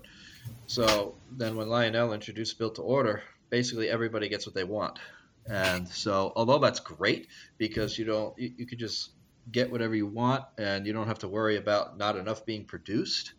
So 0.66 1.14
then, 1.32 1.56
when 1.56 1.68
Lionel 1.68 2.12
introduced 2.12 2.58
built 2.58 2.74
to 2.76 2.82
order, 2.82 3.22
basically 3.48 3.88
everybody 3.88 4.28
gets 4.28 4.46
what 4.46 4.54
they 4.54 4.64
want, 4.64 4.98
and 5.46 5.88
so 5.88 6.32
although 6.36 6.58
that's 6.58 6.80
great 6.80 7.28
because 7.56 7.98
you 7.98 8.04
don't 8.04 8.38
you, 8.38 8.52
you 8.58 8.66
could 8.66 8.78
just 8.78 9.10
get 9.50 9.70
whatever 9.70 9.94
you 9.94 10.06
want 10.06 10.44
and 10.56 10.86
you 10.86 10.92
don't 10.92 11.06
have 11.06 11.18
to 11.18 11.28
worry 11.28 11.56
about 11.56 11.98
not 11.98 12.16
enough 12.16 12.46
being 12.46 12.64
produced 12.64 13.34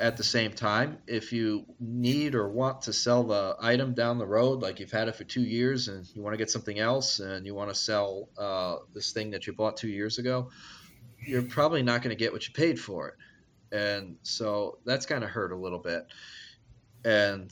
at 0.00 0.16
the 0.16 0.24
same 0.24 0.52
time, 0.52 0.98
if 1.06 1.32
you 1.32 1.66
need 1.80 2.34
or 2.34 2.48
want 2.48 2.82
to 2.82 2.92
sell 2.92 3.24
the 3.24 3.56
item 3.60 3.94
down 3.94 4.18
the 4.18 4.26
road, 4.26 4.62
like 4.62 4.78
you've 4.78 4.92
had 4.92 5.08
it 5.08 5.16
for 5.16 5.24
two 5.24 5.42
years 5.42 5.88
and 5.88 6.06
you 6.14 6.22
want 6.22 6.34
to 6.34 6.38
get 6.38 6.50
something 6.50 6.78
else 6.78 7.18
and 7.18 7.44
you 7.44 7.54
want 7.54 7.68
to 7.70 7.74
sell 7.74 8.28
uh, 8.38 8.76
this 8.94 9.12
thing 9.12 9.30
that 9.30 9.46
you 9.46 9.52
bought 9.52 9.76
two 9.76 9.88
years 9.88 10.18
ago, 10.18 10.50
you're 11.18 11.42
probably 11.42 11.82
not 11.82 12.02
going 12.02 12.16
to 12.16 12.18
get 12.18 12.32
what 12.32 12.46
you 12.46 12.54
paid 12.54 12.78
for 12.78 13.08
it. 13.08 13.14
And 13.76 14.16
so 14.22 14.78
that's 14.84 15.04
kind 15.04 15.24
of 15.24 15.30
hurt 15.30 15.52
a 15.52 15.56
little 15.56 15.80
bit. 15.80 16.06
And, 17.04 17.50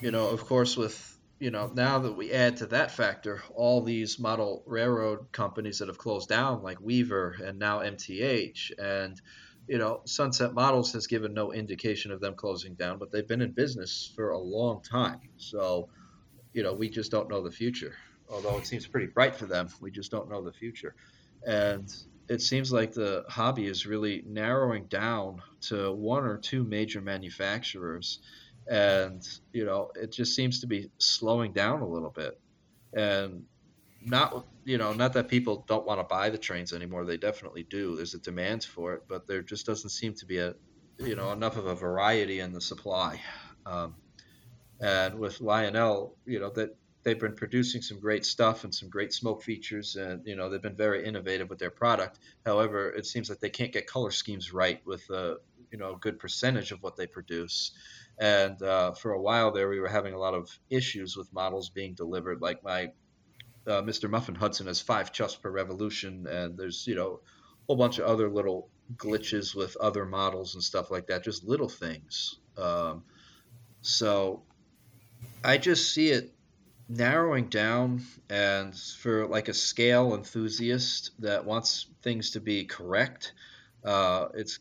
you 0.00 0.10
know, 0.10 0.28
of 0.28 0.46
course, 0.46 0.74
with, 0.76 1.18
you 1.38 1.50
know, 1.50 1.70
now 1.74 1.98
that 1.98 2.16
we 2.16 2.32
add 2.32 2.56
to 2.58 2.66
that 2.66 2.90
factor 2.90 3.42
all 3.54 3.82
these 3.82 4.18
model 4.18 4.62
railroad 4.66 5.32
companies 5.32 5.80
that 5.80 5.88
have 5.88 5.98
closed 5.98 6.30
down, 6.30 6.62
like 6.62 6.80
Weaver 6.80 7.36
and 7.44 7.58
now 7.58 7.80
MTH, 7.80 8.72
and, 8.78 9.20
you 9.68 9.78
know, 9.78 10.00
Sunset 10.04 10.54
Models 10.54 10.92
has 10.92 11.06
given 11.06 11.34
no 11.34 11.52
indication 11.52 12.12
of 12.12 12.20
them 12.20 12.34
closing 12.34 12.74
down, 12.74 12.98
but 12.98 13.10
they've 13.10 13.26
been 13.26 13.42
in 13.42 13.52
business 13.52 14.12
for 14.14 14.30
a 14.30 14.38
long 14.38 14.82
time. 14.82 15.20
So, 15.38 15.88
you 16.52 16.62
know, 16.62 16.72
we 16.72 16.88
just 16.88 17.10
don't 17.10 17.28
know 17.28 17.42
the 17.42 17.50
future. 17.50 17.94
Although 18.28 18.58
it 18.58 18.66
seems 18.66 18.86
pretty 18.86 19.06
bright 19.06 19.36
for 19.36 19.46
them, 19.46 19.68
we 19.80 19.90
just 19.90 20.10
don't 20.10 20.30
know 20.30 20.42
the 20.42 20.52
future. 20.52 20.94
And 21.46 21.92
it 22.28 22.42
seems 22.42 22.72
like 22.72 22.92
the 22.92 23.24
hobby 23.28 23.66
is 23.66 23.86
really 23.86 24.22
narrowing 24.26 24.86
down 24.86 25.42
to 25.62 25.92
one 25.92 26.24
or 26.24 26.38
two 26.38 26.64
major 26.64 27.00
manufacturers. 27.00 28.20
And, 28.68 29.22
you 29.52 29.64
know, 29.64 29.90
it 29.94 30.12
just 30.12 30.34
seems 30.34 30.60
to 30.60 30.66
be 30.66 30.90
slowing 30.98 31.52
down 31.52 31.82
a 31.82 31.88
little 31.88 32.10
bit. 32.10 32.38
And 32.92 33.44
not 34.04 34.46
you 34.66 34.76
know 34.76 34.92
not 34.92 35.12
that 35.12 35.28
people 35.28 35.64
don't 35.68 35.86
want 35.86 36.00
to 36.00 36.04
buy 36.04 36.28
the 36.28 36.36
trains 36.36 36.72
anymore 36.72 37.04
they 37.04 37.16
definitely 37.16 37.62
do 37.70 37.96
there's 37.96 38.14
a 38.14 38.18
demand 38.18 38.64
for 38.64 38.94
it 38.94 39.02
but 39.08 39.26
there 39.26 39.40
just 39.40 39.64
doesn't 39.64 39.90
seem 39.90 40.12
to 40.12 40.26
be 40.26 40.38
a 40.38 40.54
you 40.98 41.14
know 41.14 41.32
enough 41.32 41.56
of 41.56 41.66
a 41.66 41.74
variety 41.74 42.40
in 42.40 42.52
the 42.52 42.60
supply. 42.60 43.20
Um, 43.64 43.94
and 44.80 45.18
with 45.18 45.40
lionel 45.40 46.16
you 46.26 46.38
know 46.38 46.50
that 46.50 46.76
they've 47.02 47.18
been 47.18 47.34
producing 47.34 47.80
some 47.80 48.00
great 48.00 48.26
stuff 48.26 48.64
and 48.64 48.74
some 48.74 48.88
great 48.90 49.12
smoke 49.12 49.42
features 49.42 49.96
and 49.96 50.26
you 50.26 50.36
know 50.36 50.50
they've 50.50 50.62
been 50.62 50.76
very 50.76 51.04
innovative 51.06 51.48
with 51.48 51.58
their 51.58 51.70
product. 51.70 52.18
However 52.44 52.90
it 52.90 53.06
seems 53.06 53.28
like 53.28 53.40
they 53.40 53.50
can't 53.50 53.72
get 53.72 53.86
color 53.86 54.10
schemes 54.10 54.52
right 54.52 54.80
with 54.84 55.08
a 55.10 55.36
you 55.70 55.78
know 55.78 55.94
a 55.94 55.98
good 55.98 56.18
percentage 56.18 56.72
of 56.72 56.82
what 56.82 56.96
they 56.96 57.06
produce. 57.06 57.72
And 58.18 58.60
uh, 58.62 58.92
for 58.92 59.12
a 59.12 59.20
while 59.20 59.52
there 59.52 59.68
we 59.68 59.80
were 59.80 59.88
having 59.88 60.14
a 60.14 60.18
lot 60.18 60.34
of 60.34 60.58
issues 60.70 61.16
with 61.16 61.32
models 61.32 61.70
being 61.70 61.94
delivered 61.94 62.40
like 62.40 62.62
my 62.62 62.92
uh, 63.66 63.82
Mr. 63.82 64.08
Muffin 64.08 64.34
Hudson 64.34 64.66
has 64.66 64.80
five 64.80 65.12
chuffs 65.12 65.40
per 65.40 65.50
revolution, 65.50 66.26
and 66.26 66.56
there's 66.56 66.86
you 66.86 66.94
know 66.94 67.20
a 67.22 67.66
whole 67.66 67.76
bunch 67.76 67.98
of 67.98 68.06
other 68.06 68.28
little 68.28 68.68
glitches 68.96 69.54
with 69.54 69.76
other 69.76 70.04
models 70.04 70.54
and 70.54 70.62
stuff 70.62 70.90
like 70.90 71.08
that, 71.08 71.24
just 71.24 71.44
little 71.44 71.68
things. 71.68 72.38
Um, 72.56 73.04
so 73.82 74.42
I 75.44 75.58
just 75.58 75.92
see 75.92 76.10
it 76.10 76.32
narrowing 76.88 77.48
down, 77.48 78.02
and 78.30 78.76
for 78.76 79.26
like 79.26 79.48
a 79.48 79.54
scale 79.54 80.14
enthusiast 80.14 81.10
that 81.20 81.44
wants 81.44 81.86
things 82.02 82.30
to 82.32 82.40
be 82.40 82.64
correct, 82.64 83.32
uh, 83.84 84.28
it's 84.34 84.60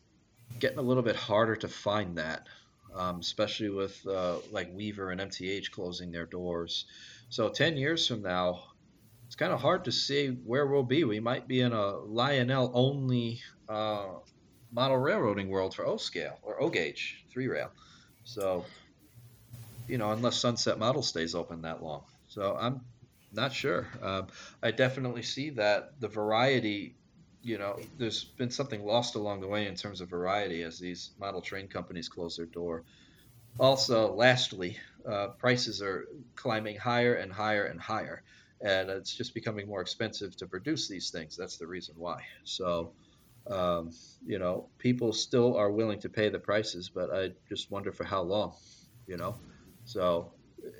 getting 0.59 0.79
a 0.79 0.83
little 0.83 1.03
bit 1.03 1.15
harder 1.15 1.55
to 1.55 1.67
find 1.67 2.17
that, 2.17 2.47
um, 2.93 3.19
especially 3.19 3.69
with 3.69 4.05
uh, 4.07 4.37
like 4.51 4.73
Weaver 4.73 5.11
and 5.11 5.21
MTH 5.21 5.71
closing 5.71 6.11
their 6.11 6.25
doors. 6.25 6.85
So 7.29 7.49
10 7.49 7.77
years 7.77 8.07
from 8.07 8.21
now, 8.21 8.63
it's 9.35 9.39
kind 9.41 9.51
of 9.51 9.59
hard 9.59 9.83
to 9.83 9.91
see 9.91 10.29
where 10.29 10.65
we'll 10.65 10.83
be. 10.83 11.03
We 11.03 11.19
might 11.19 11.45
be 11.45 11.59
in 11.59 11.73
a 11.73 11.97
Lionel 11.97 12.71
only 12.73 13.41
uh, 13.67 14.05
model 14.71 14.95
railroading 14.95 15.49
world 15.49 15.75
for 15.75 15.85
O 15.85 15.97
scale 15.97 16.39
or 16.41 16.61
O 16.61 16.69
gauge 16.69 17.25
three 17.29 17.49
rail. 17.49 17.69
So, 18.23 18.63
you 19.89 19.97
know, 19.97 20.11
unless 20.11 20.37
Sunset 20.37 20.79
Model 20.79 21.01
stays 21.01 21.35
open 21.35 21.63
that 21.63 21.83
long. 21.83 22.05
So 22.29 22.57
I'm 22.57 22.79
not 23.33 23.51
sure. 23.51 23.89
Um, 24.01 24.27
I 24.63 24.71
definitely 24.71 25.23
see 25.23 25.49
that 25.49 25.99
the 25.99 26.07
variety, 26.07 26.95
you 27.43 27.57
know, 27.57 27.77
there's 27.97 28.23
been 28.23 28.51
something 28.51 28.85
lost 28.85 29.15
along 29.15 29.41
the 29.41 29.47
way 29.47 29.67
in 29.67 29.75
terms 29.75 29.99
of 29.99 30.09
variety 30.09 30.61
as 30.61 30.79
these 30.79 31.11
model 31.19 31.41
train 31.41 31.67
companies 31.67 32.07
close 32.07 32.37
their 32.37 32.45
door. 32.45 32.83
Also, 33.59 34.13
lastly, 34.13 34.77
uh, 35.05 35.27
prices 35.37 35.81
are 35.81 36.07
climbing 36.37 36.77
higher 36.77 37.15
and 37.15 37.33
higher 37.33 37.65
and 37.65 37.81
higher 37.81 38.23
and 38.61 38.89
it's 38.89 39.15
just 39.15 39.33
becoming 39.33 39.67
more 39.67 39.81
expensive 39.81 40.35
to 40.37 40.47
produce 40.47 40.87
these 40.87 41.09
things. 41.09 41.35
That's 41.35 41.57
the 41.57 41.67
reason 41.67 41.95
why. 41.97 42.21
So, 42.43 42.93
um, 43.47 43.91
you 44.25 44.39
know, 44.39 44.69
people 44.77 45.13
still 45.13 45.55
are 45.57 45.71
willing 45.71 45.99
to 46.01 46.09
pay 46.09 46.29
the 46.29 46.39
prices, 46.39 46.89
but 46.89 47.13
I 47.13 47.31
just 47.49 47.69
wonder 47.69 47.91
for 47.91 48.03
how 48.03 48.21
long, 48.21 48.53
you 49.07 49.17
know. 49.17 49.35
So 49.85 50.31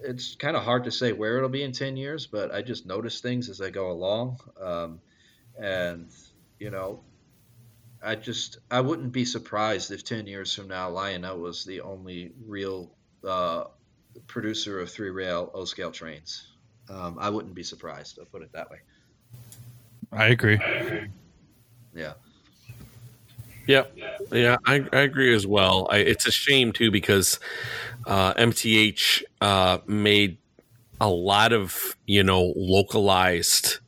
it's 0.04 0.36
kind 0.36 0.58
of 0.58 0.64
hard 0.64 0.86
to 0.86 0.92
say 0.92 1.12
where 1.12 1.38
it'll 1.38 1.50
be 1.50 1.64
in 1.64 1.72
10 1.72 1.98
years, 1.98 2.28
but 2.28 2.54
I 2.54 2.62
just 2.62 2.86
notice 2.86 3.22
things 3.22 3.50
as 3.50 3.62
I 3.62 3.70
go 3.70 3.92
along. 3.92 4.40
Um, 4.60 5.00
and, 5.60 6.10
you 6.60 6.72
know, 6.72 7.04
I 8.04 8.16
just, 8.16 8.60
I 8.72 8.82
wouldn't 8.82 9.12
be 9.12 9.26
surprised 9.26 9.92
if 9.92 10.04
10 10.04 10.28
years 10.28 10.54
from 10.54 10.68
now, 10.68 10.90
Lionel 10.90 11.40
was 11.40 11.66
the 11.66 11.82
only 11.82 12.32
real 12.46 12.92
uh, 13.28 13.66
producer 14.28 14.80
of 14.80 14.90
three 14.90 15.10
rail 15.10 15.52
O 15.54 15.66
scale 15.66 15.92
trains. 15.92 16.55
Um, 16.90 17.18
I 17.20 17.30
wouldn't 17.30 17.56
be 17.56 17.64
surprised. 17.64 18.18
I'll 18.20 18.26
put 18.26 18.42
it 18.42 18.52
that 18.54 18.70
way. 18.70 18.78
I 20.12 20.28
agree. 20.28 20.60
Yeah. 21.94 22.14
Yeah, 23.68 23.84
yeah, 24.32 24.58
I, 24.66 24.86
I 24.94 25.00
agree 25.00 25.34
as 25.34 25.48
well. 25.48 25.88
I, 25.90 25.98
it's 25.98 26.28
a 26.28 26.32
shame 26.32 26.72
too 26.72 26.92
because 26.92 27.40
uh, 28.06 28.34
MTH 28.36 29.24
uh, 29.42 29.80
made 29.88 30.38
a 31.02 31.10
lot 31.10 31.52
of 31.52 31.96
you 32.06 32.24
know 32.24 32.54
localized 32.56 33.80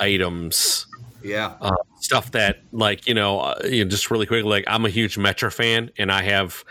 items. 0.00 0.86
Yeah, 1.22 1.54
uh, 1.60 1.76
stuff 2.00 2.32
that 2.32 2.58
like 2.72 3.06
you 3.06 3.14
know, 3.14 3.40
uh, 3.40 3.60
you 3.64 3.84
know, 3.84 3.90
just 3.90 4.10
really 4.10 4.26
quick. 4.26 4.44
Like 4.44 4.64
I'm 4.66 4.84
a 4.84 4.90
huge 4.90 5.16
metro 5.18 5.50
fan, 5.50 5.90
and 5.98 6.10
I 6.10 6.22
have 6.22 6.64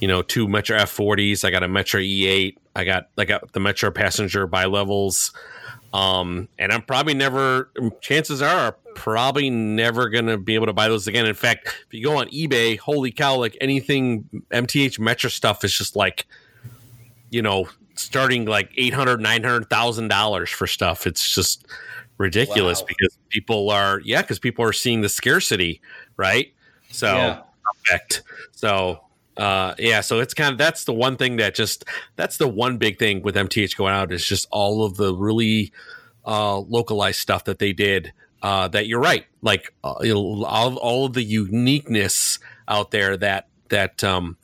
you 0.00 0.08
know 0.08 0.22
two 0.22 0.48
Metro 0.48 0.78
F40s. 0.78 1.44
I 1.44 1.50
got 1.50 1.62
a 1.62 1.68
Metro 1.68 2.00
E8. 2.00 2.56
I 2.74 2.84
got 2.84 3.08
I 3.16 3.24
got 3.24 3.52
the 3.52 3.60
Metro 3.60 3.90
passenger 3.90 4.46
bilevels. 4.46 5.32
Um, 5.92 6.48
and 6.58 6.72
I'm 6.72 6.82
probably 6.82 7.14
never. 7.14 7.70
Chances 8.00 8.42
are, 8.42 8.72
probably 8.94 9.50
never 9.50 10.08
gonna 10.08 10.36
be 10.36 10.54
able 10.54 10.66
to 10.66 10.72
buy 10.72 10.88
those 10.88 11.06
again. 11.06 11.26
In 11.26 11.34
fact, 11.34 11.68
if 11.86 11.94
you 11.94 12.04
go 12.04 12.18
on 12.18 12.28
eBay, 12.28 12.78
holy 12.78 13.10
cow! 13.10 13.36
Like 13.36 13.56
anything 13.60 14.28
MTH 14.50 14.98
Metro 14.98 15.30
stuff 15.30 15.64
is 15.64 15.72
just 15.72 15.96
like, 15.96 16.26
you 17.30 17.40
know, 17.40 17.68
starting 17.94 18.44
like 18.44 18.70
eight 18.76 18.92
hundred, 18.92 19.20
nine 19.20 19.42
hundred 19.42 19.70
thousand 19.70 20.08
dollars 20.08 20.50
for 20.50 20.66
stuff. 20.66 21.06
It's 21.06 21.34
just 21.34 21.66
ridiculous 22.18 22.80
wow. 22.80 22.86
because 22.88 23.18
people 23.30 23.70
are 23.70 24.00
yeah, 24.04 24.22
because 24.22 24.38
people 24.38 24.64
are 24.64 24.74
seeing 24.74 25.00
the 25.00 25.08
scarcity, 25.08 25.80
right? 26.16 26.52
So 26.90 27.06
yeah. 27.06 27.42
effect. 27.84 28.22
So 28.52 29.00
uh, 29.36 29.74
yeah, 29.78 30.00
so 30.00 30.20
it's 30.20 30.34
kind 30.34 30.52
of 30.52 30.58
that's 30.58 30.84
the 30.84 30.92
one 30.92 31.16
thing 31.16 31.36
that 31.36 31.54
just 31.54 31.84
that's 32.16 32.38
the 32.38 32.48
one 32.48 32.78
big 32.78 32.98
thing 32.98 33.22
with 33.22 33.34
MTH 33.34 33.76
going 33.76 33.92
out 33.92 34.12
is 34.12 34.24
just 34.24 34.46
all 34.50 34.84
of 34.84 34.96
the 34.96 35.14
really 35.14 35.72
uh, 36.24 36.58
localized 36.58 37.20
stuff 37.20 37.44
that 37.44 37.58
they 37.58 37.72
did. 37.72 38.12
Uh, 38.42 38.68
that 38.68 38.86
you're 38.86 39.00
right, 39.00 39.26
like 39.42 39.72
uh, 39.82 39.94
all, 40.14 40.76
all 40.78 41.06
of 41.06 41.14
the 41.14 41.22
uniqueness 41.22 42.38
out 42.68 42.90
there 42.90 43.16
that 43.16 43.48
that 43.70 44.04
um, 44.04 44.36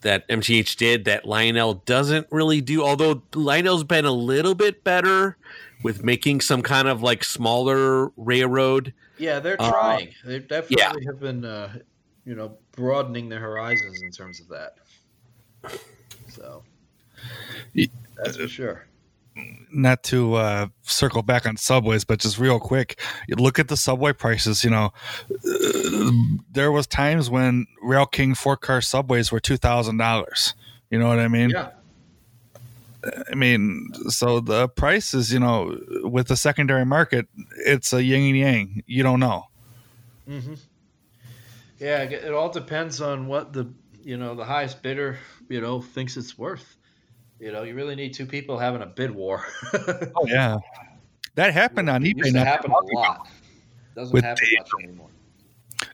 that 0.00 0.26
MTH 0.28 0.76
did 0.76 1.04
that 1.04 1.24
Lionel 1.24 1.74
doesn't 1.86 2.26
really 2.30 2.60
do. 2.60 2.82
Although 2.82 3.22
Lionel's 3.34 3.84
been 3.84 4.04
a 4.04 4.12
little 4.12 4.54
bit 4.54 4.82
better 4.82 5.36
with 5.82 6.02
making 6.02 6.40
some 6.40 6.62
kind 6.62 6.88
of 6.88 7.02
like 7.02 7.24
smaller 7.24 8.08
railroad. 8.16 8.92
Yeah, 9.18 9.40
they're 9.40 9.60
uh, 9.60 9.70
trying. 9.70 10.08
Uh, 10.08 10.28
they 10.28 10.38
definitely 10.40 10.76
yeah. 10.78 10.92
have 11.06 11.20
been 11.20 11.44
uh, 11.44 11.78
you 12.24 12.34
know, 12.34 12.56
broadening 12.72 13.28
their 13.28 13.40
horizons 13.40 14.02
in 14.02 14.10
terms 14.10 14.40
of 14.40 14.48
that. 14.48 14.76
So 16.28 16.62
that's 18.16 18.36
for 18.36 18.48
sure. 18.48 18.86
Not 19.72 20.02
to 20.04 20.34
uh, 20.34 20.66
circle 20.82 21.22
back 21.22 21.46
on 21.46 21.56
subways, 21.56 22.04
but 22.04 22.18
just 22.18 22.38
real 22.38 22.60
quick, 22.60 23.00
look 23.30 23.58
at 23.58 23.68
the 23.68 23.76
subway 23.76 24.12
prices. 24.12 24.62
You 24.62 24.70
know, 24.70 24.92
uh, 25.30 26.10
there 26.50 26.70
was 26.70 26.86
times 26.86 27.30
when 27.30 27.66
RailKing 27.82 28.36
four 28.36 28.58
car 28.58 28.82
subways 28.82 29.32
were 29.32 29.40
two 29.40 29.56
thousand 29.56 29.96
dollars. 29.96 30.54
You 30.90 30.98
know 30.98 31.08
what 31.08 31.18
I 31.18 31.28
mean? 31.28 31.50
Yeah. 31.50 31.70
I 33.30 33.34
mean, 33.34 33.88
so 34.08 34.38
the 34.38 34.68
prices, 34.68 35.32
you 35.32 35.40
know, 35.40 35.76
with 36.02 36.28
the 36.28 36.36
secondary 36.36 36.84
market, 36.84 37.26
it's 37.66 37.92
a 37.92 38.02
yin 38.02 38.22
and 38.28 38.36
yang. 38.36 38.82
You 38.86 39.02
don't 39.02 39.18
know. 39.18 39.46
Mm-hmm. 40.28 40.54
Yeah, 41.82 42.02
it 42.02 42.32
all 42.32 42.48
depends 42.48 43.00
on 43.00 43.26
what 43.26 43.52
the 43.52 43.68
you 44.04 44.16
know 44.16 44.36
the 44.36 44.44
highest 44.44 44.82
bidder 44.82 45.18
you 45.48 45.60
know 45.60 45.80
thinks 45.80 46.16
it's 46.16 46.38
worth. 46.38 46.76
You 47.40 47.50
know, 47.50 47.64
you 47.64 47.74
really 47.74 47.96
need 47.96 48.14
two 48.14 48.24
people 48.24 48.56
having 48.56 48.82
a 48.82 48.86
bid 48.86 49.10
war. 49.10 49.44
oh 49.74 50.26
yeah, 50.26 50.58
that 51.34 51.52
happened 51.52 51.90
on 51.90 52.02
eBay. 52.02 52.18
Used 52.18 52.34
to 52.34 52.44
happen 52.44 52.70
a 52.70 52.94
lot. 52.94 53.28
Doesn't 53.96 54.14
with 54.14 54.22
happen 54.22 54.46
much 54.58 54.68
anymore. 54.84 55.08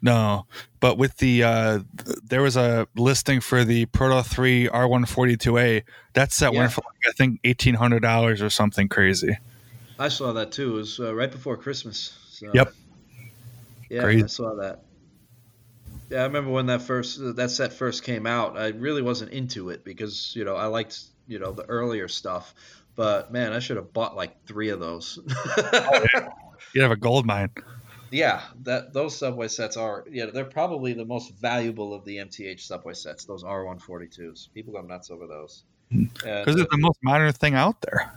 No, 0.02 0.44
but 0.78 0.98
with 0.98 1.16
the 1.16 1.42
uh 1.42 1.80
there 2.22 2.42
was 2.42 2.58
a 2.58 2.86
listing 2.94 3.40
for 3.40 3.64
the 3.64 3.86
Proto 3.86 4.22
Three 4.22 4.68
R 4.68 4.86
one 4.86 5.06
forty 5.06 5.38
two 5.38 5.56
A. 5.56 5.82
That 6.12 6.32
set 6.32 6.52
yeah. 6.52 6.58
went 6.58 6.72
for 6.72 6.82
like, 6.82 7.08
I 7.08 7.12
think 7.12 7.40
eighteen 7.44 7.74
hundred 7.74 8.02
dollars 8.02 8.42
or 8.42 8.50
something 8.50 8.90
crazy. 8.90 9.38
I 9.98 10.08
saw 10.08 10.34
that 10.34 10.52
too. 10.52 10.74
It 10.74 10.80
was 10.80 11.00
uh, 11.00 11.14
right 11.14 11.32
before 11.32 11.56
Christmas. 11.56 12.14
So. 12.28 12.50
Yep. 12.52 12.74
Yeah, 13.88 14.02
Crazy. 14.02 14.24
I 14.24 14.26
saw 14.26 14.54
that. 14.56 14.82
Yeah, 16.10 16.20
I 16.20 16.22
remember 16.24 16.50
when 16.50 16.66
that 16.66 16.82
first 16.82 17.18
that 17.36 17.50
set 17.50 17.72
first 17.72 18.02
came 18.02 18.26
out. 18.26 18.56
I 18.56 18.68
really 18.68 19.02
wasn't 19.02 19.32
into 19.32 19.70
it 19.70 19.84
because 19.84 20.32
you 20.34 20.44
know 20.44 20.56
I 20.56 20.66
liked 20.66 21.00
you 21.26 21.38
know 21.38 21.52
the 21.52 21.64
earlier 21.64 22.08
stuff, 22.08 22.54
but 22.96 23.32
man, 23.32 23.52
I 23.52 23.58
should 23.58 23.76
have 23.76 23.92
bought 23.92 24.16
like 24.16 24.46
three 24.46 24.70
of 24.70 24.80
those. 24.80 25.18
oh, 25.28 26.06
yeah. 26.14 26.28
You 26.74 26.82
have 26.82 26.90
a 26.90 26.96
gold 26.96 27.26
mine. 27.26 27.50
Yeah, 28.10 28.42
that 28.62 28.94
those 28.94 29.16
subway 29.16 29.48
sets 29.48 29.76
are 29.76 30.04
yeah 30.10 30.26
they're 30.26 30.44
probably 30.44 30.94
the 30.94 31.04
most 31.04 31.34
valuable 31.34 31.92
of 31.92 32.04
the 32.04 32.16
MTH 32.16 32.60
subway 32.60 32.94
sets. 32.94 33.24
Those 33.24 33.44
R142s, 33.44 34.52
people 34.54 34.72
go 34.72 34.80
nuts 34.80 35.10
over 35.10 35.26
those 35.26 35.64
because 35.90 36.56
it's 36.56 36.70
the 36.70 36.78
most 36.78 36.98
modern 37.02 37.32
thing 37.32 37.54
out 37.54 37.80
there. 37.82 38.12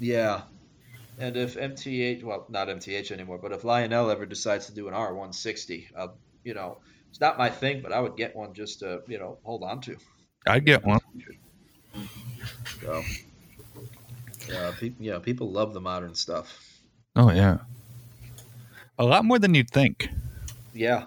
Yeah, 0.00 0.42
and 1.18 1.36
if 1.36 1.54
MTH, 1.54 2.22
well, 2.22 2.46
not 2.48 2.68
MTH 2.68 3.10
anymore, 3.10 3.38
but 3.38 3.52
if 3.52 3.64
Lionel 3.64 4.10
ever 4.10 4.26
decides 4.26 4.66
to 4.66 4.74
do 4.74 4.88
an 4.88 4.94
R160, 4.94 5.86
uh, 5.96 6.08
you 6.44 6.54
know, 6.54 6.78
it's 7.16 7.20
not 7.22 7.38
my 7.38 7.48
thing, 7.48 7.80
but 7.80 7.92
I 7.94 8.00
would 8.00 8.14
get 8.14 8.36
one 8.36 8.52
just 8.52 8.80
to 8.80 9.00
you 9.08 9.18
know 9.18 9.38
hold 9.42 9.62
on 9.62 9.80
to. 9.80 9.96
I'd 10.46 10.66
get 10.66 10.84
one. 10.84 11.00
So, 12.82 13.02
yeah, 14.46 14.74
people, 14.78 15.02
yeah, 15.02 15.18
people 15.18 15.50
love 15.50 15.72
the 15.72 15.80
modern 15.80 16.14
stuff. 16.14 16.78
Oh 17.16 17.30
yeah, 17.30 17.60
a 18.98 19.04
lot 19.06 19.24
more 19.24 19.38
than 19.38 19.54
you'd 19.54 19.70
think. 19.70 20.10
Yeah, 20.74 21.06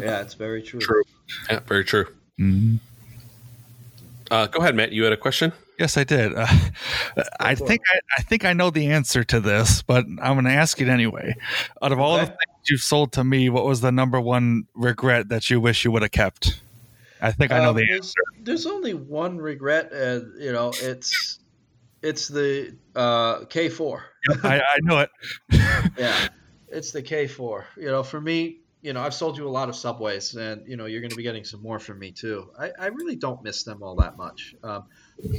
yeah, 0.00 0.22
it's 0.22 0.32
very 0.32 0.62
true. 0.62 0.80
True. 0.80 1.02
Yeah, 1.50 1.60
very 1.66 1.84
true. 1.84 2.06
Mm-hmm. 2.40 2.76
Uh, 4.30 4.46
go 4.46 4.60
ahead, 4.60 4.74
Matt. 4.74 4.92
You 4.92 5.04
had 5.04 5.12
a 5.12 5.18
question. 5.18 5.52
Yes, 5.78 5.98
I 5.98 6.04
did. 6.04 6.32
Uh, 6.34 6.46
I 7.40 7.54
think 7.54 7.82
I, 7.92 7.98
I, 8.16 8.22
think 8.22 8.46
I 8.46 8.54
know 8.54 8.70
the 8.70 8.86
answer 8.86 9.22
to 9.24 9.38
this, 9.38 9.82
but 9.82 10.06
I'm 10.22 10.36
going 10.36 10.46
to 10.46 10.50
ask 10.50 10.80
it 10.80 10.88
anyway. 10.88 11.36
Out 11.82 11.92
of 11.92 11.98
all 11.98 12.14
okay. 12.14 12.24
the 12.24 12.30
things 12.30 12.51
you've 12.70 12.80
sold 12.80 13.12
to 13.12 13.24
me, 13.24 13.48
what 13.48 13.64
was 13.64 13.80
the 13.80 13.92
number 13.92 14.20
one 14.20 14.64
regret 14.74 15.28
that 15.28 15.50
you 15.50 15.60
wish 15.60 15.84
you 15.84 15.90
would 15.90 16.02
have 16.02 16.10
kept? 16.10 16.60
I 17.20 17.30
think 17.30 17.52
I 17.52 17.58
know 17.58 17.70
um, 17.70 17.76
the 17.76 17.84
there's, 17.86 17.98
answer. 17.98 18.20
There's 18.40 18.66
only 18.66 18.94
one 18.94 19.38
regret, 19.38 19.92
and 19.92 20.40
you 20.42 20.52
know 20.52 20.72
it's 20.80 21.38
it's 22.02 22.26
the 22.26 22.76
uh, 22.96 23.40
K4. 23.40 24.02
Yep, 24.28 24.44
I, 24.44 24.58
I 24.58 24.78
know 24.82 24.98
it. 24.98 25.10
yeah, 25.96 26.28
it's 26.68 26.90
the 26.90 27.02
K4. 27.02 27.64
You 27.76 27.86
know, 27.86 28.02
for 28.02 28.20
me, 28.20 28.58
you 28.82 28.92
know, 28.92 29.00
I've 29.00 29.14
sold 29.14 29.38
you 29.38 29.46
a 29.46 29.50
lot 29.50 29.68
of 29.68 29.76
subways, 29.76 30.34
and 30.34 30.66
you 30.66 30.76
know, 30.76 30.86
you're 30.86 31.00
going 31.00 31.10
to 31.10 31.16
be 31.16 31.22
getting 31.22 31.44
some 31.44 31.62
more 31.62 31.78
from 31.78 32.00
me 32.00 32.10
too. 32.10 32.50
I, 32.58 32.72
I 32.76 32.86
really 32.86 33.14
don't 33.14 33.42
miss 33.44 33.62
them 33.62 33.82
all 33.84 33.94
that 33.96 34.16
much. 34.16 34.56
Um, 34.64 34.84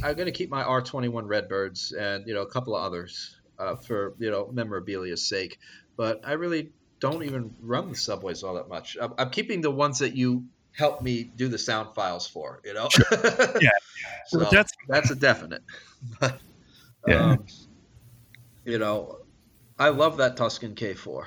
I'm 0.02 0.16
going 0.16 0.28
to 0.28 0.32
keep 0.32 0.50
my 0.50 0.64
R21 0.64 1.24
Redbirds 1.28 1.92
and 1.92 2.26
you 2.26 2.34
know 2.34 2.44
a 2.44 2.50
couple 2.50 2.76
of 2.78 2.84
others 2.84 3.38
uh, 3.60 3.76
for 3.76 4.16
you 4.20 4.32
know 4.32 4.50
memorabilia's 4.54 5.28
sake, 5.28 5.60
but 5.98 6.22
I 6.26 6.34
really 6.34 6.72
don't 7.04 7.24
even 7.26 7.54
run 7.62 7.90
the 7.90 7.96
subways 7.98 8.44
all 8.44 8.54
that 8.54 8.70
much. 8.70 8.96
I'm, 9.00 9.14
I'm 9.18 9.30
keeping 9.30 9.60
the 9.60 9.70
ones 9.70 10.00
that 10.00 10.16
you 10.16 10.46
help 10.72 11.02
me 11.02 11.26
do 11.26 11.50
the 11.50 11.58
sound 11.58 11.94
files 11.94 12.26
for. 12.26 12.62
You 12.64 12.74
know. 12.74 12.88
Sure. 12.90 13.06
Yeah. 13.62 13.70
so 14.28 14.40
well, 14.40 14.50
that's 14.50 14.72
that's 14.88 15.12
a 15.12 15.16
definite. 15.16 15.64
But, 16.20 16.40
yeah. 17.08 17.32
Um, 17.32 17.46
you 18.64 18.78
know, 18.78 19.20
I 19.78 19.90
love 19.90 20.18
that 20.18 20.38
Tuscan 20.38 20.76
K4. 20.76 21.26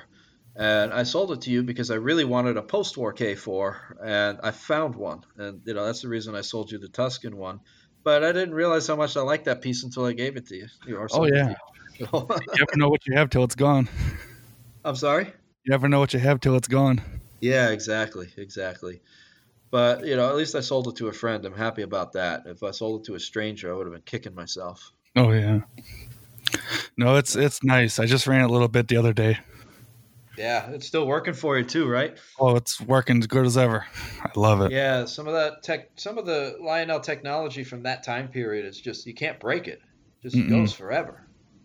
And 0.55 0.91
I 0.91 1.03
sold 1.03 1.31
it 1.31 1.41
to 1.41 1.51
you 1.51 1.61
because 1.61 1.91
I 1.91 1.95
really 1.95 2.25
wanted 2.25 2.57
a 2.57 2.63
post-war 2.63 3.13
K4, 3.13 3.75
and 4.03 4.39
I 4.41 4.49
found 4.49 4.95
one, 4.95 5.21
and 5.37 5.61
you 5.65 5.75
know 5.75 5.85
that's 5.85 6.01
the 6.01 6.07
reason 6.07 6.33
I 6.33 6.41
sold 6.41 6.71
you 6.71 6.79
the 6.79 6.87
Tuscan 6.87 7.37
one. 7.37 7.59
But 8.03 8.23
I 8.23 8.31
didn't 8.31 8.55
realize 8.55 8.87
how 8.87 8.95
much 8.95 9.15
I 9.15 9.21
liked 9.21 9.45
that 9.45 9.61
piece 9.61 9.83
until 9.83 10.05
I 10.05 10.13
gave 10.13 10.35
it 10.35 10.47
to 10.47 10.55
you. 10.55 10.67
oh 11.11 11.25
yeah, 11.25 11.53
you. 11.99 12.07
you 12.11 12.27
never 12.57 12.75
know 12.75 12.89
what 12.89 13.05
you 13.05 13.15
have 13.15 13.29
till 13.29 13.43
it's 13.43 13.53
gone. 13.53 13.87
I'm 14.83 14.95
sorry. 14.95 15.31
You 15.67 15.71
never 15.71 15.89
know 15.89 15.99
what 15.99 16.13
you 16.13 16.19
have 16.21 16.39
till 16.39 16.55
it's 16.55 16.69
gone. 16.69 17.01
Yeah, 17.41 17.69
exactly, 17.71 18.31
exactly. 18.37 19.01
But 19.71 20.05
you 20.05 20.15
know, 20.15 20.29
at 20.29 20.35
least 20.35 20.55
I 20.55 20.61
sold 20.61 20.87
it 20.89 20.95
to 20.97 21.07
a 21.09 21.13
friend. 21.13 21.45
I'm 21.45 21.55
happy 21.57 21.81
about 21.83 22.13
that. 22.13 22.43
If 22.47 22.63
I 22.63 22.71
sold 22.71 23.01
it 23.01 23.05
to 23.07 23.15
a 23.15 23.19
stranger, 23.19 23.71
I 23.71 23.75
would 23.77 23.87
have 23.87 23.93
been 23.93 24.01
kicking 24.03 24.35
myself. 24.35 24.93
Oh 25.15 25.31
yeah. 25.31 25.61
No, 26.97 27.15
it's 27.15 27.35
it's 27.35 27.63
nice. 27.63 27.99
I 27.99 28.05
just 28.05 28.27
ran 28.27 28.41
a 28.41 28.47
little 28.47 28.67
bit 28.67 28.87
the 28.87 28.97
other 28.97 29.13
day. 29.13 29.39
Yeah, 30.37 30.69
it's 30.71 30.87
still 30.87 31.05
working 31.07 31.33
for 31.33 31.57
you 31.57 31.63
too, 31.65 31.87
right? 31.89 32.17
Oh, 32.39 32.55
it's 32.55 32.79
working 32.79 33.19
as 33.19 33.27
good 33.27 33.45
as 33.45 33.57
ever. 33.57 33.85
I 34.21 34.29
love 34.35 34.61
it. 34.61 34.71
Yeah, 34.71 35.05
some 35.05 35.27
of 35.27 35.33
that 35.33 35.63
tech, 35.63 35.91
some 35.95 36.17
of 36.17 36.25
the 36.25 36.57
Lionel 36.61 36.99
technology 36.99 37.63
from 37.63 37.83
that 37.83 38.03
time 38.03 38.27
period 38.29 38.65
is 38.65 38.79
just 38.79 39.05
you 39.05 39.13
can't 39.13 39.39
break 39.39 39.67
it. 39.67 39.79
Just 40.21 40.35
Mm-mm. 40.35 40.49
goes 40.49 40.73
forever. 40.73 41.23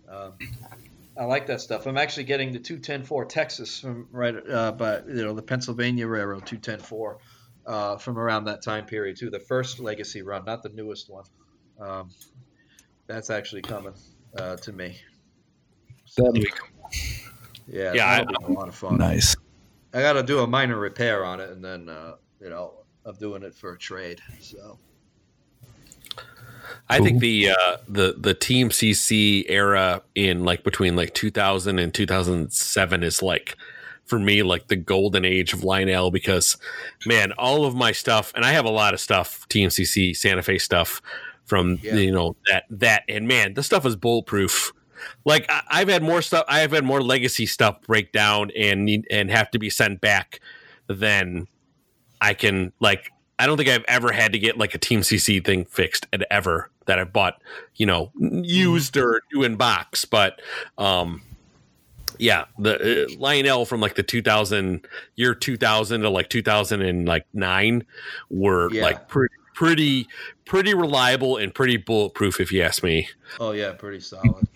Um, 0.09 0.35
I 1.23 1.27
like 1.27 1.47
that 1.47 1.61
stuff. 1.61 1.87
I'm 1.87 1.97
actually 1.97 2.25
getting 2.25 2.53
the 2.53 2.59
210-4 2.59 3.29
Texas 3.29 3.79
from 3.79 4.09
right, 4.11 4.35
uh, 4.51 4.73
but 4.73 5.07
you 5.07 5.23
know 5.23 5.33
the 5.35 5.43
Pennsylvania 5.43 6.09
Railroad 6.09 6.47
210-4 6.47 7.17
uh, 7.65 7.97
from 7.97 8.19
around 8.19 8.47
that 8.47 8.61
time 8.61 8.87
period 8.87 9.17
too. 9.17 9.31
The 9.31 9.39
first 9.39 9.79
legacy 9.79 10.23
run, 10.23 10.45
not 10.45 10.65
the 10.65 10.71
newest 10.71 11.09
one. 11.09 11.23
Um, 11.81 12.11
that's 13.07 13.31
actually 13.31 13.63
coming 13.63 13.95
uh, 14.37 14.57
to 14.57 14.73
me. 14.73 14.99
That'd 16.17 16.45
Yeah, 17.69 17.93
Yeah, 17.95 18.17
that'll 18.17 18.27
be 18.27 18.53
a 18.55 18.59
lot 18.59 18.67
of 18.67 18.75
fun. 18.75 18.99
nice. 18.99 19.37
I 19.95 20.01
got 20.01 20.15
to 20.15 20.25
do 20.25 20.41
a 20.41 20.47
minor 20.49 20.77
repair 20.77 21.25
on 21.25 21.39
it, 21.39 21.51
and 21.51 21.65
then 21.65 21.89
uh, 21.89 22.17
you 22.41 22.51
know 22.51 22.85
I'm 23.07 23.15
doing 23.15 23.45
it 23.45 23.55
for 23.55 23.75
a 23.75 23.79
trade. 23.79 24.21
So 24.41 24.81
I 26.89 26.97
Cool. 26.99 27.07
think 27.07 27.21
the 27.21 27.51
uh, 27.51 27.77
the 27.89 28.15
the 28.19 28.35
TMCC 28.35 29.45
era 29.49 30.03
in 30.15 30.45
like 30.45 30.65
between 30.65 30.97
like 30.97 31.15
2000 31.15 31.79
and 31.79 31.93
2007 31.95 33.03
is 33.03 33.23
like 33.23 33.57
for 34.05 34.19
me 34.19 34.43
like 34.43 34.67
the 34.69 34.77
golden 34.77 35.25
age 35.25 35.53
of 35.53 35.63
Lionel 35.65 36.11
because 36.11 36.57
man, 37.07 37.33
all 37.33 37.65
of 37.65 37.75
my 37.75 37.93
stuff 37.93 38.33
and 38.35 38.45
I 38.45 38.53
have 38.53 38.65
a 38.65 38.71
lot 38.71 38.95
of 38.95 39.01
stuff 39.01 39.47
TMCC 39.49 40.17
Santa 40.17 40.43
Fe 40.43 40.59
stuff 40.59 41.01
from 41.45 41.79
Yeah. 41.83 41.95
you 41.95 42.13
know 42.13 42.37
that 42.51 42.65
that 42.71 43.05
and 43.09 43.29
man, 43.29 43.55
the 43.55 43.63
stuff 43.63 43.87
is 43.87 43.97
bulletproof. 43.97 44.73
Like 45.25 45.47
I, 45.51 45.63
I've 45.71 45.89
had 45.89 46.03
more 46.03 46.21
stuff. 46.23 46.45
I 46.49 46.61
have 46.61 46.73
had 46.73 46.85
more 46.85 47.03
legacy 47.03 47.47
stuff 47.47 47.81
break 47.83 48.13
down 48.13 48.51
and 48.57 48.85
need 48.85 49.07
and 49.11 49.31
have 49.31 49.51
to 49.53 49.59
be 49.59 49.71
sent 49.71 50.01
back 50.01 50.41
than 50.89 51.47
I 52.21 52.35
can 52.35 52.73
like. 52.81 53.12
I 53.39 53.47
don't 53.47 53.57
think 53.57 53.69
I've 53.69 53.85
ever 53.89 54.13
had 54.13 54.33
to 54.33 54.39
get 54.39 54.57
like 54.59 54.75
a 54.75 54.79
TMCC 54.79 55.45
thing 55.45 55.65
fixed 55.65 56.07
and 56.13 56.25
ever 56.31 56.71
that 56.87 56.99
I 56.99 57.05
bought, 57.05 57.41
you 57.77 57.87
know, 57.87 58.11
used 58.19 58.97
or 58.97 59.23
new 59.33 59.43
in 59.43 59.57
box. 59.57 60.05
But 60.05 60.41
um, 60.79 61.23
yeah, 62.19 62.45
the 62.59 63.05
uh, 63.07 63.09
Lionel 63.19 63.65
from 63.65 63.81
like 63.81 63.95
the 63.97 64.03
2000 64.03 64.87
year 65.17 65.35
2000 65.35 66.01
to 66.03 66.11
like 66.11 66.29
2009 66.29 67.85
were 68.31 68.73
Yeah. 68.73 68.83
like 68.83 69.09
pretty 69.09 69.35
pretty 69.55 70.09
pretty 70.45 70.73
reliable 70.75 71.37
and 71.37 71.55
pretty 71.55 71.77
bulletproof 71.77 72.41
if 72.41 72.53
you 72.53 72.63
ask 72.63 72.83
me. 72.83 73.09
oh 73.41 73.53
yeah, 73.53 73.73
pretty 73.73 74.01
solid. 74.01 74.47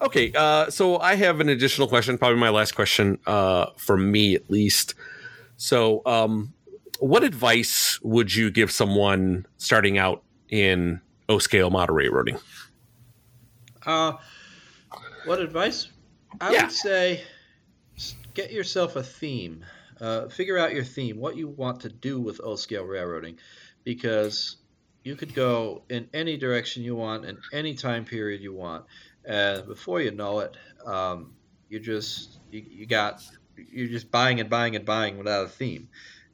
Okay, 0.00 0.32
uh, 0.34 0.68
so 0.70 0.98
I 0.98 1.14
have 1.14 1.38
an 1.40 1.48
additional 1.48 1.86
question, 1.86 2.18
probably 2.18 2.38
my 2.40 2.48
last 2.48 2.74
question 2.74 3.18
uh, 3.26 3.66
for 3.76 3.96
me 3.96 4.34
at 4.34 4.50
least. 4.50 4.94
So, 5.58 6.02
um, 6.06 6.52
what 7.02 7.24
advice 7.24 8.00
would 8.02 8.32
you 8.32 8.48
give 8.48 8.70
someone 8.70 9.44
starting 9.56 9.98
out 9.98 10.22
in 10.48 11.00
O 11.28 11.38
scale 11.38 11.68
model 11.68 11.96
railroading? 11.96 12.38
Uh, 13.84 14.12
what 15.24 15.40
advice? 15.40 15.88
I 16.40 16.52
Yeah. 16.52 16.62
would 16.62 16.72
say 16.72 17.24
get 18.34 18.52
yourself 18.52 18.94
a 18.94 19.02
theme. 19.02 19.64
Uh, 20.00 20.28
figure 20.28 20.58
out 20.58 20.74
your 20.74 20.84
theme, 20.84 21.18
what 21.18 21.36
you 21.36 21.48
want 21.48 21.80
to 21.80 21.88
do 21.88 22.20
with 22.20 22.40
O 22.42 22.54
scale 22.54 22.84
railroading, 22.84 23.38
because 23.82 24.56
you 25.04 25.16
could 25.16 25.34
go 25.34 25.82
in 25.88 26.08
any 26.14 26.36
direction 26.36 26.84
you 26.84 26.94
want 26.94 27.24
in 27.24 27.38
any 27.52 27.74
time 27.74 28.04
period 28.04 28.40
you 28.40 28.52
want, 28.52 28.84
and 29.24 29.66
before 29.66 30.00
you 30.00 30.12
know 30.12 30.38
it, 30.40 30.56
um, 30.86 31.34
you 31.68 31.80
just 31.80 32.38
you, 32.50 32.64
you 32.68 32.86
got 32.86 33.22
you're 33.56 33.88
just 33.88 34.10
buying 34.10 34.38
and 34.40 34.48
buying 34.48 34.76
and 34.76 34.84
buying 34.84 35.18
without 35.18 35.46
a 35.46 35.48
theme. 35.48 35.88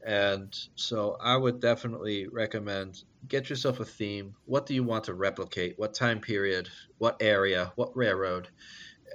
And 0.05 0.57
so 0.77 1.17
I 1.21 1.37
would 1.37 1.61
definitely 1.61 2.29
recommend 2.29 3.03
get 3.27 3.51
yourself 3.51 3.81
a 3.81 3.85
theme. 3.85 4.35
What 4.47 4.67
do 4.67 4.75
you 4.75 4.85
want 4.85 5.05
to 5.05 5.15
replicate? 5.15 5.79
What 5.79 5.95
time 5.95 6.21
period? 6.21 6.69
What 6.99 7.17
area? 7.21 7.73
What 7.75 7.97
railroad? 7.97 8.49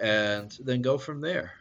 And 0.02 0.52
then 0.64 0.82
go 0.82 0.98
from 0.98 1.22
there. 1.22 1.54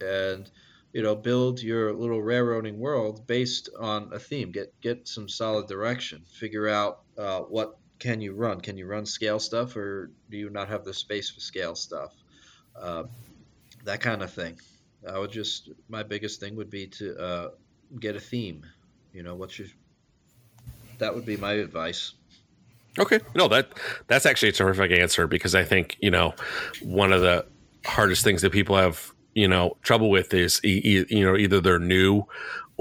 And 0.00 0.50
you 0.92 1.02
know, 1.02 1.14
build 1.14 1.62
your 1.62 1.94
little 1.94 2.20
railroading 2.20 2.78
world 2.78 3.26
based 3.26 3.70
on 3.78 4.10
a 4.12 4.18
theme. 4.18 4.52
Get 4.52 4.78
get 4.80 5.08
some 5.08 5.28
solid 5.28 5.66
direction. 5.66 6.24
Figure 6.30 6.68
out 6.68 7.00
uh, 7.16 7.40
what 7.40 7.78
can 7.98 8.20
you 8.20 8.34
run. 8.34 8.60
Can 8.60 8.76
you 8.76 8.86
run 8.86 9.06
scale 9.06 9.38
stuff, 9.38 9.76
or 9.76 10.10
do 10.30 10.36
you 10.36 10.50
not 10.50 10.68
have 10.68 10.84
the 10.84 10.92
space 10.92 11.30
for 11.30 11.40
scale 11.40 11.74
stuff? 11.74 12.12
Uh, 12.78 13.04
that 13.84 14.00
kind 14.00 14.22
of 14.22 14.32
thing. 14.32 14.58
I 15.08 15.18
would 15.18 15.30
just 15.30 15.70
my 15.88 16.02
biggest 16.02 16.40
thing 16.40 16.56
would 16.56 16.70
be 16.70 16.88
to 16.88 17.16
uh, 17.16 17.48
get 18.00 18.16
a 18.16 18.20
theme. 18.20 18.64
You 19.12 19.22
know, 19.22 19.34
what's 19.34 19.58
your 19.58 19.68
that 20.98 21.14
would 21.14 21.26
be 21.26 21.36
my 21.36 21.54
advice. 21.54 22.12
Okay, 22.98 23.20
no 23.34 23.48
that 23.48 23.68
that's 24.06 24.26
actually 24.26 24.50
a 24.50 24.52
terrific 24.52 24.92
answer 24.92 25.26
because 25.26 25.54
I 25.54 25.64
think 25.64 25.96
you 26.00 26.10
know 26.10 26.34
one 26.82 27.12
of 27.12 27.22
the 27.22 27.46
hardest 27.84 28.22
things 28.22 28.42
that 28.42 28.52
people 28.52 28.76
have 28.76 29.12
you 29.34 29.48
know 29.48 29.76
trouble 29.82 30.10
with 30.10 30.34
is 30.34 30.60
e- 30.64 30.80
e- 30.84 31.06
you 31.08 31.24
know 31.24 31.36
either 31.36 31.60
they're 31.60 31.78
new 31.78 32.24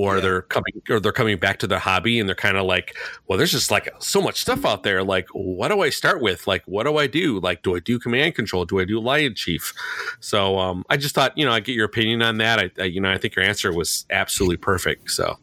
or 0.01 0.15
Yeah. 0.15 0.21
they're 0.21 0.41
coming 0.43 0.73
or 0.89 0.99
they're 0.99 1.11
coming 1.11 1.37
back 1.37 1.59
to 1.59 1.67
their 1.67 1.79
hobby 1.79 2.19
and 2.19 2.27
they're 2.27 2.35
kind 2.47 2.57
of 2.57 2.65
like 2.65 2.95
well 3.27 3.37
there's 3.37 3.51
just 3.51 3.69
like 3.71 3.87
so 3.99 4.21
much 4.21 4.39
stuff 4.41 4.65
out 4.65 4.83
there 4.83 5.03
like 5.03 5.27
what 5.33 5.67
do 5.69 5.81
i 5.81 5.89
start 5.89 6.21
with 6.21 6.47
like 6.47 6.63
what 6.65 6.85
do 6.85 6.97
i 6.97 7.07
do 7.07 7.39
like 7.39 7.61
do 7.61 7.75
i 7.75 7.79
do 7.79 7.99
command 7.99 8.33
control 8.35 8.65
do 8.65 8.79
i 8.79 8.85
do 8.85 8.99
LionChief 8.99 9.73
so 10.19 10.57
um 10.57 10.83
i 10.89 10.97
just 10.97 11.13
thought 11.13 11.37
you 11.37 11.45
know 11.45 11.51
i 11.51 11.59
get 11.59 11.75
your 11.75 11.85
opinion 11.85 12.21
on 12.21 12.37
that 12.37 12.59
i, 12.59 12.71
I 12.79 12.85
you 12.85 12.99
know 13.01 13.11
i 13.11 13.17
think 13.17 13.35
your 13.35 13.45
answer 13.45 13.71
was 13.73 14.05
absolutely 14.09 14.57
perfect 14.57 15.11
so 15.11 15.37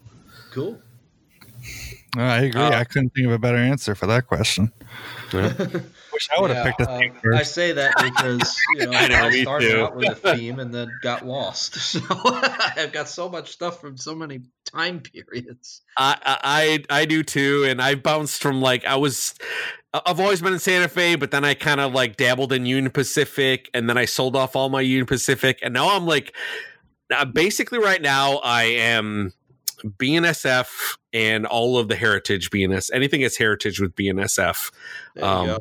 Cool. 0.51 0.81
Uh, 2.17 2.21
I 2.23 2.39
agree. 2.41 2.61
Uh, 2.61 2.71
I 2.81 2.85
couldn't 2.85 3.11
think 3.11 3.27
of 3.27 3.33
a 3.33 3.39
better 3.39 3.59
answer 3.59 3.95
for 3.95 4.07
that 4.07 4.27
question. 4.27 4.73
Wish 6.19 6.29
I 6.37 6.41
would 6.41 6.51
have 6.51 6.57
Yeah, 6.59 6.65
picked 6.65 6.81
a 6.81 6.87
um, 6.87 7.01
theme 7.01 7.35
I 7.35 7.43
say 7.45 7.73
that 7.73 7.95
because 7.97 8.57
you 8.75 8.87
know, 8.87 8.93
I 8.93 9.07
know, 9.07 9.17
I 9.17 9.31
started 9.31 9.71
too. 9.71 9.81
out 9.81 9.97
with 9.97 10.11
a 10.11 10.15
theme 10.17 10.59
and 10.59 10.75
then 10.75 10.89
got 11.01 11.25
lost. 11.25 11.77
So 11.89 12.01
I've 12.77 12.93
got 12.93 13.09
so 13.09 13.29
much 13.29 13.53
stuff 13.53 13.81
from 13.81 13.97
so 13.97 14.15
many 14.15 14.41
time 14.65 15.01
periods. 15.01 15.83
I, 15.97 16.17
I 16.91 17.01
I 17.01 17.05
do 17.05 17.23
too, 17.23 17.65
and 17.67 17.81
I 17.81 17.95
bounced 17.95 18.43
from 18.43 18.61
like 18.61 18.85
I 18.85 18.97
was. 18.97 19.35
I've 19.95 20.21
always 20.21 20.43
been 20.43 20.53
in 20.53 20.59
Santa 20.59 20.89
Fe, 20.89 21.15
but 21.15 21.31
then 21.31 21.45
I 21.45 21.55
kind 21.55 21.81
of 21.81 21.93
like 21.95 22.17
dabbled 22.17 22.53
in 22.53 22.67
Union 22.67 22.91
Pacific, 22.91 23.71
and 23.73 23.89
then 23.89 23.97
I 23.97 24.05
sold 24.05 24.37
off 24.37 24.55
all 24.55 24.69
my 24.69 24.83
Union 24.83 25.07
Pacific, 25.07 25.61
and 25.63 25.73
now 25.73 25.97
I'm 25.97 26.05
like, 26.05 26.35
uh, 27.15 27.25
basically 27.25 27.79
right 27.79 28.03
now 28.03 28.37
I 28.39 28.65
am 28.65 29.33
BNSF 29.85 30.99
and 31.13 31.47
all 31.47 31.79
of 31.79 31.89
the 31.89 31.97
heritage 31.97 32.51
BNS, 32.51 32.91
anything 32.93 33.23
that's 33.23 33.39
heritage 33.39 33.81
with 33.81 33.95
BNSF 33.95 34.71
There 35.15 35.25
you 35.25 35.31
Um, 35.31 35.47
go. 35.47 35.59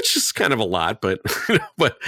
Which 0.00 0.16
is 0.16 0.32
kind 0.32 0.54
of 0.54 0.58
a 0.58 0.64
lot, 0.64 1.02
but 1.02 1.20
but 1.76 1.98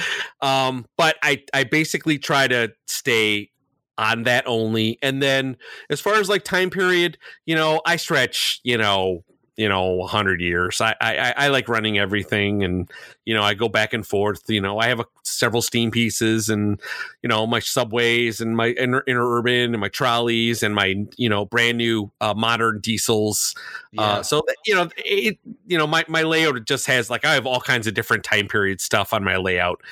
um, 0.40 0.86
but 0.96 1.16
I 1.22 1.44
I 1.52 1.64
basically 1.64 2.18
try 2.18 2.48
to 2.48 2.72
stay 2.86 3.50
on 3.98 4.22
that 4.22 4.44
only, 4.46 4.98
and 5.02 5.22
then 5.22 5.58
as 5.90 6.00
far 6.00 6.14
as 6.14 6.30
like 6.30 6.42
time 6.42 6.70
period, 6.70 7.18
you 7.44 7.54
know, 7.54 7.82
I 7.84 7.96
stretch, 7.96 8.60
you 8.64 8.78
know, 8.78 9.24
you 9.56 9.68
know, 9.68 10.06
hundred 10.06 10.40
years. 10.40 10.80
I, 10.80 10.94
I 11.00 11.34
I 11.36 11.48
like 11.48 11.68
running 11.68 11.98
everything, 11.98 12.64
and 12.64 12.90
you 13.24 13.34
know, 13.34 13.42
I 13.42 13.54
go 13.54 13.68
back 13.68 13.92
and 13.92 14.06
forth. 14.06 14.42
You 14.48 14.60
know, 14.60 14.78
I 14.78 14.86
have 14.88 15.00
a, 15.00 15.04
several 15.24 15.60
steam 15.60 15.90
pieces, 15.90 16.48
and 16.48 16.80
you 17.22 17.28
know, 17.28 17.46
my 17.46 17.60
subways, 17.60 18.40
and 18.40 18.56
my 18.56 18.68
inter, 18.78 19.02
interurban, 19.06 19.66
and 19.66 19.78
my 19.78 19.88
trolleys, 19.88 20.62
and 20.62 20.74
my 20.74 21.04
you 21.16 21.28
know, 21.28 21.44
brand 21.44 21.78
new 21.78 22.10
uh, 22.20 22.34
modern 22.34 22.80
diesels. 22.80 23.54
Yeah. 23.92 24.02
Uh, 24.02 24.22
so 24.22 24.42
you 24.64 24.74
know, 24.74 24.88
it 24.96 25.38
you 25.66 25.76
know 25.76 25.86
my 25.86 26.04
my 26.08 26.22
layout 26.22 26.64
just 26.64 26.86
has 26.86 27.10
like 27.10 27.24
I 27.24 27.34
have 27.34 27.46
all 27.46 27.60
kinds 27.60 27.86
of 27.86 27.94
different 27.94 28.24
time 28.24 28.48
period 28.48 28.80
stuff 28.80 29.12
on 29.12 29.22
my 29.22 29.36
layout. 29.36 29.82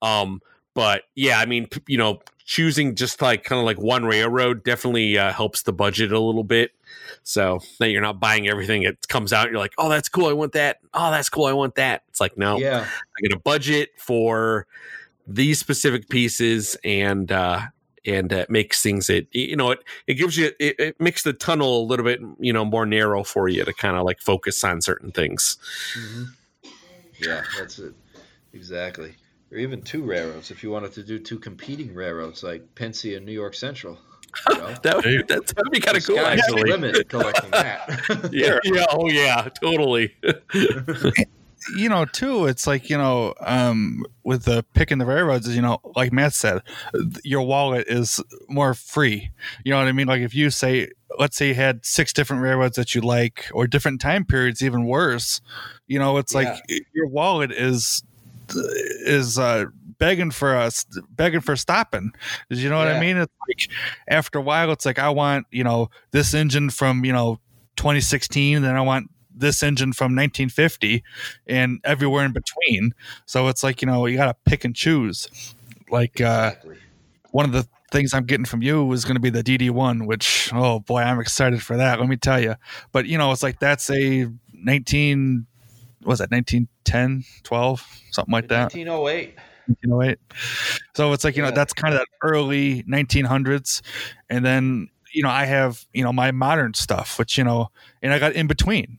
Um, 0.00 0.40
but 0.74 1.02
yeah, 1.14 1.40
I 1.40 1.46
mean, 1.46 1.68
you 1.86 1.98
know, 1.98 2.20
choosing 2.50 2.94
just 2.94 3.22
like 3.22 3.44
kind 3.44 3.58
of 3.58 3.64
like 3.64 3.78
one 3.78 4.04
railroad 4.04 4.64
definitely 4.64 5.18
uh, 5.18 5.32
helps 5.32 5.62
the 5.62 5.72
budget 5.72 6.10
a 6.10 6.18
little 6.18 6.42
bit. 6.42 6.72
So 7.22 7.60
that 7.78 7.90
you're 7.90 8.02
not 8.02 8.20
buying 8.20 8.48
everything 8.48 8.82
it 8.82 9.08
comes 9.08 9.32
out. 9.32 9.50
You're 9.50 9.58
like, 9.58 9.74
oh, 9.78 9.88
that's 9.88 10.08
cool. 10.08 10.26
I 10.26 10.32
want 10.32 10.52
that. 10.52 10.78
Oh, 10.94 11.10
that's 11.10 11.28
cool. 11.28 11.46
I 11.46 11.52
want 11.52 11.74
that. 11.76 12.02
It's 12.08 12.20
like 12.20 12.36
no, 12.36 12.58
yeah. 12.58 12.86
I 12.86 13.20
get 13.22 13.32
a 13.32 13.38
budget 13.38 13.90
for 13.98 14.66
these 15.26 15.58
specific 15.60 16.08
pieces 16.08 16.76
and 16.82 17.30
uh 17.30 17.60
and 18.06 18.32
uh, 18.32 18.46
makes 18.48 18.82
things 18.82 19.10
it 19.10 19.28
you 19.32 19.54
know 19.54 19.70
it 19.70 19.84
it 20.06 20.14
gives 20.14 20.36
you 20.36 20.50
it, 20.58 20.74
it 20.78 21.00
makes 21.00 21.22
the 21.22 21.34
tunnel 21.34 21.82
a 21.82 21.84
little 21.84 22.04
bit 22.04 22.18
you 22.38 22.52
know 22.52 22.64
more 22.64 22.86
narrow 22.86 23.22
for 23.22 23.46
you 23.46 23.64
to 23.64 23.74
kind 23.74 23.96
of 23.96 24.04
like 24.04 24.18
focus 24.20 24.64
on 24.64 24.80
certain 24.80 25.12
things 25.12 25.58
hmm 25.94 26.24
Yeah, 27.20 27.42
that's 27.58 27.78
it. 27.78 27.94
Exactly. 28.52 29.14
Or 29.52 29.58
even 29.58 29.82
two 29.82 30.02
railroads 30.02 30.50
if 30.50 30.62
you 30.62 30.70
wanted 30.70 30.92
to 30.92 31.02
do 31.02 31.18
two 31.18 31.38
competing 31.38 31.94
railroads 31.94 32.42
like 32.42 32.74
Pennsy 32.74 33.14
and 33.16 33.26
New 33.26 33.32
York 33.32 33.54
Central. 33.54 33.98
You 34.48 34.54
know? 34.56 34.74
that 34.82 34.96
would, 34.96 35.28
that 35.28 35.54
would 35.56 35.70
be 35.70 35.80
kind 35.80 35.96
of 35.96 36.06
cool 36.06 36.18
actually 36.18 36.70
limit 36.70 37.08
collecting 37.08 37.50
that. 37.50 38.28
yeah 38.32 38.58
yeah 38.64 38.84
oh 38.90 39.08
yeah 39.08 39.48
totally 39.60 40.14
you 41.76 41.88
know, 41.88 42.04
too, 42.04 42.46
it's 42.46 42.66
like 42.66 42.88
you 42.90 42.96
know, 42.96 43.34
um, 43.40 44.04
with 44.24 44.44
the 44.44 44.64
picking 44.74 44.98
the 44.98 45.06
railroads, 45.06 45.54
you 45.54 45.62
know, 45.62 45.80
like 45.94 46.12
Matt 46.12 46.34
said, 46.34 46.62
your 47.22 47.42
wallet 47.42 47.86
is 47.88 48.20
more 48.48 48.74
free. 48.74 49.30
You 49.64 49.72
know 49.72 49.78
what 49.78 49.88
I 49.88 49.92
mean? 49.92 50.06
Like 50.06 50.22
if 50.22 50.34
you 50.34 50.50
say, 50.50 50.88
let's 51.18 51.36
say 51.36 51.48
you 51.48 51.54
had 51.54 51.84
six 51.84 52.12
different 52.12 52.42
railroads 52.42 52.76
that 52.76 52.94
you 52.94 53.00
like, 53.00 53.48
or 53.52 53.66
different 53.66 54.00
time 54.00 54.24
periods, 54.24 54.62
even 54.62 54.86
worse. 54.86 55.40
You 55.86 55.98
know, 55.98 56.16
it's 56.18 56.34
like 56.34 56.62
your 56.92 57.06
wallet 57.06 57.52
is 57.52 58.02
is 58.54 59.38
uh, 59.38 59.66
begging 60.00 60.32
for 60.32 60.56
us, 60.56 60.84
begging 61.10 61.40
for 61.40 61.54
stopping. 61.54 62.10
You 62.48 62.68
know 62.68 62.78
what 62.78 62.88
yeah. 62.88 62.96
I 62.96 63.00
mean? 63.00 63.16
It's 63.18 63.32
like 63.48 63.68
after 64.08 64.40
a 64.40 64.42
while, 64.42 64.72
it's 64.72 64.84
like 64.84 64.98
I 64.98 65.10
want 65.10 65.46
you 65.52 65.62
know 65.62 65.90
this 66.10 66.34
engine 66.34 66.70
from 66.70 67.04
you 67.04 67.12
know 67.12 67.38
2016, 67.76 68.62
then 68.62 68.76
I 68.76 68.80
want 68.80 69.08
this 69.32 69.62
engine 69.62 69.92
from 69.92 70.16
1950, 70.16 71.04
and 71.46 71.78
everywhere 71.84 72.24
in 72.24 72.32
between. 72.32 72.92
So 73.26 73.46
it's 73.46 73.62
like 73.62 73.80
you 73.80 73.86
know 73.86 74.06
you 74.06 74.16
got 74.16 74.26
to 74.26 74.36
pick 74.44 74.64
and 74.64 74.74
choose. 74.74 75.54
Like 75.88 76.20
uh, 76.20 76.54
one 77.30 77.44
of 77.44 77.52
the 77.52 77.68
things 77.92 78.14
I'm 78.14 78.24
getting 78.24 78.44
from 78.44 78.62
you 78.62 78.90
is 78.92 79.04
going 79.04 79.16
to 79.16 79.20
be 79.20 79.30
the 79.30 79.44
DD1, 79.44 80.06
which 80.06 80.50
oh 80.52 80.80
boy, 80.80 81.02
I'm 81.02 81.20
excited 81.20 81.62
for 81.62 81.76
that. 81.76 82.00
Let 82.00 82.08
me 82.08 82.16
tell 82.16 82.40
you. 82.40 82.56
But 82.90 83.06
you 83.06 83.18
know, 83.18 83.30
it's 83.30 83.42
like 83.42 83.60
that's 83.60 83.90
a 83.90 84.28
19 84.52 85.46
was 86.02 86.18
that 86.20 86.30
1910, 86.30 87.24
12, 87.42 88.00
something 88.10 88.32
like 88.32 88.48
that. 88.48 88.74
1908. 88.74 89.34
1908. 89.82 90.18
So 90.94 91.12
it's 91.12 91.24
like, 91.24 91.36
you 91.36 91.42
yeah. 91.42 91.50
know, 91.50 91.54
that's 91.54 91.72
kind 91.72 91.94
of 91.94 92.00
that 92.00 92.06
early 92.22 92.82
1900s. 92.84 93.82
And 94.28 94.44
then, 94.44 94.88
you 95.12 95.22
know, 95.22 95.30
I 95.30 95.44
have, 95.44 95.84
you 95.92 96.04
know, 96.04 96.12
my 96.12 96.30
modern 96.30 96.74
stuff, 96.74 97.18
which, 97.18 97.38
you 97.38 97.44
know, 97.44 97.70
and 98.02 98.12
I 98.12 98.18
got 98.18 98.32
in 98.32 98.46
between. 98.46 98.98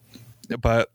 But 0.60 0.90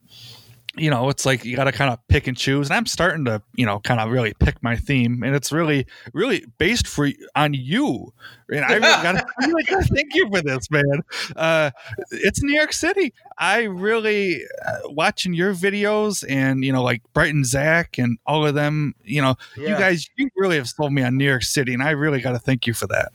you 0.76 0.90
know, 0.90 1.08
it's 1.08 1.24
like 1.24 1.44
you 1.44 1.56
got 1.56 1.64
to 1.64 1.72
kind 1.72 1.90
of 1.90 1.98
pick 2.08 2.26
and 2.26 2.36
choose. 2.36 2.68
And 2.68 2.76
I'm 2.76 2.86
starting 2.86 3.24
to, 3.24 3.42
you 3.54 3.64
know, 3.64 3.80
kind 3.80 4.00
of 4.00 4.10
really 4.10 4.34
pick 4.34 4.62
my 4.62 4.76
theme, 4.76 5.22
and 5.22 5.34
it's 5.34 5.50
really, 5.52 5.86
really 6.12 6.44
based 6.58 6.86
for 6.86 7.10
on 7.34 7.54
you. 7.54 8.12
And 8.48 8.64
I 8.64 8.74
really 8.74 8.80
got 8.80 9.24
really 9.40 9.64
to 9.64 9.82
thank 9.82 10.14
you 10.14 10.28
for 10.30 10.42
this, 10.42 10.70
man. 10.70 11.02
Uh, 11.34 11.70
it's 12.10 12.42
New 12.42 12.54
York 12.54 12.72
City. 12.72 13.12
I 13.38 13.62
really 13.62 14.42
uh, 14.66 14.90
watching 14.90 15.34
your 15.34 15.54
videos, 15.54 16.24
and 16.28 16.64
you 16.64 16.72
know, 16.72 16.82
like 16.82 17.02
Brighton 17.12 17.44
Zach 17.44 17.98
and 17.98 18.18
all 18.26 18.46
of 18.46 18.54
them. 18.54 18.94
You 19.04 19.22
know, 19.22 19.36
yeah. 19.56 19.70
you 19.70 19.74
guys, 19.76 20.08
you 20.16 20.28
really 20.36 20.56
have 20.56 20.68
sold 20.68 20.92
me 20.92 21.02
on 21.02 21.16
New 21.16 21.26
York 21.26 21.42
City, 21.42 21.74
and 21.74 21.82
I 21.82 21.90
really 21.90 22.20
got 22.20 22.32
to 22.32 22.38
thank 22.38 22.66
you 22.66 22.74
for 22.74 22.86
that. 22.88 23.12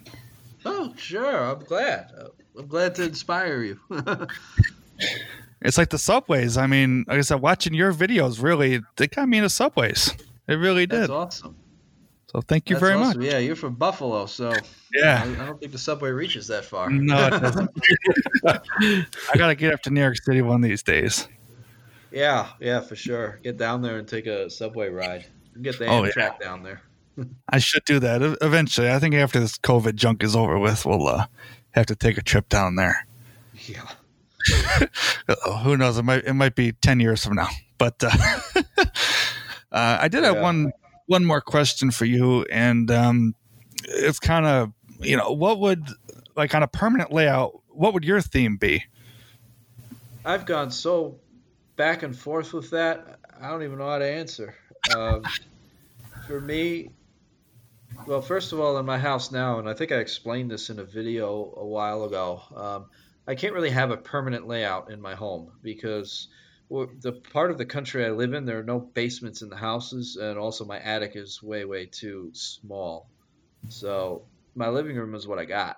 Oh, 0.65 0.93
sure. 0.97 1.51
I'm 1.51 1.63
glad. 1.63 2.11
I'm 2.57 2.67
glad 2.67 2.95
to 2.95 3.03
inspire 3.03 3.63
you. 3.63 3.79
It's 5.61 5.77
like 5.77 5.89
the 5.89 5.99
subways. 5.99 6.57
I 6.57 6.67
mean, 6.67 7.05
like 7.07 7.19
I 7.19 7.21
said, 7.21 7.41
watching 7.41 7.73
your 7.73 7.93
videos 7.93 8.41
really 8.41 8.81
they 8.95 9.07
got 9.07 9.29
me 9.29 9.37
into 9.37 9.49
subways. 9.49 10.13
It 10.47 10.55
really 10.55 10.85
did. 10.85 11.01
That's 11.01 11.11
awesome. 11.11 11.55
So 12.31 12.41
thank 12.41 12.69
you 12.69 12.75
That's 12.75 12.85
very 12.85 12.93
awesome. 12.95 13.19
much. 13.19 13.29
Yeah, 13.29 13.39
you're 13.39 13.57
from 13.57 13.75
Buffalo, 13.75 14.25
so 14.25 14.53
yeah, 14.93 15.23
I, 15.23 15.45
don't 15.45 15.59
think 15.59 15.73
the 15.73 15.77
subway 15.77 16.11
reaches 16.11 16.47
that 16.47 16.63
far. 16.63 16.89
No, 16.89 17.27
it 17.27 17.39
doesn't. 17.41 17.69
I 18.45 19.37
gotta 19.37 19.55
get 19.55 19.73
up 19.73 19.81
to 19.83 19.89
New 19.89 19.99
York 19.99 20.15
City 20.17 20.41
one 20.41 20.63
of 20.63 20.69
these 20.69 20.81
days. 20.81 21.27
Yeah, 22.09 22.47
yeah, 22.59 22.79
for 22.79 22.95
sure. 22.95 23.39
Get 23.43 23.57
down 23.57 23.81
there 23.81 23.97
and 23.97 24.07
take 24.07 24.27
a 24.27 24.49
subway 24.49 24.89
ride. 24.89 25.25
Get 25.61 25.77
the 25.77 25.87
oh, 25.87 26.03
Amtrak 26.03 26.15
yeah. 26.15 26.37
down 26.39 26.63
there. 26.63 26.81
I 27.49 27.59
should 27.59 27.83
do 27.85 27.99
that 27.99 28.21
eventually. 28.41 28.89
I 28.89 28.99
think 28.99 29.15
after 29.15 29.39
this 29.39 29.57
COVID 29.57 29.95
junk 29.95 30.23
is 30.23 30.35
over 30.35 30.57
with, 30.57 30.85
we'll 30.85 31.07
uh, 31.07 31.25
have 31.71 31.85
to 31.87 31.95
take 31.95 32.17
a 32.17 32.21
trip 32.21 32.47
down 32.47 32.75
there. 32.75 33.05
Yeah. 33.65 33.89
who 35.63 35.77
knows? 35.77 35.97
It 35.97 36.03
might 36.03 36.23
it 36.23 36.33
might 36.33 36.55
be 36.55 36.71
ten 36.73 36.99
years 36.99 37.23
from 37.23 37.35
now. 37.35 37.49
But 37.77 38.03
uh, 38.03 38.09
uh, 39.71 39.97
I 40.01 40.07
did 40.07 40.23
have 40.23 40.35
yeah. 40.35 40.41
one 40.41 40.71
one 41.07 41.25
more 41.25 41.41
question 41.41 41.91
for 41.91 42.05
you, 42.05 42.43
and 42.51 42.89
um, 42.91 43.35
it's 43.85 44.19
kind 44.19 44.45
of 44.45 44.71
you 44.99 45.17
know 45.17 45.31
what 45.31 45.59
would 45.59 45.87
like 46.35 46.55
on 46.55 46.63
a 46.63 46.67
permanent 46.67 47.11
layout, 47.11 47.59
what 47.69 47.93
would 47.93 48.03
your 48.03 48.21
theme 48.21 48.57
be? 48.57 48.83
I've 50.23 50.45
gone 50.45 50.71
so 50.71 51.19
back 51.75 52.03
and 52.03 52.17
forth 52.17 52.53
with 52.53 52.69
that. 52.71 53.19
I 53.39 53.49
don't 53.49 53.63
even 53.63 53.79
know 53.79 53.89
how 53.89 53.99
to 53.99 54.05
answer. 54.05 54.55
Um, 54.95 55.23
for 56.27 56.39
me, 56.39 56.89
well, 58.05 58.21
first 58.21 58.53
of 58.53 58.59
all, 58.59 58.77
in 58.77 58.85
my 58.85 58.97
house 58.97 59.31
now, 59.31 59.59
and 59.59 59.67
I 59.67 59.73
think 59.73 59.91
I 59.91 59.97
explained 59.97 60.51
this 60.51 60.69
in 60.69 60.79
a 60.79 60.83
video 60.83 61.53
a 61.57 61.65
while 61.65 62.03
ago. 62.05 62.41
Um, 62.55 62.85
I 63.31 63.35
can't 63.35 63.53
really 63.53 63.69
have 63.69 63.91
a 63.91 63.97
permanent 63.97 64.45
layout 64.45 64.91
in 64.91 64.99
my 64.99 65.15
home 65.15 65.53
because 65.63 66.27
the 66.69 67.13
part 67.31 67.49
of 67.49 67.57
the 67.57 67.65
country 67.65 68.05
I 68.05 68.09
live 68.09 68.33
in, 68.33 68.43
there 68.43 68.59
are 68.59 68.63
no 68.63 68.81
basements 68.81 69.41
in 69.41 69.49
the 69.49 69.55
houses, 69.55 70.17
and 70.17 70.37
also 70.37 70.65
my 70.65 70.77
attic 70.77 71.13
is 71.15 71.41
way, 71.41 71.63
way 71.63 71.85
too 71.85 72.31
small. 72.33 73.09
So 73.69 74.23
my 74.53 74.67
living 74.67 74.97
room 74.97 75.15
is 75.15 75.29
what 75.29 75.39
I 75.39 75.45
got. 75.45 75.77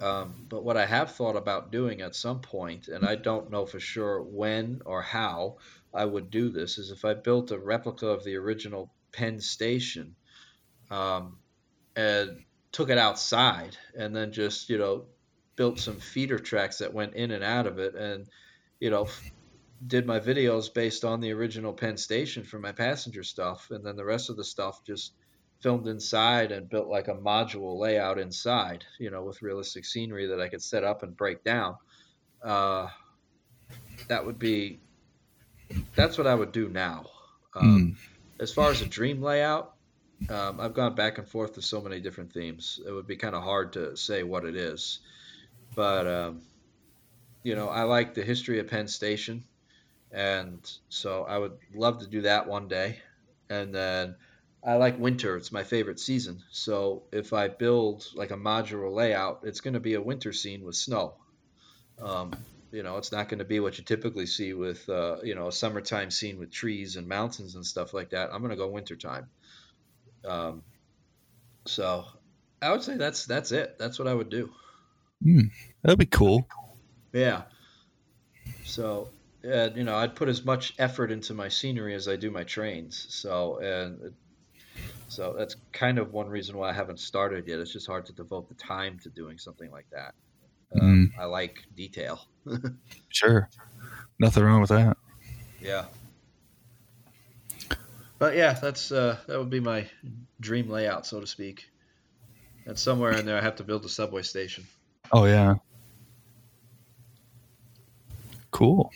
Um, 0.00 0.46
but 0.48 0.64
what 0.64 0.78
I 0.78 0.86
have 0.86 1.10
thought 1.10 1.36
about 1.36 1.70
doing 1.70 2.00
at 2.00 2.16
some 2.16 2.40
point, 2.40 2.88
and 2.88 3.04
I 3.04 3.14
don't 3.16 3.50
know 3.50 3.66
for 3.66 3.78
sure 3.78 4.22
when 4.22 4.80
or 4.86 5.02
how 5.02 5.58
I 5.92 6.06
would 6.06 6.30
do 6.30 6.48
this, 6.48 6.78
is 6.78 6.90
if 6.90 7.04
I 7.04 7.12
built 7.12 7.50
a 7.50 7.58
replica 7.58 8.06
of 8.06 8.24
the 8.24 8.36
original 8.36 8.90
Penn 9.12 9.38
Station 9.38 10.16
um, 10.90 11.36
and 11.94 12.42
took 12.72 12.88
it 12.88 12.96
outside 12.96 13.76
and 13.94 14.16
then 14.16 14.32
just, 14.32 14.70
you 14.70 14.78
know, 14.78 15.04
built 15.56 15.78
some 15.78 15.96
feeder 15.96 16.38
tracks 16.38 16.78
that 16.78 16.94
went 16.94 17.14
in 17.14 17.30
and 17.30 17.44
out 17.44 17.66
of 17.66 17.78
it, 17.78 17.94
and 17.94 18.26
you 18.80 18.90
know, 18.90 19.08
did 19.86 20.06
my 20.06 20.20
videos 20.20 20.72
based 20.72 21.04
on 21.04 21.20
the 21.20 21.32
original 21.32 21.72
Penn 21.72 21.96
Station 21.96 22.44
for 22.44 22.58
my 22.58 22.72
passenger 22.72 23.22
stuff, 23.22 23.70
and 23.70 23.84
then 23.84 23.96
the 23.96 24.04
rest 24.04 24.30
of 24.30 24.36
the 24.36 24.44
stuff 24.44 24.84
just 24.84 25.12
filmed 25.60 25.86
inside 25.86 26.50
and 26.50 26.68
built 26.68 26.88
like 26.88 27.08
a 27.08 27.14
module 27.14 27.78
layout 27.78 28.18
inside, 28.18 28.84
you 28.98 29.10
know, 29.10 29.22
with 29.22 29.42
realistic 29.42 29.84
scenery 29.84 30.26
that 30.26 30.40
I 30.40 30.48
could 30.48 30.62
set 30.62 30.82
up 30.82 31.02
and 31.04 31.16
break 31.16 31.44
down. 31.44 31.76
Uh, 32.42 32.88
that 34.08 34.26
would 34.26 34.38
be 34.38 34.80
that's 35.94 36.18
what 36.18 36.26
I 36.26 36.34
would 36.34 36.52
do 36.52 36.68
now. 36.68 37.06
Um, 37.54 37.96
mm. 37.96 38.42
As 38.42 38.52
far 38.52 38.70
as 38.70 38.82
a 38.82 38.86
dream 38.86 39.22
layout, 39.22 39.74
um, 40.28 40.60
I've 40.60 40.74
gone 40.74 40.94
back 40.94 41.18
and 41.18 41.28
forth 41.28 41.56
with 41.56 41.64
so 41.64 41.80
many 41.80 42.00
different 42.00 42.32
themes. 42.32 42.80
It 42.86 42.90
would 42.90 43.06
be 43.06 43.16
kind 43.16 43.34
of 43.34 43.42
hard 43.42 43.74
to 43.74 43.96
say 43.96 44.22
what 44.22 44.44
it 44.44 44.56
is. 44.56 45.00
But 45.74 46.06
um, 46.06 46.42
you 47.42 47.54
know, 47.54 47.68
I 47.68 47.84
like 47.84 48.14
the 48.14 48.22
history 48.22 48.58
of 48.58 48.68
Penn 48.68 48.88
Station, 48.88 49.44
and 50.10 50.58
so 50.88 51.24
I 51.24 51.38
would 51.38 51.58
love 51.74 52.00
to 52.00 52.06
do 52.06 52.22
that 52.22 52.46
one 52.46 52.68
day. 52.68 52.98
And 53.48 53.74
then 53.74 54.16
I 54.64 54.74
like 54.74 54.98
winter; 54.98 55.36
it's 55.36 55.52
my 55.52 55.64
favorite 55.64 55.98
season. 55.98 56.42
So 56.50 57.04
if 57.12 57.32
I 57.32 57.48
build 57.48 58.06
like 58.14 58.30
a 58.30 58.36
modular 58.36 58.92
layout, 58.92 59.40
it's 59.44 59.60
going 59.60 59.74
to 59.74 59.80
be 59.80 59.94
a 59.94 60.00
winter 60.00 60.32
scene 60.32 60.64
with 60.64 60.76
snow. 60.76 61.14
Um, 62.00 62.32
you 62.70 62.82
know, 62.82 62.96
it's 62.96 63.12
not 63.12 63.28
going 63.28 63.38
to 63.38 63.44
be 63.44 63.60
what 63.60 63.78
you 63.78 63.84
typically 63.84 64.26
see 64.26 64.54
with 64.54 64.88
uh, 64.88 65.16
you 65.22 65.34
know 65.34 65.48
a 65.48 65.52
summertime 65.52 66.10
scene 66.10 66.38
with 66.38 66.52
trees 66.52 66.96
and 66.96 67.08
mountains 67.08 67.54
and 67.54 67.64
stuff 67.64 67.94
like 67.94 68.10
that. 68.10 68.30
I'm 68.32 68.40
going 68.40 68.50
to 68.50 68.56
go 68.56 68.68
wintertime. 68.68 69.28
Um, 70.24 70.62
so 71.66 72.04
I 72.60 72.70
would 72.70 72.82
say 72.82 72.96
that's 72.96 73.26
that's 73.26 73.52
it. 73.52 73.78
That's 73.78 73.98
what 73.98 74.08
I 74.08 74.14
would 74.14 74.30
do. 74.30 74.50
Mm, 75.24 75.50
that'd 75.82 75.98
be 75.98 76.06
cool. 76.06 76.46
Yeah. 77.12 77.42
So, 78.64 79.10
uh, 79.44 79.70
you 79.74 79.84
know, 79.84 79.96
I'd 79.96 80.14
put 80.14 80.28
as 80.28 80.44
much 80.44 80.74
effort 80.78 81.10
into 81.10 81.34
my 81.34 81.48
scenery 81.48 81.94
as 81.94 82.08
I 82.08 82.16
do 82.16 82.30
my 82.30 82.44
trains. 82.44 83.06
So, 83.10 83.58
and 83.58 84.12
so 85.08 85.34
that's 85.36 85.56
kind 85.72 85.98
of 85.98 86.12
one 86.12 86.28
reason 86.28 86.56
why 86.56 86.70
I 86.70 86.72
haven't 86.72 87.00
started 87.00 87.46
yet. 87.46 87.58
It's 87.58 87.72
just 87.72 87.86
hard 87.86 88.06
to 88.06 88.12
devote 88.12 88.48
the 88.48 88.54
time 88.54 88.98
to 89.00 89.10
doing 89.10 89.38
something 89.38 89.70
like 89.70 89.86
that. 89.92 90.14
Um, 90.80 91.12
mm. 91.14 91.20
I 91.20 91.26
like 91.26 91.64
detail. 91.76 92.20
sure. 93.08 93.48
Nothing 94.18 94.44
wrong 94.44 94.60
with 94.60 94.70
that. 94.70 94.96
Yeah. 95.60 95.84
But 98.18 98.36
yeah, 98.36 98.52
that's 98.52 98.92
uh, 98.92 99.18
that 99.26 99.38
would 99.38 99.50
be 99.50 99.60
my 99.60 99.86
dream 100.40 100.70
layout, 100.70 101.06
so 101.06 101.20
to 101.20 101.26
speak. 101.26 101.68
And 102.66 102.78
somewhere 102.78 103.12
in 103.12 103.26
there, 103.26 103.36
I 103.36 103.42
have 103.42 103.56
to 103.56 103.64
build 103.64 103.84
a 103.84 103.88
subway 103.88 104.22
station. 104.22 104.64
Oh 105.12 105.26
yeah. 105.26 105.56
Cool. 108.50 108.90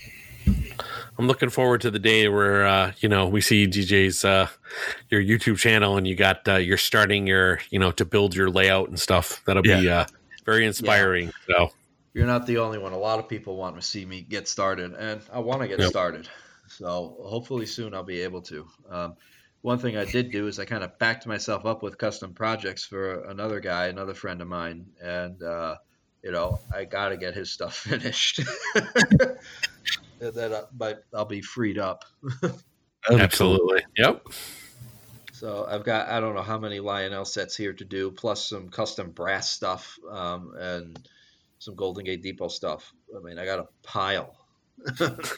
I'm 1.19 1.27
looking 1.27 1.49
forward 1.49 1.81
to 1.83 1.91
the 1.91 1.99
day 1.99 2.29
where 2.29 2.67
uh, 2.67 2.93
you 3.01 3.09
know 3.09 3.27
we 3.27 3.41
see 3.41 3.67
DJ's 3.67 4.25
uh, 4.25 4.49
your 5.09 5.23
YouTube 5.23 5.59
channel 5.59 5.97
and 5.97 6.07
you 6.07 6.15
got 6.15 6.47
uh, 6.47 6.57
you're 6.57 6.77
starting 6.77 7.27
your 7.27 7.61
you 7.71 7.79
know 7.79 7.91
to 7.93 8.05
build 8.05 8.35
your 8.35 8.51
layout 8.51 8.89
and 8.89 8.99
stuff. 8.99 9.43
That'll 9.47 9.67
yeah. 9.67 9.81
be 9.81 9.89
uh, 9.89 10.07
very 10.45 10.67
inspiring. 10.67 11.33
Yeah. 11.49 11.57
So 11.57 11.73
you're 12.13 12.27
not 12.27 12.47
the 12.47 12.59
only 12.59 12.79
one. 12.79 12.93
A 12.93 12.99
lot 12.99 13.19
of 13.19 13.29
people 13.29 13.57
want 13.57 13.77
to 13.77 13.83
see 13.83 14.05
me 14.05 14.23
get 14.23 14.49
started, 14.49 14.95
and 14.95 15.21
I 15.33 15.39
want 15.39 15.63
to 15.63 15.69
get 15.69 15.79
yep. 15.81 15.89
started. 15.89 16.29
So 16.69 17.17
hopefully 17.23 17.67
soon 17.67 17.95
I'll 17.95 18.03
be 18.03 18.21
able 18.23 18.43
to. 18.43 18.67
Um, 18.91 19.17
one 19.63 19.79
thing 19.79 19.97
I 19.97 20.05
did 20.05 20.31
do 20.31 20.47
is 20.47 20.59
I 20.59 20.65
kind 20.65 20.85
of 20.85 20.99
backed 20.99 21.27
myself 21.27 21.67
up 21.67 21.83
with 21.83 21.99
custom 21.99 22.35
projects 22.35 22.85
for 22.85 23.25
another 23.25 23.59
guy, 23.61 23.87
another 23.87 24.15
friend 24.15 24.41
of 24.41 24.49
mine, 24.49 24.87
and 25.03 25.43
uh, 25.43 25.77
you 26.27 26.33
know, 26.33 26.59
I 26.75 26.85
got 26.87 27.11
to 27.11 27.17
get 27.17 27.35
his 27.35 27.53
stuff 27.53 27.77
finished. 27.77 28.41
and 28.75 30.35
then 30.35 30.53
I, 30.53 30.63
but 30.73 31.05
I'll 31.15 31.25
be 31.25 31.41
freed 31.41 31.79
up. 31.79 32.05
Absolutely. 33.09 33.85
Yep. 33.97 34.27
So 35.33 35.65
I've 35.71 35.85
got 35.85 36.09
I 36.09 36.19
don't 36.19 36.35
know 36.35 36.43
how 36.43 36.59
many 36.59 36.81
Lionel 36.81 37.25
sets 37.25 37.57
here 37.57 37.73
to 37.75 37.85
do, 37.85 38.11
plus 38.11 38.49
some 38.49 38.71
custom 38.71 39.13
brass 39.13 39.49
stuff 39.49 39.97
um, 40.11 40.53
and 40.59 40.99
some 41.61 41.77
Golden 41.77 42.05
Gate 42.05 42.23
Depot 42.23 42.49
stuff. 42.49 42.93
I 43.17 43.21
mean, 43.21 43.39
I 43.39 43.45
got 43.45 43.61
a 43.61 43.69
pile, 43.85 44.35
but 44.99 45.37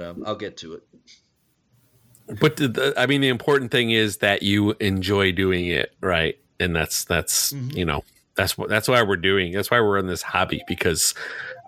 um, 0.00 0.22
I'll 0.24 0.36
get 0.36 0.58
to 0.58 0.74
it. 0.74 0.82
But 2.38 2.56
the, 2.56 2.68
the, 2.68 2.94
I 2.96 3.06
mean, 3.06 3.20
the 3.20 3.28
important 3.30 3.72
thing 3.72 3.90
is 3.90 4.18
that 4.18 4.44
you 4.44 4.76
enjoy 4.78 5.32
doing 5.32 5.66
it, 5.66 5.92
right? 6.00 6.38
And 6.60 6.76
that's 6.76 7.02
that's 7.02 7.52
Mhm. 7.52 7.74
you 7.74 7.84
know 7.84 8.04
that's 8.40 8.56
what 8.56 8.68
that's 8.68 8.88
why 8.88 9.02
we're 9.02 9.16
doing. 9.16 9.52
That's 9.52 9.70
why 9.70 9.80
we're 9.80 9.98
in 9.98 10.06
this 10.06 10.22
hobby 10.22 10.62
because 10.66 11.14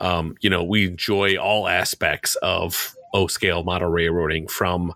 um, 0.00 0.36
you 0.40 0.48
know 0.50 0.64
we 0.64 0.86
enjoy 0.86 1.36
all 1.36 1.68
aspects 1.68 2.34
of 2.36 2.94
O 3.12 3.26
scale 3.26 3.62
model 3.62 3.90
railroading 3.90 4.48
from 4.48 4.94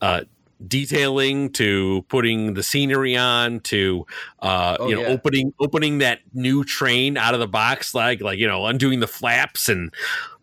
uh, 0.00 0.22
detailing 0.66 1.50
to 1.50 2.04
putting 2.08 2.54
the 2.54 2.62
scenery 2.62 3.16
on 3.16 3.60
to 3.60 4.06
uh, 4.40 4.76
Oh, 4.78 4.88
you 4.88 4.94
know 4.94 5.02
yeah. 5.02 5.08
opening 5.08 5.52
opening 5.60 5.98
that 5.98 6.20
new 6.32 6.64
train 6.64 7.16
out 7.16 7.34
of 7.34 7.40
the 7.40 7.48
box 7.48 7.94
like 7.94 8.20
like 8.20 8.38
you 8.38 8.46
know 8.46 8.66
undoing 8.66 9.00
the 9.00 9.08
flaps 9.08 9.68
and 9.68 9.92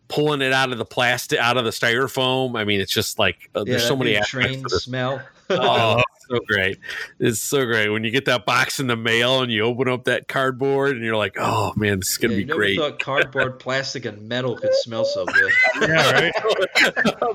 pulling 0.08 0.40
it 0.42 0.52
out 0.52 0.72
of 0.72 0.78
the 0.78 0.84
plastic 0.84 1.38
out 1.38 1.56
of 1.56 1.64
the 1.64 1.70
styrofoam 1.70 2.58
i 2.58 2.64
mean 2.64 2.80
it's 2.80 2.92
just 2.92 3.18
like 3.18 3.50
uh, 3.54 3.60
Yeah, 3.66 3.72
there's 3.72 3.86
so 3.86 3.96
many 3.96 4.12
new 4.12 4.16
aspects 4.18 4.30
train 4.54 4.62
to 4.64 4.80
smell. 4.80 5.22
oh 5.50 6.02
so 6.28 6.38
great 6.48 6.78
it's 7.18 7.38
so 7.40 7.64
great 7.64 7.88
when 7.88 8.04
you 8.04 8.10
get 8.10 8.24
that 8.26 8.44
box 8.44 8.80
in 8.80 8.86
the 8.86 8.96
mail 8.96 9.40
and 9.42 9.50
you 9.52 9.62
open 9.62 9.88
up 9.88 10.04
that 10.04 10.28
cardboard 10.28 10.96
and 10.96 11.04
you're 11.04 11.16
like 11.16 11.36
oh 11.38 11.72
man 11.76 11.98
this 11.98 12.10
is 12.12 12.18
gonna 12.18 12.32
Yeah, 12.34 12.36
be 12.36 12.42
you 12.42 12.46
never 12.48 12.58
great 12.58 12.78
thought 12.78 12.98
cardboard, 13.00 13.58
plastic, 13.60 14.04
and 14.04 14.28
metal 14.28 14.56
could 14.56 14.74
smell 14.74 15.04
so 15.04 15.24
good. 15.26 15.52
Yeah, 15.88 16.10
right. 16.12 16.32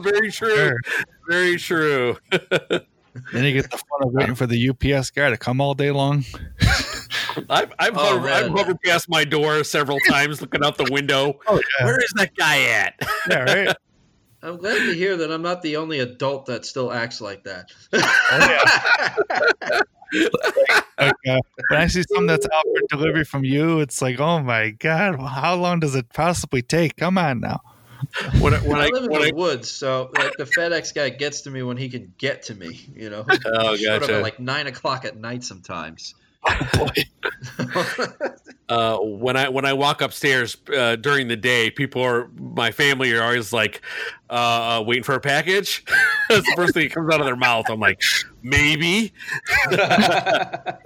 very 0.01 0.31
true 0.31 0.55
Sure. 0.55 0.75
very 1.29 1.57
true 1.57 2.17
Then 3.31 3.43
you 3.45 3.53
get 3.53 3.69
the 3.69 3.77
fun 3.77 4.01
of 4.01 4.11
waiting 4.13 4.35
for 4.35 4.47
the 4.47 4.69
UPS 4.69 5.11
guy 5.11 5.29
to 5.29 5.37
come 5.37 5.61
all 5.61 5.73
day 5.75 5.91
long. 5.91 6.25
I've, 7.49 7.73
I've, 7.79 7.97
Oh, 7.97 8.19
hovered, 8.19 8.31
I've 8.31 8.51
hovered 8.51 8.81
past 8.81 9.09
my 9.09 9.23
door 9.23 9.63
several 9.63 9.99
times 10.07 10.41
looking 10.41 10.63
out 10.63 10.77
the 10.77 10.89
window 10.91 11.39
Oh 11.47 11.55
yeah, 11.55 11.85
where 11.85 11.99
is 11.99 12.11
that 12.15 12.35
guy 12.35 12.61
at 12.63 12.95
yeah, 13.29 13.39
right. 13.39 13.75
I'm 14.43 14.57
glad 14.57 14.75
to 14.75 14.93
hear 14.93 15.15
that 15.15 15.31
I'm 15.31 15.41
not 15.41 15.61
the 15.61 15.77
only 15.77 15.99
adult 15.99 16.47
that 16.47 16.65
still 16.65 16.91
acts 16.91 17.21
like 17.21 17.45
that. 17.45 17.71
Like, 20.99 21.15
uh, 21.27 21.39
when 21.69 21.81
I 21.81 21.87
see 21.87 22.03
something 22.03 22.27
that's 22.27 22.45
out 22.53 22.63
for 22.63 22.97
delivery 22.97 23.23
from 23.23 23.43
you, 23.43 23.79
it's 23.79 23.99
like, 24.01 24.19
oh 24.19 24.39
my 24.43 24.69
god, 24.69 25.19
how 25.19 25.55
long 25.55 25.79
does 25.79 25.95
it 25.95 26.07
possibly 26.13 26.61
take? 26.61 26.97
Come 26.97 27.17
on 27.17 27.39
now. 27.39 27.61
when 28.39 28.53
I, 28.53 28.57
when 28.59 28.79
I 28.79 28.85
I, 28.85 28.89
live 28.89 29.05
in 29.05 29.11
the 29.11 29.27
I 29.27 29.31
woods, 29.33 29.71
so 29.71 30.11
like 30.17 30.33
the 30.37 30.43
FedEx 30.43 30.93
guy 30.93 31.09
gets 31.09 31.41
to 31.41 31.49
me 31.49 31.63
when 31.63 31.77
he 31.77 31.89
can 31.89 32.13
get 32.17 32.43
to 32.43 32.55
me. 32.55 32.79
You 32.93 33.09
know, 33.09 33.25
oh 33.27 33.75
Showed 33.75 33.93
up 33.93 34.01
gotcha 34.01 34.15
at 34.17 34.21
like 34.23 34.39
nine 34.39 34.67
o'clock 34.67 35.05
at 35.05 35.17
night 35.17 35.43
sometimes. 35.43 36.13
uh, 38.69 38.97
when 38.97 39.37
I 39.37 39.49
when 39.49 39.65
I 39.65 39.73
walk 39.73 40.01
upstairs 40.01 40.57
uh, 40.75 40.95
during 40.97 41.27
the 41.27 41.35
day, 41.35 41.69
people 41.71 42.01
are 42.01 42.29
my 42.37 42.71
family 42.71 43.11
are 43.13 43.23
always 43.23 43.53
like 43.53 43.81
uh, 44.29 44.83
waiting 44.85 45.03
for 45.03 45.15
a 45.15 45.19
package. 45.19 45.83
That's 46.29 46.45
the 46.45 46.53
first 46.55 46.73
thing 46.73 46.87
that 46.89 46.93
comes 46.93 47.13
out 47.13 47.19
of 47.19 47.25
their 47.25 47.35
mouth. 47.35 47.69
I'm 47.69 47.79
like, 47.79 48.01
maybe. 48.41 49.13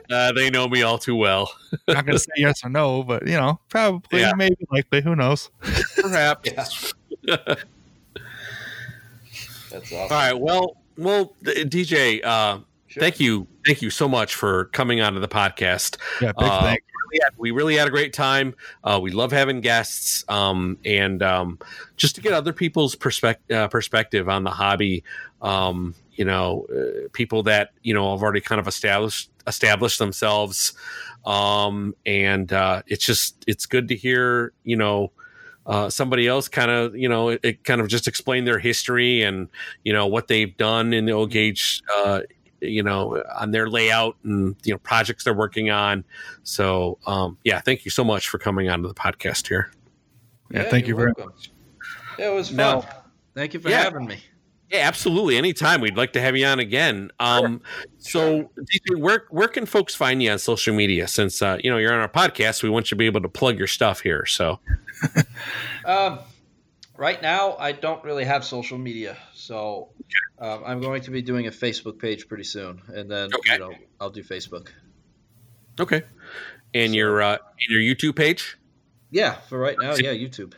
Uh, 0.10 0.32
they 0.32 0.50
know 0.50 0.70
me 0.70 0.84
all 0.84 0.98
too 0.98 1.18
well. 1.18 1.52
not 1.90 2.06
gonna 2.06 2.18
say 2.18 2.32
yes 2.38 2.64
or 2.64 2.70
no, 2.70 3.04
but 3.04 3.28
you 3.28 3.34
know, 3.36 3.60
probably, 3.68 4.22
Yeah. 4.22 4.32
maybe, 4.38 4.56
likely, 4.72 5.02
who 5.02 5.18
knows? 5.18 5.50
Perhaps. 5.98 6.94
That's 9.70 9.72
awesome. 9.72 9.98
All 10.00 10.08
right. 10.10 10.34
Well, 10.34 10.78
well, 10.98 11.34
DJ, 11.44 12.24
uh, 12.24 12.60
Sure. 12.98 13.02
thank 13.02 13.20
you, 13.20 13.48
thank 13.66 13.82
you 13.82 13.90
so 13.90 14.08
much 14.08 14.36
for 14.36 14.66
coming 14.66 15.02
onto 15.02 15.20
the 15.20 15.28
podcast. 15.28 15.98
Yeah, 16.22 16.34
big 16.34 16.48
Uh, 16.50 16.76
we, 17.12 17.20
had, 17.24 17.34
we 17.38 17.52
really 17.52 17.76
had 17.76 17.88
a 17.88 17.92
great 17.92 18.14
time. 18.14 18.56
Uh, 18.84 19.00
we 19.02 19.12
love 19.12 19.32
having 19.32 19.62
guests, 19.62 20.26
um, 20.28 20.78
and 20.86 21.24
um, 21.24 21.60
just 21.96 22.16
to 22.16 22.22
get 22.22 22.34
other 22.34 22.54
people's 22.54 22.96
perspective 22.96 23.56
uh, 23.56 23.68
perspective 23.68 24.30
on 24.30 24.44
the 24.44 24.52
hobby. 24.52 25.04
Um, 25.42 25.96
you 26.14 26.26
know, 26.26 26.66
uh, 26.70 27.08
people 27.14 27.44
that 27.44 27.72
you 27.84 27.94
know 27.94 28.12
have 28.12 28.24
already 28.24 28.42
kind 28.42 28.60
of 28.60 28.68
established 28.68 29.30
established 29.46 30.00
themselves, 30.00 30.74
um, 31.26 31.96
and 32.06 32.52
uh, 32.52 32.82
it's 32.88 33.06
just 33.06 33.44
it's 33.48 33.66
good 33.66 33.88
to 33.90 33.96
hear. 33.96 34.54
You 34.64 34.78
know. 34.78 35.12
Uh, 35.66 35.90
somebody 35.90 36.30
else 36.30 36.48
kind 36.48 36.72
of, 36.72 36.96
you 36.96 37.10
know, 37.10 37.28
it, 37.28 37.42
it 37.44 37.64
kind 37.66 37.82
of 37.82 37.90
just 37.90 38.08
explain 38.08 38.46
their 38.46 38.58
history 38.58 39.22
and, 39.22 39.50
you 39.84 39.92
know, 39.92 40.08
what 40.08 40.30
they've 40.30 40.56
done 40.56 40.94
in 40.94 41.04
the 41.04 41.12
O 41.12 41.26
gauge, 41.26 41.84
uh, 41.94 42.22
you 42.62 42.82
know, 42.84 43.24
on 43.40 43.52
their 43.52 43.70
layout 43.70 44.16
and, 44.24 44.56
you 44.64 44.74
know, 44.74 44.78
projects 44.80 45.24
they're 45.24 45.34
working 45.34 45.70
on. 45.70 46.04
So, 46.44 46.98
um, 47.06 47.38
yeah, 47.44 47.60
thank 47.62 47.86
you 47.86 47.92
so 47.92 48.04
much 48.04 48.28
for 48.30 48.38
coming 48.38 48.70
onto 48.70 48.88
the 48.88 48.94
podcast 48.96 49.48
here. 49.48 49.72
Yeah, 50.52 50.64
thank 50.64 50.88
you 50.88 50.96
very 50.96 51.12
welcome. 51.18 51.36
Yeah, 52.18 52.32
it 52.32 52.34
was 52.34 52.48
fun. 52.50 52.58
Now- 52.58 52.90
Thank 53.36 53.54
you 53.54 53.60
for 53.60 53.70
Yeah. 53.70 53.84
having 53.84 54.08
me. 54.08 54.18
Yeah, 54.72 54.80
absolutely. 54.88 55.38
Anytime 55.38 55.80
we'd 55.80 55.96
like 55.96 56.12
to 56.14 56.20
have 56.22 56.36
you 56.36 56.46
on 56.48 56.60
again. 56.60 57.12
Um, 57.20 57.62
so, 58.00 58.50
DJ, 58.58 59.00
where 59.00 59.26
where 59.30 59.48
can 59.48 59.66
folks 59.68 59.94
find 59.94 60.22
you 60.24 60.32
on 60.32 60.40
social 60.40 60.74
media? 60.76 61.08
Since 61.08 61.42
uh, 61.44 61.58
you 61.64 61.70
know 61.70 61.78
you're 61.78 61.94
on 61.94 62.00
our 62.00 62.10
podcast, 62.10 62.64
we 62.64 62.70
want 62.72 62.88
you 62.88 62.90
to 62.90 62.96
be 62.96 63.06
able 63.06 63.22
to 63.22 63.30
plug 63.30 63.60
your 63.60 63.68
stuff 63.68 64.02
here. 64.02 64.26
So, 64.26 64.60
Um, 65.86 66.20
right 66.98 67.22
now, 67.22 67.56
I 67.58 67.72
don't 67.72 68.04
really 68.04 68.26
have 68.26 68.44
social 68.44 68.78
media, 68.78 69.18
so 69.34 69.90
um, 70.40 70.64
I'm 70.66 70.82
going 70.82 71.02
to 71.04 71.12
be 71.12 71.22
doing 71.22 71.48
a 71.48 71.52
Facebook 71.52 72.00
page 72.00 72.28
pretty 72.28 72.44
soon, 72.44 72.82
and 72.88 73.10
then 73.10 73.30
Okay. 73.34 73.54
you 73.54 73.60
know 73.60 73.74
I'll 74.00 74.10
do 74.10 74.24
Facebook. 74.24 74.70
okay, 75.80 76.04
and 76.74 76.94
your 76.96 77.22
uh, 77.22 77.34
and 77.38 77.70
your 77.70 77.82
YouTube 77.82 78.16
page. 78.16 78.58
Yeah, 79.12 79.36
for 79.50 79.58
right 79.58 79.78
now, 79.80 79.96
yeah, 79.96 80.14
YouTube. 80.14 80.54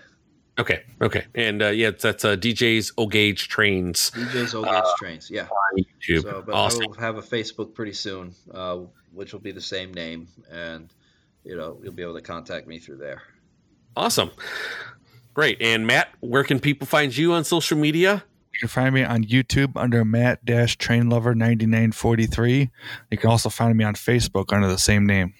Okay, 0.58 0.84
okay, 1.02 1.26
and 1.36 1.62
uh, 1.62 1.68
yeah, 1.68 1.92
that's 1.92 2.26
uh, 2.26 2.36
DJ's 2.36 2.92
O 2.98 3.08
Gauge 3.08 3.48
Trains 3.48 4.12
DJ's 4.12 4.54
O 4.56 4.64
Gauge 4.64 4.74
Uh, 4.74 4.92
Trains. 4.98 5.30
Yeah. 5.32 5.44
on 5.48 5.78
YouTube. 5.84 6.24
So, 6.24 6.44
but 6.46 6.54
awesome. 6.54 6.84
I 6.84 6.88
will 6.88 6.94
have 6.96 7.18
a 7.18 7.22
Facebook 7.22 7.74
pretty 7.74 7.94
soon, 7.94 8.34
uh, 8.54 8.80
which 9.14 9.32
will 9.32 9.40
be 9.40 9.52
the 9.52 9.62
same 9.62 9.94
name, 9.94 10.28
and 10.52 10.90
you 11.46 11.56
know 11.56 11.80
you'll 11.82 11.94
be 11.94 12.04
able 12.04 12.16
to 12.16 12.22
contact 12.22 12.68
me 12.68 12.80
through 12.80 12.98
there. 12.98 13.22
Awesome. 13.96 14.32
Great. 15.34 15.62
And 15.62 15.88
Matt, 15.88 16.10
where 16.20 16.44
can 16.44 16.60
people 16.60 16.88
find 16.88 17.16
you 17.16 17.34
on 17.34 17.44
social 17.44 17.78
media? 17.78 18.24
You 18.54 18.60
can 18.60 18.70
find 18.70 18.94
me 18.94 19.04
on 19.04 19.24
YouTube 19.24 19.72
under 19.76 20.04
Matt 20.04 20.44
Dash 20.44 20.76
Train 20.78 21.10
Lover 21.10 21.34
ninety 21.34 21.66
nine 21.66 21.92
forty 21.92 22.26
three. 22.26 22.70
You 23.10 23.18
can 23.18 23.30
also 23.30 23.50
find 23.50 23.78
me 23.78 23.84
on 23.84 23.94
Facebook 23.94 24.52
under 24.52 24.68
the 24.68 24.78
same 24.78 25.06
name. 25.06 25.34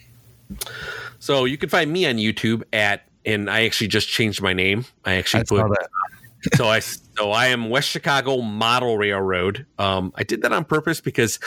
So 1.20 1.46
you 1.46 1.58
can 1.58 1.70
find 1.70 1.92
me 1.92 2.06
on 2.06 2.16
YouTube 2.16 2.64
at, 2.72 3.04
and 3.26 3.50
I 3.50 3.66
actually 3.66 3.88
just 3.88 4.08
changed 4.08 4.42
my 4.42 4.54
name. 4.54 4.86
I 5.04 5.16
actually 5.16 5.42
I 5.42 5.44
put 5.44 5.78
so 6.56 6.68
I 6.68 6.80
so 6.80 7.32
I 7.32 7.48
am 7.48 7.70
West 7.70 7.90
Chicago 7.90 8.42
Model 8.42 8.98
Railroad. 8.98 9.66
Um, 9.78 10.14
I 10.16 10.24
did 10.24 10.42
that 10.44 10.54
on 10.54 10.64
purpose 10.64 11.02
because 11.02 11.40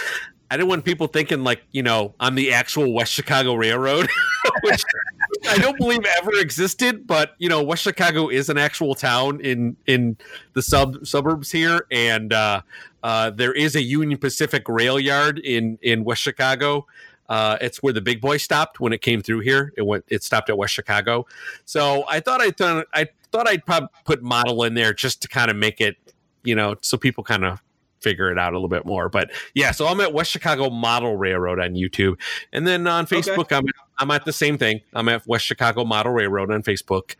I 0.51 0.57
didn't 0.59 0.69
want 0.69 0.85
people 0.85 1.07
thinking 1.07 1.45
like 1.45 1.63
you 1.73 1.83
know 1.83 2.15
I'm 2.21 2.35
the 2.35 2.53
actual 2.53 2.93
West 2.93 3.13
Chicago 3.13 3.55
Railroad, 3.55 4.09
which 4.63 4.85
I 5.49 5.59
don't 5.59 5.77
believe 5.77 6.01
ever 6.19 6.33
existed. 6.35 7.07
But 7.07 7.35
you 7.39 7.49
know 7.49 7.63
West 7.63 7.83
Chicago 7.83 8.29
is 8.29 8.49
an 8.49 8.59
actual 8.59 8.95
town 8.95 9.41
in 9.41 9.77
in 9.87 10.17
the 10.55 10.63
sub 10.63 11.07
suburbs 11.07 11.51
here, 11.51 11.87
and 11.91 12.33
uh, 12.33 12.63
uh, 13.03 13.31
there 13.31 13.53
is 13.53 13.77
a 13.77 13.83
Union 13.83 14.19
Pacific 14.19 14.69
rail 14.69 14.99
yard 14.99 15.39
in 15.39 15.79
in 15.83 16.05
West 16.05 16.23
Chicago. 16.23 16.87
Uh, 17.29 17.57
it's 17.61 17.83
where 17.83 17.93
the 17.93 18.01
big 18.01 18.21
boy 18.21 18.37
stopped 18.37 18.81
when 18.81 18.93
it 18.93 19.01
came 19.01 19.23
through 19.23 19.41
here. 19.41 19.73
It 19.77 19.83
went. 19.83 20.05
It 20.09 20.23
stopped 20.23 20.51
at 20.51 20.59
West 20.59 20.75
Chicago. 20.75 21.27
So 21.65 22.05
I 22.09 22.21
thought 22.21 22.41
I'd 22.41 22.57
done. 22.57 22.85
I 22.93 23.09
thought 23.31 23.49
I'd 23.49 23.65
probably 23.65 23.89
put 24.05 24.23
model 24.23 24.63
in 24.65 24.75
there 24.75 24.93
just 24.93 25.23
to 25.23 25.29
kind 25.29 25.51
of 25.51 25.57
make 25.57 25.81
it, 25.81 25.97
you 26.45 26.55
know, 26.55 26.77
so 26.83 26.99
people 26.99 27.25
kind 27.25 27.45
of 27.45 27.63
figure 28.03 28.31
it 28.31 28.39
out 28.39 28.53
a 28.53 28.57
little 28.57 28.69
bit 28.69 28.85
more. 28.85 29.09
But 29.09 29.31
yeah, 29.55 29.71
so 29.71 29.87
I'm 29.87 30.01
at 30.01 30.13
West 30.13 30.31
Chicago 30.31 30.69
Model 30.69 31.17
Railroad 31.17 31.59
on 31.59 31.75
YouTube, 31.75 32.19
and 32.53 32.67
then 32.67 32.87
on 32.87 33.07
Facebook, 33.07 33.51
I'm 33.51 33.65
I'm 34.03 34.11
at 34.11 34.25
the 34.25 34.33
same 34.33 34.59
thing. 34.59 34.81
I'm 34.93 35.09
at 35.09 35.25
West 35.29 35.45
Chicago 35.45 35.85
Model 35.85 36.13
Railroad 36.13 36.51
on 36.51 36.65
Facebook. 36.65 37.15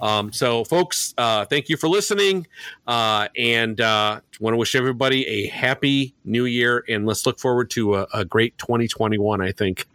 Um, 0.00 0.32
so, 0.32 0.62
folks, 0.62 1.12
uh, 1.18 1.44
thank 1.44 1.68
you 1.68 1.76
for 1.76 1.88
listening, 1.88 2.46
uh, 2.86 3.26
and 3.36 3.80
uh, 3.80 4.20
want 4.38 4.54
to 4.54 4.56
wish 4.56 4.76
everybody 4.76 5.26
a 5.26 5.48
happy 5.48 6.14
New 6.24 6.44
Year, 6.44 6.84
and 6.88 7.04
let's 7.04 7.26
look 7.26 7.40
forward 7.40 7.68
to 7.70 7.96
a, 7.96 8.06
a 8.14 8.24
great 8.24 8.56
2021. 8.58 9.40
I 9.40 9.50
think. 9.50 9.88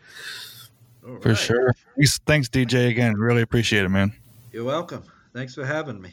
All 1.07 1.19
For 1.21 1.35
sure. 1.35 1.73
Thanks, 1.95 2.19
thanks, 2.25 2.49
DJ, 2.49 2.89
again. 2.89 3.13
Really 3.13 3.41
appreciate 3.41 3.85
it, 3.85 3.89
man. 3.89 4.11
You're 4.51 4.65
welcome. 4.65 5.03
Thanks 5.33 5.55
for 5.55 5.65
having 5.65 6.01
me. 6.01 6.11